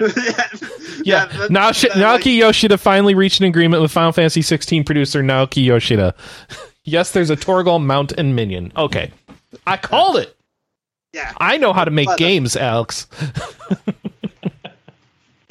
[0.00, 0.48] yeah,
[1.04, 4.82] Yeah, that- Naoshi- that, like- Naoki Yoshida finally reached an agreement with Final Fantasy 16
[4.82, 6.12] producer Naoki Yoshida.
[6.84, 8.72] yes, there's a Torgal mount and minion.
[8.76, 9.12] Okay,
[9.64, 10.36] I called it.
[11.12, 13.06] yeah, I know how to make But- games, Alex.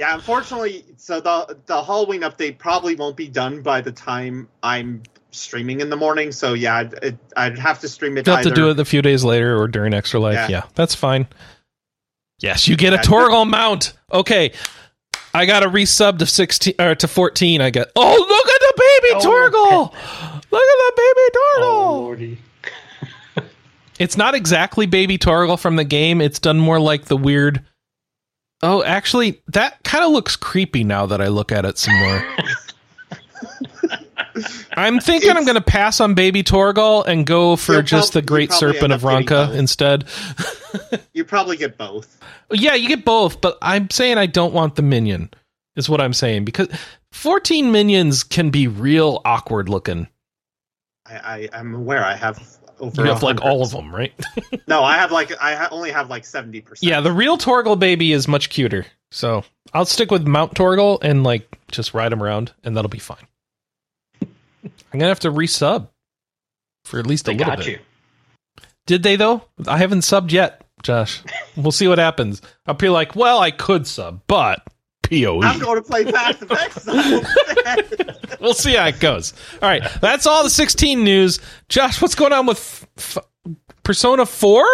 [0.01, 0.15] Yeah.
[0.15, 5.79] Unfortunately, so the the Halloween update probably won't be done by the time I'm streaming
[5.79, 6.31] in the morning.
[6.31, 8.25] So yeah, I'd, it, I'd have to stream it.
[8.25, 10.33] You'll have to do it a few days later or during Extra Life.
[10.35, 10.63] Yeah, Yeah.
[10.75, 11.27] that's fine.
[12.39, 13.93] Yes, you get a Yeah, Torgal mount.
[14.11, 14.51] Okay.
[15.33, 17.61] I got a resub to 16 or to 14.
[17.61, 20.41] I got Oh, look at the baby Oh, Torgal.
[20.51, 21.63] Look at the baby Torgal.
[21.63, 22.37] Oh lordy.
[23.99, 26.21] It's not exactly Baby Torgal from the game.
[26.21, 27.63] It's done more like the weird.
[28.63, 32.23] Oh, actually, that kind of looks creepy now that I look at it some more.
[34.73, 38.23] I'm thinking I'm going to pass on Baby Torgal and go for You'll just prob-
[38.23, 40.05] the Great Serpent of Ronka instead.
[41.13, 42.17] You probably get both.
[42.49, 45.29] Yeah, you get both, but I'm saying I don't want the minion.
[45.75, 46.69] Is what I'm saying because
[47.11, 50.07] 14 minions can be real awkward looking.
[51.05, 52.05] I, I I'm aware.
[52.05, 53.01] I have over.
[53.03, 54.13] You have like all of them, right?
[54.67, 56.89] No, I have like I only have like seventy percent.
[56.89, 58.85] Yeah, the real Torgal baby is much cuter.
[59.11, 59.43] So
[59.73, 63.27] I'll stick with Mount Torgal and like just ride him around, and that'll be fine.
[64.21, 65.87] I'm gonna have to resub
[66.85, 67.67] for at least a little got bit.
[67.67, 67.79] you.
[68.87, 69.43] Did they though?
[69.67, 71.21] I haven't subbed yet, Josh.
[71.57, 72.41] we'll see what happens.
[72.65, 74.65] I'll be like, well, I could sub, but
[75.11, 75.41] POE.
[75.41, 77.21] I'm going to play Path of Exile.
[78.39, 79.33] we'll see how it goes.
[79.61, 81.39] All right, that's all the 16 news.
[81.69, 82.57] Josh, what's going on with
[82.97, 83.23] f- f-
[83.83, 84.65] Persona 4?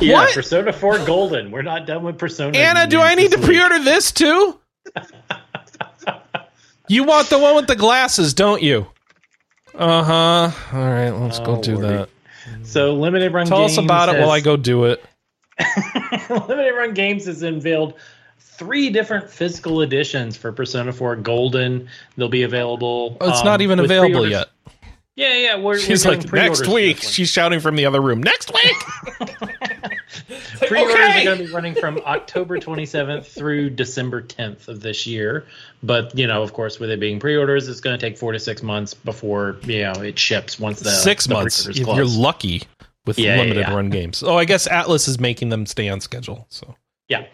[0.00, 0.34] Yeah, what?
[0.34, 1.50] Persona 4 Golden.
[1.50, 2.56] We're not done with Persona.
[2.56, 4.58] Anna, do I need to pre-order this too?
[6.88, 8.86] you want the one with the glasses, don't you?
[9.74, 10.76] Uh huh.
[10.76, 11.88] All right, let's go Oh, do Lordy.
[11.88, 12.08] that.
[12.64, 13.46] So limited run.
[13.46, 15.02] Tell games us about it while I go do it.
[16.30, 17.94] limited run games has unveiled
[18.62, 21.88] three different physical editions for Persona 4 Golden.
[22.16, 23.16] They'll be available.
[23.20, 24.48] Oh, it's um, not even available pre-orders- yet.
[25.14, 25.58] Yeah, yeah.
[25.58, 26.98] We're, She's we're like, next week.
[27.02, 28.22] She's shouting from the other room.
[28.22, 29.28] Next week.
[30.66, 31.20] Pre-orders okay.
[31.20, 35.44] are going to be running from October 27th through December 10th of this year.
[35.82, 38.38] But you know, of course, with it being pre-orders, it's going to take four to
[38.38, 40.58] six months before you know it ships.
[40.58, 41.66] Once the Six the months.
[41.66, 42.62] If you're lucky
[43.04, 43.74] with Yeah, yeah, limited yeah.
[43.74, 44.22] run games.
[44.22, 46.46] Oh, I guess Atlus is making them stay on schedule.
[46.48, 46.74] So
[47.08, 47.26] Yeah.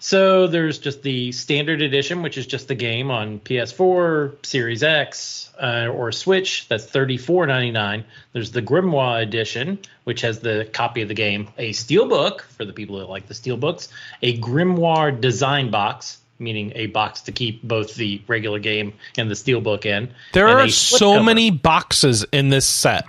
[0.00, 5.50] So there's just the standard edition, which is just the game on PS4, Series X,
[5.60, 6.68] uh, or Switch.
[6.68, 8.04] That's $34.99.
[8.32, 12.72] There's the Grimoire edition, which has the copy of the game, a steelbook for the
[12.72, 13.88] people that like the steelbooks,
[14.22, 19.34] a Grimoire design box, meaning a box to keep both the regular game and the
[19.34, 20.12] steelbook in.
[20.32, 21.24] there are so cover.
[21.24, 23.04] many boxes in this set.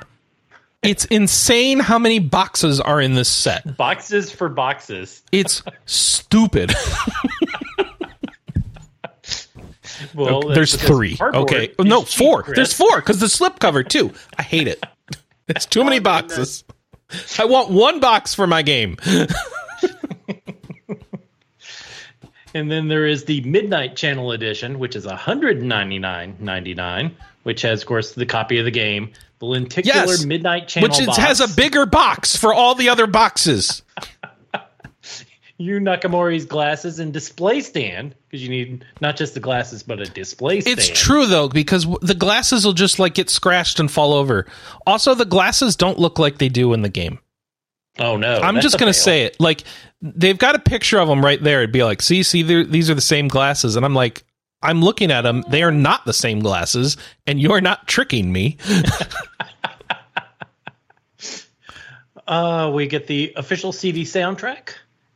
[0.81, 3.76] It's insane how many boxes are in this set.
[3.77, 5.22] boxes for boxes.
[5.31, 6.73] It's stupid.
[10.15, 11.18] Well, There's three.
[11.22, 11.73] Okay.
[11.77, 12.43] No, cheap, four.
[12.43, 12.56] Chris.
[12.56, 14.14] There's four because the slipcover too.
[14.38, 14.81] I hate it.
[15.49, 16.64] It's too many Oh, boxes.
[17.38, 18.95] I want one box for my game.
[22.56, 27.11] And then there is the Midnight Channel Edition, which is $199.99,
[27.44, 30.99] which has, of course, the copy of the game, the lenticular Yes, Midnight Channel Which
[30.99, 33.82] is, has a bigger box for all the other boxes.
[35.57, 40.06] Yu Narukami's glasses and display stand, because you need not just the glasses, but a
[40.06, 40.80] display stand.
[40.80, 44.45] It's true though because w- the glasses will just like get scratched and fall over.
[44.88, 47.20] Also, the glasses don't look like they do in the game.
[47.99, 48.40] Oh, no.
[48.40, 49.03] I'm just gonna fail.
[49.03, 49.38] say it.
[49.41, 49.66] Like
[50.02, 51.60] they've got a picture of them right there.
[51.60, 54.24] It'd be like, see, see, these are the same glasses, and I'm like,
[54.61, 55.44] I'm looking at them.
[55.49, 58.57] They are not the same glasses, and you're not tricking me.
[62.27, 64.73] Uh, we get the official CD soundtrack,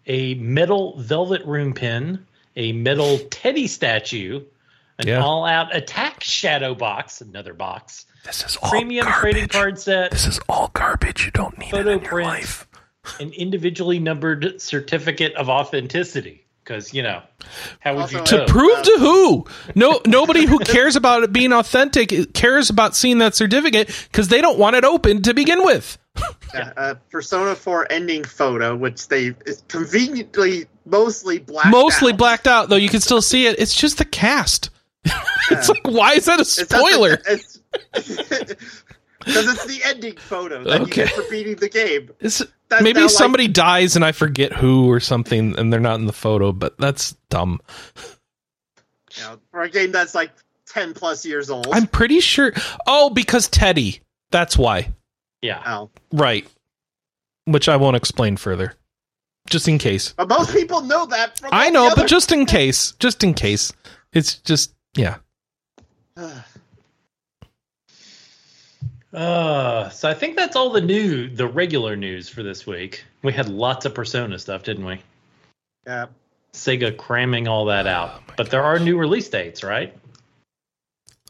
[0.08, 2.26] a metal velvet room pin,
[2.56, 4.42] a metal Teddy statue,
[4.98, 5.22] an Yeah.
[5.24, 10.70] all-out attack shadow box, another box, This is premium trading card set, This is all
[10.74, 11.26] garbage.
[11.26, 12.66] You don't need Photo print.
[13.20, 16.43] an individually numbered certificate of authenticity.
[16.64, 17.22] Because you know,
[17.82, 18.46] how would you Also, know?
[18.46, 19.46] To prove to who?
[19.76, 24.40] No, nobody who cares about it being authentic cares about seeing that certificate because they
[24.40, 25.98] don't want it open to begin with.
[26.54, 29.34] Yeah, uh, Persona 4 ending photo, which they
[29.70, 32.18] conveniently mostly blacked Mostly out.
[32.20, 33.60] blacked out, though you can still see it.
[33.60, 34.70] It's just the cast.
[35.06, 35.74] it's Yeah.
[35.74, 37.18] like, why is that a It's not spoiler?
[39.26, 41.02] The- it's because it's the ending photo that Okay.
[41.02, 42.10] you get for beating the game.
[42.20, 45.80] It's, That's maybe now, like- somebody dies and I forget who or something, and they're
[45.80, 47.60] not in the photo, but that's dumb.
[49.16, 50.32] You know, for a game that's like
[50.68, 51.68] ten plus years old.
[51.72, 52.54] I'm pretty sure.
[52.88, 54.02] Oh, because Teddy.
[54.32, 54.92] That's why.
[55.44, 55.92] yeah, Oh.
[56.12, 56.48] Right.
[57.46, 58.74] Which I won't explain further.
[59.50, 60.14] Just in case.
[60.18, 61.38] But most people know that.
[61.38, 62.94] From I know, but just in case.
[62.94, 63.72] Just in case.
[64.14, 65.18] It's just, yeah.
[69.14, 73.04] other- Uh, so I think that's all the new, the regular news for this week.
[73.22, 75.02] We had lots of Persona stuff, didn't we?
[75.86, 76.08] yeah.
[76.54, 79.92] Sega cramming all that out, but there are new release dates, right?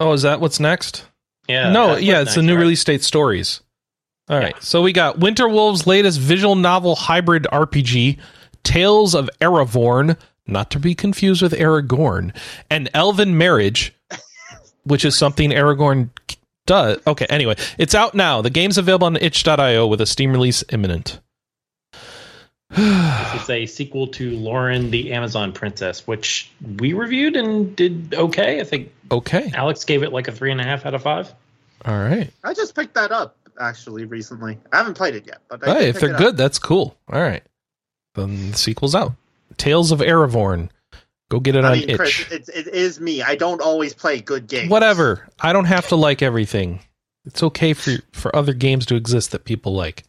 [0.02, 1.06] Oh, is that what's next?
[1.48, 1.72] Yeah.
[1.72, 2.62] no, yeah, what's it's the new right?
[2.62, 3.62] release date stories.
[4.30, 4.54] All right.
[4.56, 4.62] Yeah.
[4.62, 8.18] So we got Winter Wolves' latest visual novel hybrid RPG,
[8.64, 12.36] Tales of Aravorn, not to be confused with Aragorn,
[12.70, 13.94] and Elven Marriage,
[14.84, 16.10] which is something Aragorn
[16.66, 17.00] does.
[17.06, 18.42] Okay, anyway, it's out now.
[18.42, 21.20] The game's available on itch.io with a Steam release imminent.
[22.76, 28.60] This is a sequel to Loren the Amazon Princess, which we reviewed and did okay.
[28.62, 29.52] I think Okay.
[29.54, 31.32] Alex gave it like a three and a half out of five.
[31.86, 32.32] All right.
[32.44, 34.58] I just picked that up actually recently.
[34.72, 36.20] I haven't played it yet, but I Hey, if they're it up.
[36.20, 36.98] good, that's cool.
[37.12, 37.44] All right.
[38.16, 39.14] Then the sequel's out.
[39.58, 40.70] Tales of Aravorn.
[41.34, 41.98] Go get it I on mean, itch.
[41.98, 43.24] Chris, it, it is me.
[43.24, 44.70] I don't always play good games.
[44.70, 45.28] Whatever.
[45.40, 46.80] I don't have to like everything.
[47.26, 50.04] It's okay for for other games to exist that people like.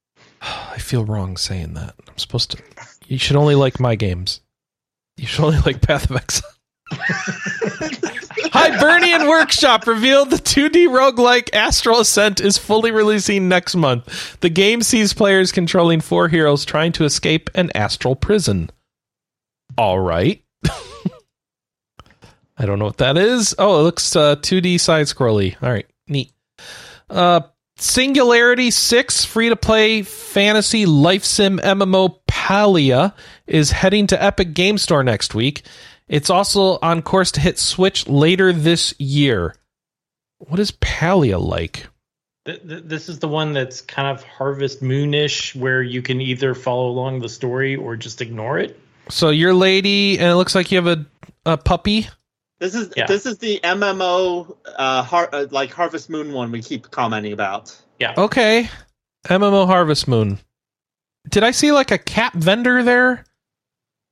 [0.42, 1.94] I feel wrong saying that.
[2.08, 2.62] I'm supposed to.
[3.06, 4.40] You should only like my games.
[5.16, 6.50] You should only like Path of Exile.
[8.52, 14.40] Hibernian Workshop revealed the 2D roguelike Astral Ascent is fully releasing next month.
[14.40, 18.70] The game sees players controlling four heroes trying to escape an astral prison.
[19.78, 20.43] All right.
[22.56, 23.54] I don't know what that is.
[23.58, 25.56] Oh, it looks uh, 2D side scrolly.
[25.62, 26.32] All right, neat.
[27.10, 27.40] Uh,
[27.76, 33.12] Singularity 6 free to play fantasy life sim MMO Palia
[33.48, 35.62] is heading to Epic Game Store next week.
[36.06, 39.56] It's also on course to hit Switch later this year.
[40.38, 41.86] What is Palia like?
[42.46, 46.54] Th- th- This is the one that's kind of Harvest Moonish, where you can either
[46.54, 48.78] follow along the story or just ignore it.
[49.08, 51.06] So you're lady, and it looks like you have a,
[51.44, 52.08] a puppy.
[52.60, 53.06] This is Yeah.
[53.06, 57.76] this is the MMO uh, har- uh, like Harvest Moon one we keep commenting about.
[57.98, 58.14] Yeah.
[58.16, 58.68] Okay,
[59.26, 60.38] MMO Harvest Moon.
[61.28, 63.24] Did I see like a cat vendor there?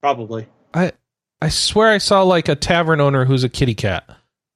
[0.03, 0.47] Probably.
[0.75, 0.93] I
[1.41, 4.09] I swear I saw like a tavern owner who's a kitty cat,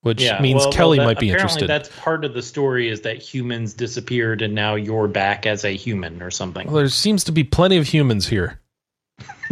[0.02, 1.68] which yeah, means well- Kelly well, that- might be apparently interested.
[1.68, 5.76] That's part of the story is that humans disappeared and now you're back as a
[5.76, 6.66] human or something.
[6.66, 8.60] Well, there seems to be plenty of humans here.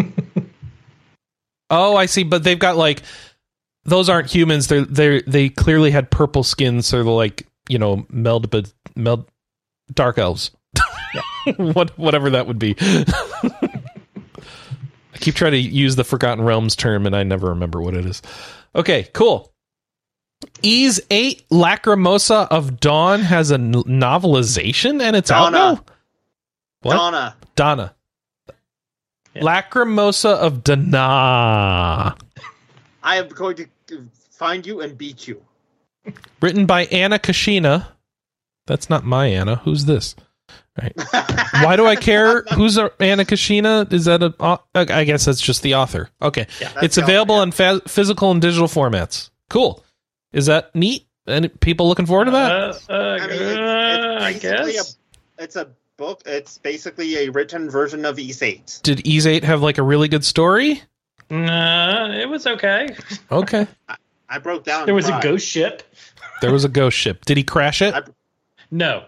[1.70, 3.02] oh, I see, but they've got like
[3.84, 4.66] those aren't humans.
[4.68, 9.28] They're they they clearly had purple skin, so they're like you know meld but meld
[9.92, 10.50] dark elves.
[11.56, 12.76] what whatever that would be.
[15.14, 18.04] I keep trying to use the Forgotten Realms term, and I never remember what it
[18.04, 18.20] is.
[18.74, 19.52] Okay, cool.
[20.62, 25.58] Ys 8 Lacrimosa of Dawn has a n- novelization and it's out Donna.
[25.74, 25.84] now?
[26.82, 26.94] What?
[26.94, 27.36] Donna.
[27.54, 27.94] Donna.
[29.34, 29.42] Yeah.
[29.42, 32.16] Lacrimosa of Dana.
[33.02, 33.66] I am going to
[34.36, 35.42] find you and beat you.
[36.40, 37.86] Written by Anna Kashina.
[38.66, 39.56] That's not my Anna.
[39.56, 40.14] Who's this?
[41.62, 42.42] Why do I care?
[42.54, 43.90] Who's Anna Kashina?
[43.92, 44.34] Is that a?
[44.40, 46.10] au- I guess that's just the author.
[46.20, 46.46] Okay.
[46.60, 46.72] Yeah.
[46.82, 49.30] It's available author, in fa- physical and digital formats.
[49.50, 49.84] Cool.
[50.32, 51.06] Is that neat?
[51.26, 52.50] And people looking forward to that?
[52.52, 54.96] Uh, uh, I mean, it's, uh, I guess.
[55.38, 56.22] a it's a book.
[56.26, 58.80] It's basically a written version of Ys Eight.
[58.82, 60.82] Did Ys 8 have like a really good story?
[61.30, 62.94] Nah, it was okay.
[63.30, 63.66] Okay.
[63.88, 63.96] I
[64.38, 64.86] broke down.
[64.86, 65.82] There was a ghost ship.
[66.40, 67.24] there was a ghost ship.
[67.24, 67.94] Did he crash it?
[67.94, 68.02] I-
[68.70, 69.04] No,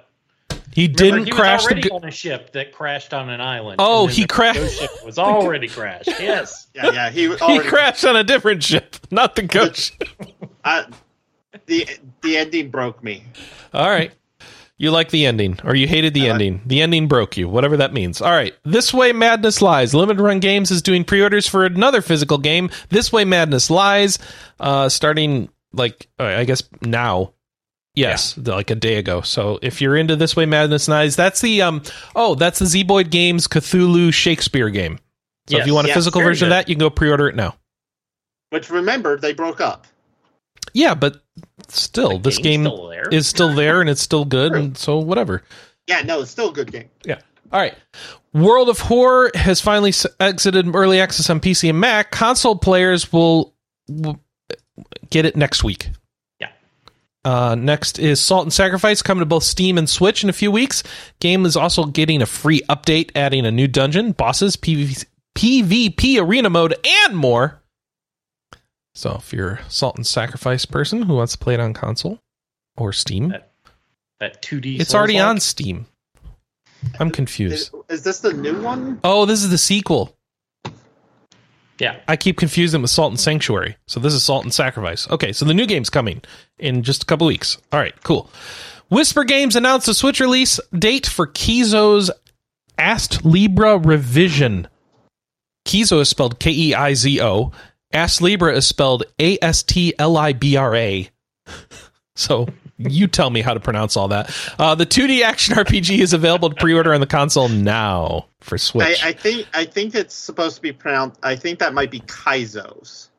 [0.73, 1.89] He didn't he crash was the.
[1.89, 3.77] Go- on a ship that crashed on an island.
[3.79, 6.09] Oh, he crashed- ghost ship was already crashed.
[6.21, 6.67] Yes.
[6.75, 7.11] Yeah, yeah.
[7.11, 9.95] He was he crashed on a different ship, not the ghost.
[10.65, 10.87] I,
[11.67, 11.89] the
[12.23, 13.25] the ending broke me.
[13.73, 14.13] All right.
[14.79, 16.61] You like the ending, or you hated the I like- ending.
[16.67, 18.21] The ending broke you, whatever that means.
[18.21, 18.55] All right.
[18.65, 19.95] This Way Madness Lies.
[19.95, 22.69] Limited Run Games is doing pre orders for another physical game.
[22.91, 24.19] This Way Madness Lies,
[24.61, 27.33] uh, starting like, I guess now.
[27.95, 29.23] Yes, like a day ago.
[29.23, 31.83] So if you're into This Way Madness Lies, that's the, um,
[32.15, 34.99] oh, that's the Zeboyd Games Cthulhu Shakespeare game.
[35.49, 37.29] So if you want a yes, physical version of that, you can go pre order
[37.29, 37.57] it now.
[38.51, 39.87] Which remember they broke up.
[40.75, 41.23] Yeah, but
[41.69, 43.09] still, The this game still there.
[43.11, 45.43] is still there and it's still good, and so whatever.
[45.87, 46.89] Yeah, no, it's still a good game.
[47.05, 47.21] Yeah.
[47.53, 47.75] All right.
[48.33, 52.11] World of Horror has finally exited early access on PC and Mac.
[52.11, 53.55] Console players will,
[53.89, 54.21] will
[55.11, 55.89] get it next week.
[56.41, 56.49] Yeah.
[57.25, 60.51] Uh, next is Salt and Sacrifice coming to both Steam and Switch in a few
[60.51, 60.83] weeks.
[61.21, 65.05] Game is also getting a free update, adding a new dungeon, bosses, PvP,
[65.37, 66.75] PvP arena mode,
[67.07, 67.63] and more.
[68.97, 72.19] So if you're a Salt and Sacrifice person who wants to play it on console
[72.79, 73.51] or Steam, That-
[74.21, 74.81] that 2D.
[74.81, 75.29] it's already Souls-like.
[75.31, 75.87] on Steam.
[76.99, 77.71] I'm confused.
[77.91, 78.99] Is, is this the new one?
[79.05, 80.17] Oh, this is the sequel.
[81.79, 82.01] Yeah.
[82.09, 83.77] I keep confusing with Salt and Sanctuary.
[83.87, 85.09] So this is Salt and Sacrifice.
[85.11, 86.23] Okay, so the new game's coming
[86.59, 87.59] in just a couple weeks.
[87.73, 88.31] All right, cool.
[88.89, 92.11] Whisper Games announced a Switch release date for Keizo's
[92.79, 94.69] Ast Libra revision.
[95.67, 97.53] Kizo is spelled K E I Z O.
[97.97, 101.09] Ast Libra is spelled A S T L I B R A.
[102.15, 102.47] So
[102.79, 104.35] you tell me how to pronounce all that.
[104.59, 109.05] Uh, the 2D action RPG is available to pre-order on the console now for Switch.
[109.05, 111.21] I, I think I think it's supposed to be pronounced.
[111.23, 113.11] I think that might be Kaizo's.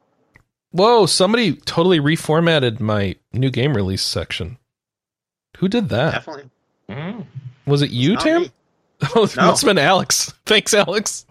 [0.71, 4.57] Whoa, somebody totally reformatted my new game release section.
[5.57, 6.11] Who did that?
[6.13, 6.49] Definitely.
[6.89, 7.25] Mm.
[7.67, 8.41] Was it you, Not Tim?
[8.43, 8.51] me.
[9.15, 9.45] Oh, it No.
[9.45, 10.33] must have been Alex.
[10.47, 11.26] Thanks, Alex.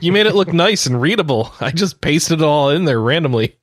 [0.00, 1.52] You made it look nice and readable.
[1.60, 3.56] I just pasted it all in there randomly.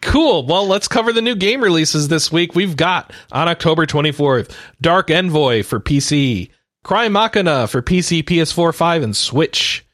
[0.00, 0.46] cool.
[0.46, 2.54] Well, let's cover the new game releases this week.
[2.54, 6.50] We've got on October 24th Dark Envoy for PC,
[6.84, 9.84] Crymachina for PC, PS4, 5, and Switch.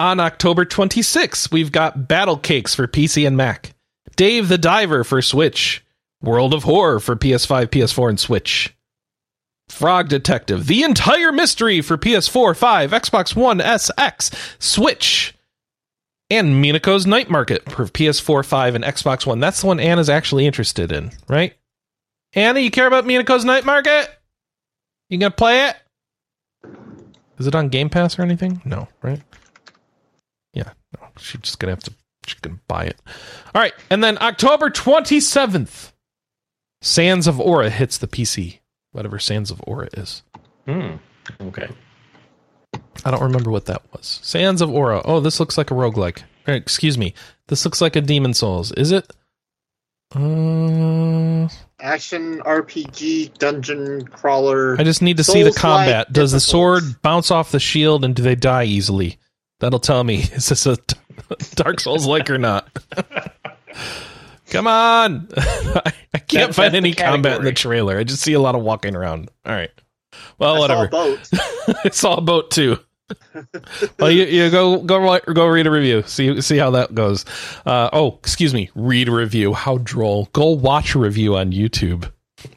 [0.00, 3.72] On October 26th, we've got Battle Cakes for PC and Mac,
[4.16, 5.84] Dave the Diver for Switch,
[6.20, 8.74] World of Horror for PS5, PS4, and Switch.
[9.68, 15.34] Frog Detective, The Entire Mystery for PS4, 5, Xbox One, SX, Switch,
[16.30, 19.40] and Minako's Night Market for PS4, 5, and Xbox One.
[19.40, 21.54] That's the one Anna's actually interested in, right?
[22.34, 24.08] Anna, you care about Minako's Night Market?
[25.10, 25.76] You gonna play it?
[27.38, 28.62] Is it on Game Pass or anything?
[28.64, 29.20] No, right?
[30.54, 31.08] Yeah, no.
[31.18, 31.92] She's just gonna have to.
[32.26, 32.98] She's gonna buy it.
[33.54, 35.92] All right, and then October twenty seventh,
[36.80, 38.60] Sands of Aura hits the PC.
[38.92, 40.22] Whatever Sands of Aura is.
[40.66, 40.96] Hmm.
[41.40, 41.68] Okay.
[43.04, 44.20] I don't remember what that was.
[44.22, 45.02] Sands of Aura.
[45.04, 46.22] Oh, this looks like a roguelike.
[46.46, 47.14] Eh, Excuse me.
[47.48, 48.70] This looks like a Demon Souls.
[48.72, 49.10] Is it?
[50.14, 51.48] Uh,
[51.80, 54.76] Action RPG dungeon crawler.
[54.78, 56.12] I just need to see the Souls-like combat.
[56.12, 59.18] Does the sword bounce off the shield and do they die easily?
[59.60, 60.76] That'll tell me is this a
[61.54, 62.68] Dark Souls like or not.
[64.52, 65.28] Come on.
[65.36, 67.98] I, I can't That- find any combat in the trailer.
[67.98, 69.30] I just see a lot of walking around.
[69.46, 69.70] All right.
[70.38, 70.84] Well, I saw whatever.
[70.84, 71.30] a boat.
[71.84, 72.78] it's all boat too.
[73.98, 76.02] well, you, you go go go read a review.
[76.06, 77.24] See see how that goes.
[77.66, 78.70] Uh, oh, excuse me.
[78.74, 79.52] Read a review.
[79.54, 80.28] How droll.
[80.32, 82.10] Go watch a review on YouTube.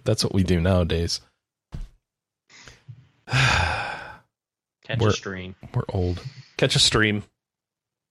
[0.03, 1.21] That's what we do nowadays.
[3.27, 5.55] Catch We're- a stream.
[5.73, 6.21] We're old.
[6.57, 7.23] Catch a stream.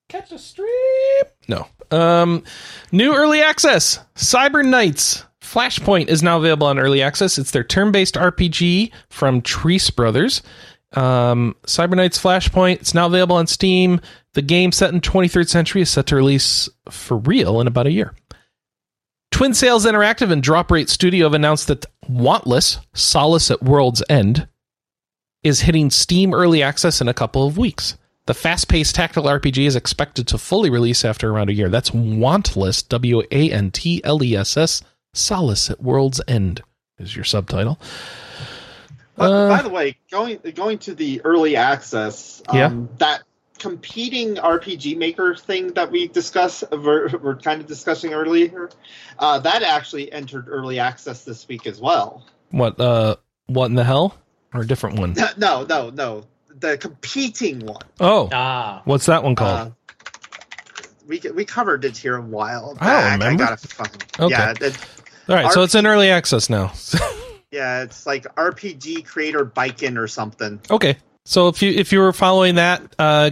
[0.09, 1.23] Catch a stream.
[1.49, 1.67] No.
[1.95, 2.43] Um,
[2.93, 4.01] new early access.
[4.17, 5.25] Cyber Knights.
[5.41, 7.39] Flashpoint is now available on early access.
[7.39, 10.43] It's their turn-based RPG from Trese Brothers.
[10.95, 12.77] Um, Cyber Knights Flashpoint.
[12.77, 14.01] It's now available on Steam.
[14.33, 17.93] The game set in 23rd century is set to release for real in about a
[17.93, 18.15] year.
[19.31, 24.49] Twin Sails Interactive and Drop Rate Studio have announced that Wantless, Solace at World's End,
[25.43, 27.97] is hitting Steam Early Access in a couple of weeks.
[28.27, 31.69] The fast paced tactical RPG is expected to fully release after around a year.
[31.69, 34.83] That's Wantless, W A N T L E S S,
[35.13, 36.63] Solace at World's End
[36.99, 37.79] is your subtitle.
[39.17, 42.73] But, Uh, by the way, going going to the early access, um, Yeah.
[42.99, 43.23] that
[43.59, 48.71] competing RPG maker thing that we discussed, we're, we're kind of discussing earlier,
[49.19, 52.25] uh, that actually entered early access this week as well.
[52.51, 54.17] What, uh, what in the hell?
[54.53, 55.15] Or a different one?
[55.37, 56.25] No, no, no,
[56.71, 57.83] the competing one.
[58.01, 58.81] Oh, Ah.
[58.85, 59.69] what's that one called?
[59.69, 59.71] Uh,
[61.07, 63.45] we we covered it here a while I don't remember.
[63.45, 64.05] I gotta find.
[64.19, 64.31] Okay.
[64.35, 64.77] Yeah, it,
[65.29, 66.73] All right, so it's in early access now.
[67.51, 70.61] Yeah, it's like RPG Creator Bikin or something.
[70.73, 70.97] Okay.
[71.25, 73.31] So if you if you were following that, uh,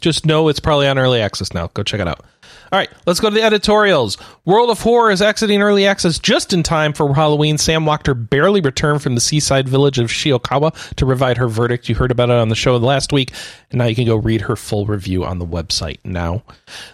[0.00, 1.68] just know it's probably on early access now.
[1.68, 2.24] Go check it out.
[2.72, 4.18] All right, let's go to the editorials.
[4.44, 7.58] World of Horror is exiting early access just in time for Halloween.
[7.58, 11.88] Sam Wachter barely returned from the seaside village of Shiokawa to provide her verdict.
[11.88, 13.32] You heard about it on the show last week,
[13.70, 16.42] and now you can go read her full review on the website now.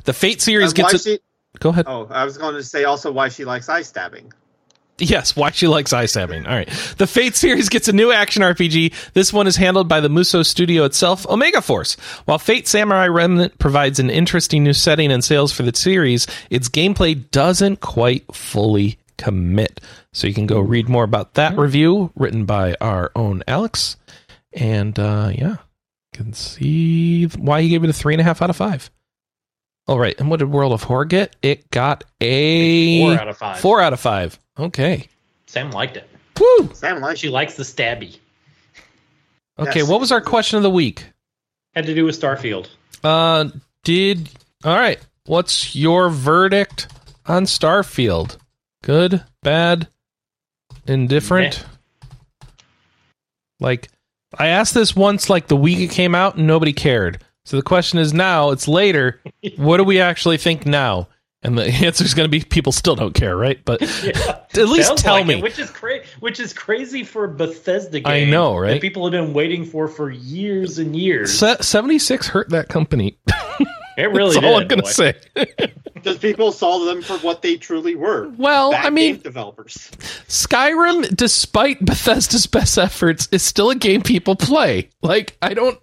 [0.05, 1.19] The Fate series uh, why gets a- she,
[1.59, 1.87] Go ahead.
[1.89, 4.33] oh, I was going to say also why she likes eye stabbing.
[4.99, 6.47] Yes, why she likes eye stabbing.
[6.47, 6.69] All right.
[6.99, 9.13] The Fate series gets a new action RPG.
[9.15, 11.95] This one is handled by the Muso studio itself, Omega Force.
[12.27, 16.69] While Fate Samurai Remnant provides an interesting new setting and sales for the series, its
[16.69, 19.81] gameplay doesn't quite fully commit.
[20.13, 23.97] So you can go read more about that review written by our own Alex.
[24.53, 25.59] And uh, yeah, you
[26.13, 28.91] can see why he gave it a three and a half out of five.
[29.89, 30.19] All right.
[30.21, 31.35] And what did World of Horror get?
[31.43, 33.59] It got a Four out of five.
[33.61, 34.39] Four out of five.
[34.59, 35.09] Okay.
[35.47, 36.09] Sam liked it.
[36.41, 36.71] Woo.
[36.75, 38.19] Sam likes She likes the stabby.
[39.59, 39.89] Okay, Yes.
[39.89, 41.05] what was our question of the week?
[41.75, 42.69] Had to do with Starfield.
[43.05, 43.49] Uh
[43.85, 44.29] did
[44.65, 44.99] all right.
[45.27, 46.89] What's your verdict
[47.27, 48.37] on Starfield?
[48.83, 49.89] Good, bad,
[50.87, 51.65] indifferent?
[53.61, 53.89] Like
[54.39, 57.23] I asked this once like the week it came out and nobody cared.
[57.45, 59.21] So the question is now, it's later,
[59.57, 61.09] what do we actually think now?
[61.45, 63.59] And the answer is going to be people still don't care, right?
[63.65, 64.11] But Yeah.
[64.55, 65.35] at least Sounds tell like me.
[65.39, 68.07] it, which is crazy, which is crazy for a Bethesda game.
[68.07, 68.75] I know, right?
[68.75, 71.37] That people have been waiting for for years and years.
[71.39, 73.17] Se- 76 hurt that company.
[73.99, 75.15] it really That's all I'm going to say.
[75.95, 78.29] because people saw them for what they truly were.
[78.37, 79.91] Well, Bad I mean, game developers.
[80.29, 84.91] Skyrim, despite Bethesda's best efforts, is still a game people play.
[85.03, 85.79] Like, I don't,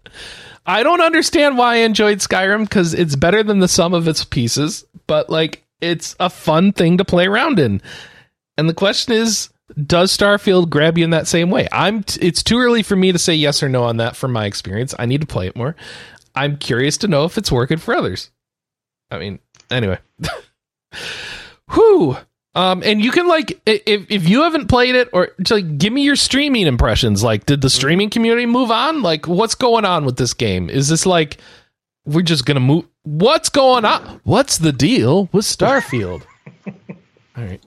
[0.65, 4.23] I don't understand why I enjoyed Skyrim because it's better than the sum of its
[4.23, 4.85] pieces.
[5.07, 7.81] But like, it's a fun thing to play around in.
[8.57, 9.49] And the question is,
[9.85, 11.67] does Starfield grab you in that same way?
[11.71, 12.03] I'm.
[12.03, 14.15] T- it's too early for me to say yes or no on that.
[14.15, 15.75] From my experience, I need to play it more.
[16.35, 18.31] I'm curious to know if it's working for others.
[19.11, 19.99] I mean, anyway.
[21.71, 22.17] Whew.
[22.55, 25.93] Um, and you can like if if you haven't played it or just, like give
[25.93, 27.23] me your streaming impressions.
[27.23, 29.01] Like, did the streaming community move on?
[29.03, 30.69] Like, what's going on with this game?
[30.69, 31.37] Is this like
[32.05, 32.85] we're just gonna move?
[33.03, 34.19] What's going on?
[34.23, 36.23] What's the deal with Starfield?
[37.37, 37.61] All right,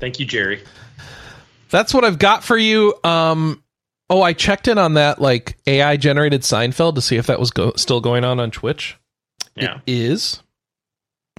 [0.00, 0.62] Thank you, Jerry.
[1.70, 2.94] that's what I've got for you.
[3.04, 3.62] Um,
[4.10, 7.50] oh, I checked in on that like AI generated Seinfeld to see if that was
[7.50, 8.96] go- still going on on Twitch.
[9.54, 9.80] Yeah.
[9.86, 10.42] It is.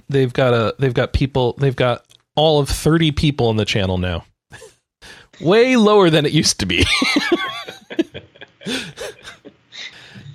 [0.08, 2.04] They've got a they've got people they've got
[2.34, 4.24] all of 30 people in the channel now.
[5.40, 6.84] Way lower than it used to be.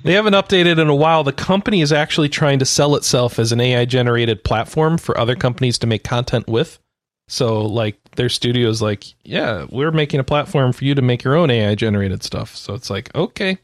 [0.04, 1.24] they haven't updated in a while.
[1.24, 5.36] The company is actually trying to sell itself as an AI generated platform for other
[5.36, 6.80] companies to make content with.
[7.28, 11.36] So like their studio's like, yeah, we're making a platform for you to make your
[11.36, 12.56] own AI generated stuff.
[12.56, 13.58] So it's like, okay.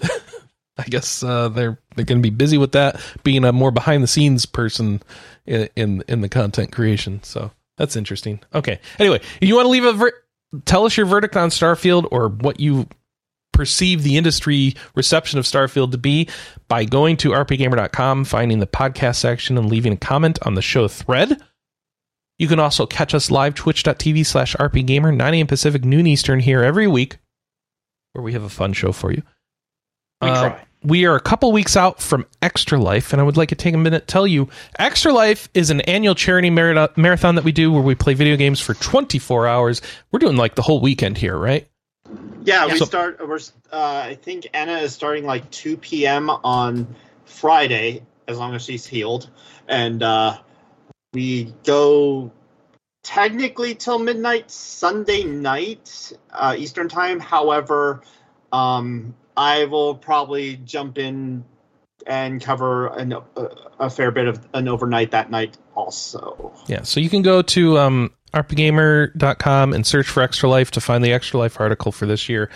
[0.02, 4.02] I guess uh, they're they're going to be busy with that, being a more behind
[4.02, 5.02] the scenes person
[5.46, 7.22] in, in in the content creation.
[7.22, 8.40] So that's interesting.
[8.54, 8.80] Okay.
[8.98, 10.22] Anyway, you want to leave a ver-
[10.64, 12.86] tell us your verdict on Starfield or what you
[13.52, 16.28] perceive the industry reception of Starfield to be
[16.68, 20.88] by going to rpgamer.com, finding the podcast section, and leaving a comment on the show
[20.88, 21.40] thread.
[22.38, 25.46] You can also catch us live twitch.tv slash rpgamer, 9 a.m.
[25.46, 27.18] Pacific, noon Eastern here every week,
[28.14, 29.22] where we have a fun show for you.
[30.22, 30.64] We Uh, try.
[30.84, 33.74] We are a couple weeks out from Extra Life, and I would like to take
[33.74, 34.48] a minute to tell you
[34.78, 38.36] Extra Life is an annual charity mara- marathon that we do where we play video
[38.36, 39.82] games for 24 hours.
[40.10, 41.68] We're doing like the whole weekend here, right?
[42.44, 43.26] Yeah, we So- start.
[43.26, 43.38] We're.
[43.72, 46.28] Uh, I think Anna is starting like 2 p.m.
[46.30, 46.94] on
[47.24, 49.30] Friday, as long as she's healed,
[49.68, 50.38] and uh,
[51.14, 52.30] we go
[53.02, 57.18] technically till midnight Sunday night uh, Eastern time.
[57.18, 58.02] However,
[58.52, 61.44] um, I will probably jump in
[62.06, 63.22] and cover an, a,
[63.78, 66.52] a fair bit of an overnight that night also.
[66.66, 71.04] Yeah, so you can go to um, rpgamer.com and search for Extra Life to find
[71.04, 72.50] the Extra Life article for this year.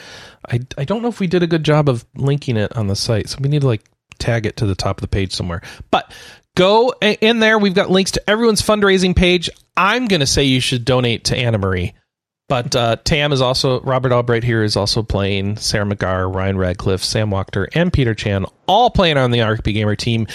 [0.49, 2.97] I, I don't know if we did a good job of linking it on the
[2.97, 3.85] site, so we need to like
[4.19, 5.63] tag it to the top of the page somewhere.
[5.91, 6.13] But
[6.57, 7.59] go in there.
[7.59, 9.51] We've got links to everyone's fundraising page.
[9.77, 11.95] I'm going to say you should donate to Anna Marie.
[12.49, 17.03] But uh, Tam is also, Robert Albright here is also playing, Sarah McGar, Ryan Radcliffe,
[17.03, 20.29] Sam Wachter, and Peter Chan, all playing on the RP Gamer team.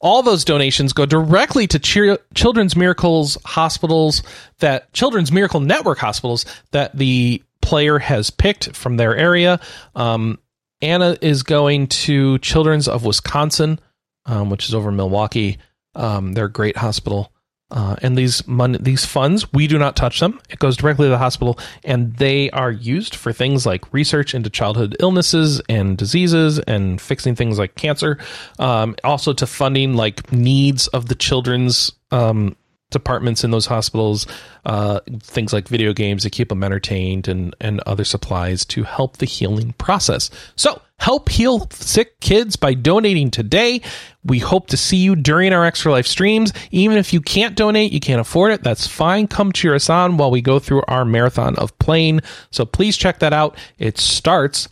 [0.00, 4.22] All those donations go directly to cheer- Children's Miracles hospitals,
[4.60, 9.60] that Children's Miracle Network hospitals that the player has picked from their area.
[9.94, 10.38] Um,
[10.80, 13.80] Anna is going to Children's of Wisconsin,
[14.24, 15.58] um, which is over Milwaukee.
[15.94, 17.32] Um, they're a great hospital.
[17.70, 20.40] Uh, and these mon- these funds, we do not touch them.
[20.48, 24.48] It goes directly to the hospital, and they are used for things like research into
[24.48, 28.18] childhood illnesses and diseases, and fixing things like cancer.
[28.58, 32.56] Um, also to funding like needs of the children's um,
[32.90, 34.26] departments in those hospitals,
[34.64, 39.18] uh, things like video games to keep them entertained, and and other supplies to help
[39.18, 40.30] the healing process.
[40.56, 43.80] So help heal sick kids by donating today.
[44.24, 46.52] We hope to see you during our Extra Life streams.
[46.70, 49.26] Even if you can't donate, you can't afford it, that's fine.
[49.26, 52.20] Come cheer us on while we go through our marathon of playing.
[52.50, 53.56] So please check that out.
[53.78, 54.68] It starts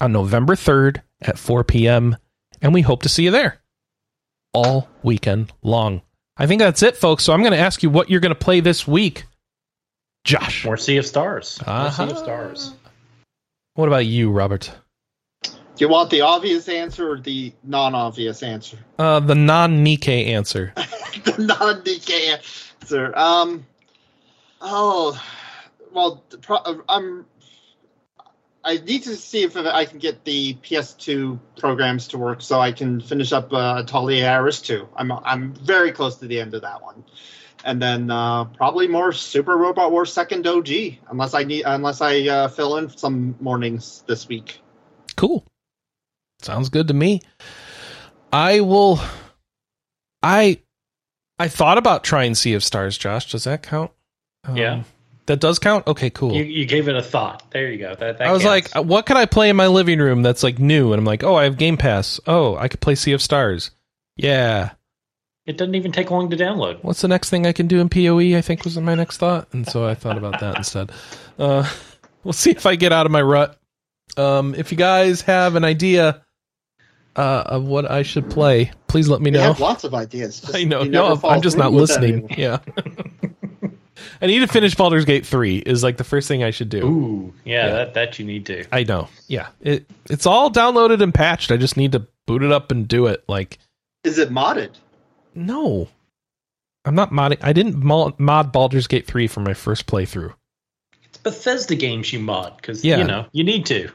[0.00, 2.16] on November 3rd at 4 p.m.,
[2.62, 3.60] and we hope to see you there
[4.52, 6.02] all weekend long.
[6.36, 7.24] I think that's it, folks.
[7.24, 9.24] So I'm going to ask you what you're going to play this week.
[10.24, 10.64] Josh.
[10.64, 11.58] More Sea of Stars.
[11.66, 12.06] More Uh-huh.
[12.06, 12.74] Sea of Stars.
[13.74, 14.70] What about you, Robert?
[15.80, 18.76] Do you want the obvious answer or the non-obvious answer?
[18.98, 20.74] Uh, the non Nikke answer.
[20.76, 22.38] the non-DK
[22.82, 23.16] answer.
[23.16, 23.64] Um.
[24.60, 25.18] Oh,
[25.90, 26.22] well,
[26.86, 27.24] I'm.
[28.62, 32.72] I need to see if I can get the PS2 programs to work so I
[32.72, 34.86] can finish up uh, Atelier Iris 2.
[34.94, 37.04] I'm I'm very close to the end of that one,
[37.64, 40.68] and then uh, probably more Super Robot Wars Second OG
[41.08, 44.60] unless I need unless I uh, fill in some mornings this week.
[45.16, 45.42] Cool.
[46.44, 47.20] Sounds good to me.
[48.32, 49.00] I will.
[50.22, 50.60] I
[51.38, 53.30] I thought about trying Sea of Stars, Josh.
[53.30, 53.90] Does that count?
[54.44, 54.82] Um, Yeah.
[55.26, 55.86] That does count?
[55.86, 56.32] Okay, cool.
[56.34, 57.44] You, you gave it a thought.
[57.52, 57.94] There you go.
[57.94, 58.74] That, that I was counts.
[58.74, 60.92] like, what could I play in my living room that's like new?
[60.92, 62.18] And I'm like, oh, I have Game Pass.
[62.26, 63.70] Oh, I could play Sea of Stars.
[64.16, 64.70] Yeah.
[65.46, 66.82] it doesn't even take long to download.
[66.82, 68.36] What's the next thing I can do in PoE?
[68.36, 70.90] I think was my next thought, and so I thought about that instead.
[71.38, 71.68] Uh,
[72.24, 73.56] we'll see if I get out of my rut.
[74.16, 76.24] Um, if you guys have an idea
[77.16, 79.42] uh, of what I should play, please let me We know.
[79.44, 80.40] have lots of ideas.
[80.40, 80.82] just I know.
[80.84, 82.38] No, I'm just not with any of listening.
[82.38, 82.58] Yeah.
[84.22, 86.84] I need to finish Baldur's Gate 3 is like the first thing I should do.
[86.86, 87.72] Ooh, yeah, Yeah.
[87.72, 88.64] that that you need to.
[88.72, 89.08] I know.
[89.28, 89.48] Yeah.
[89.60, 91.50] It it's all downloaded and patched.
[91.50, 93.24] I just need to boot it up and do it.
[93.28, 93.58] Like
[94.04, 94.70] Is it modded?
[95.34, 95.88] no.
[96.86, 97.36] I'm not modding.
[97.42, 100.32] I didn't mo- mod Baldur's Gate 3 for my first playthrough.
[101.04, 102.96] It's Bethesda games you mod because Yeah.
[102.98, 103.90] you know you need to.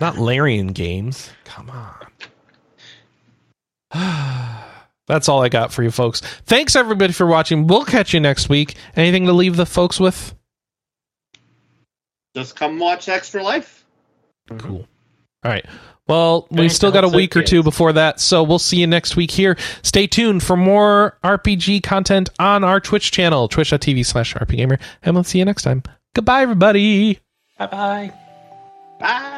[0.00, 1.30] Not Larian games.
[1.44, 2.06] Come on.
[5.06, 6.20] That's all I got for you folks.
[6.44, 7.66] Thanks everybody for watching.
[7.66, 8.74] We'll catch you next week.
[8.94, 10.34] Anything to leave the folks with?
[12.36, 13.86] Just come watch Extra Life.
[14.58, 14.86] Cool.
[15.44, 15.64] All right.
[16.08, 19.14] Well, we've still got a week or two before that, so we'll see you next
[19.14, 19.58] week here.
[19.82, 25.24] Stay tuned for more RPG content on our Twitch channel, twitch.tv slash rpgamer, and we'll
[25.24, 25.82] see you next time.
[26.14, 27.20] Goodbye, everybody.
[27.58, 28.12] Bye bye.
[28.98, 29.37] Bye.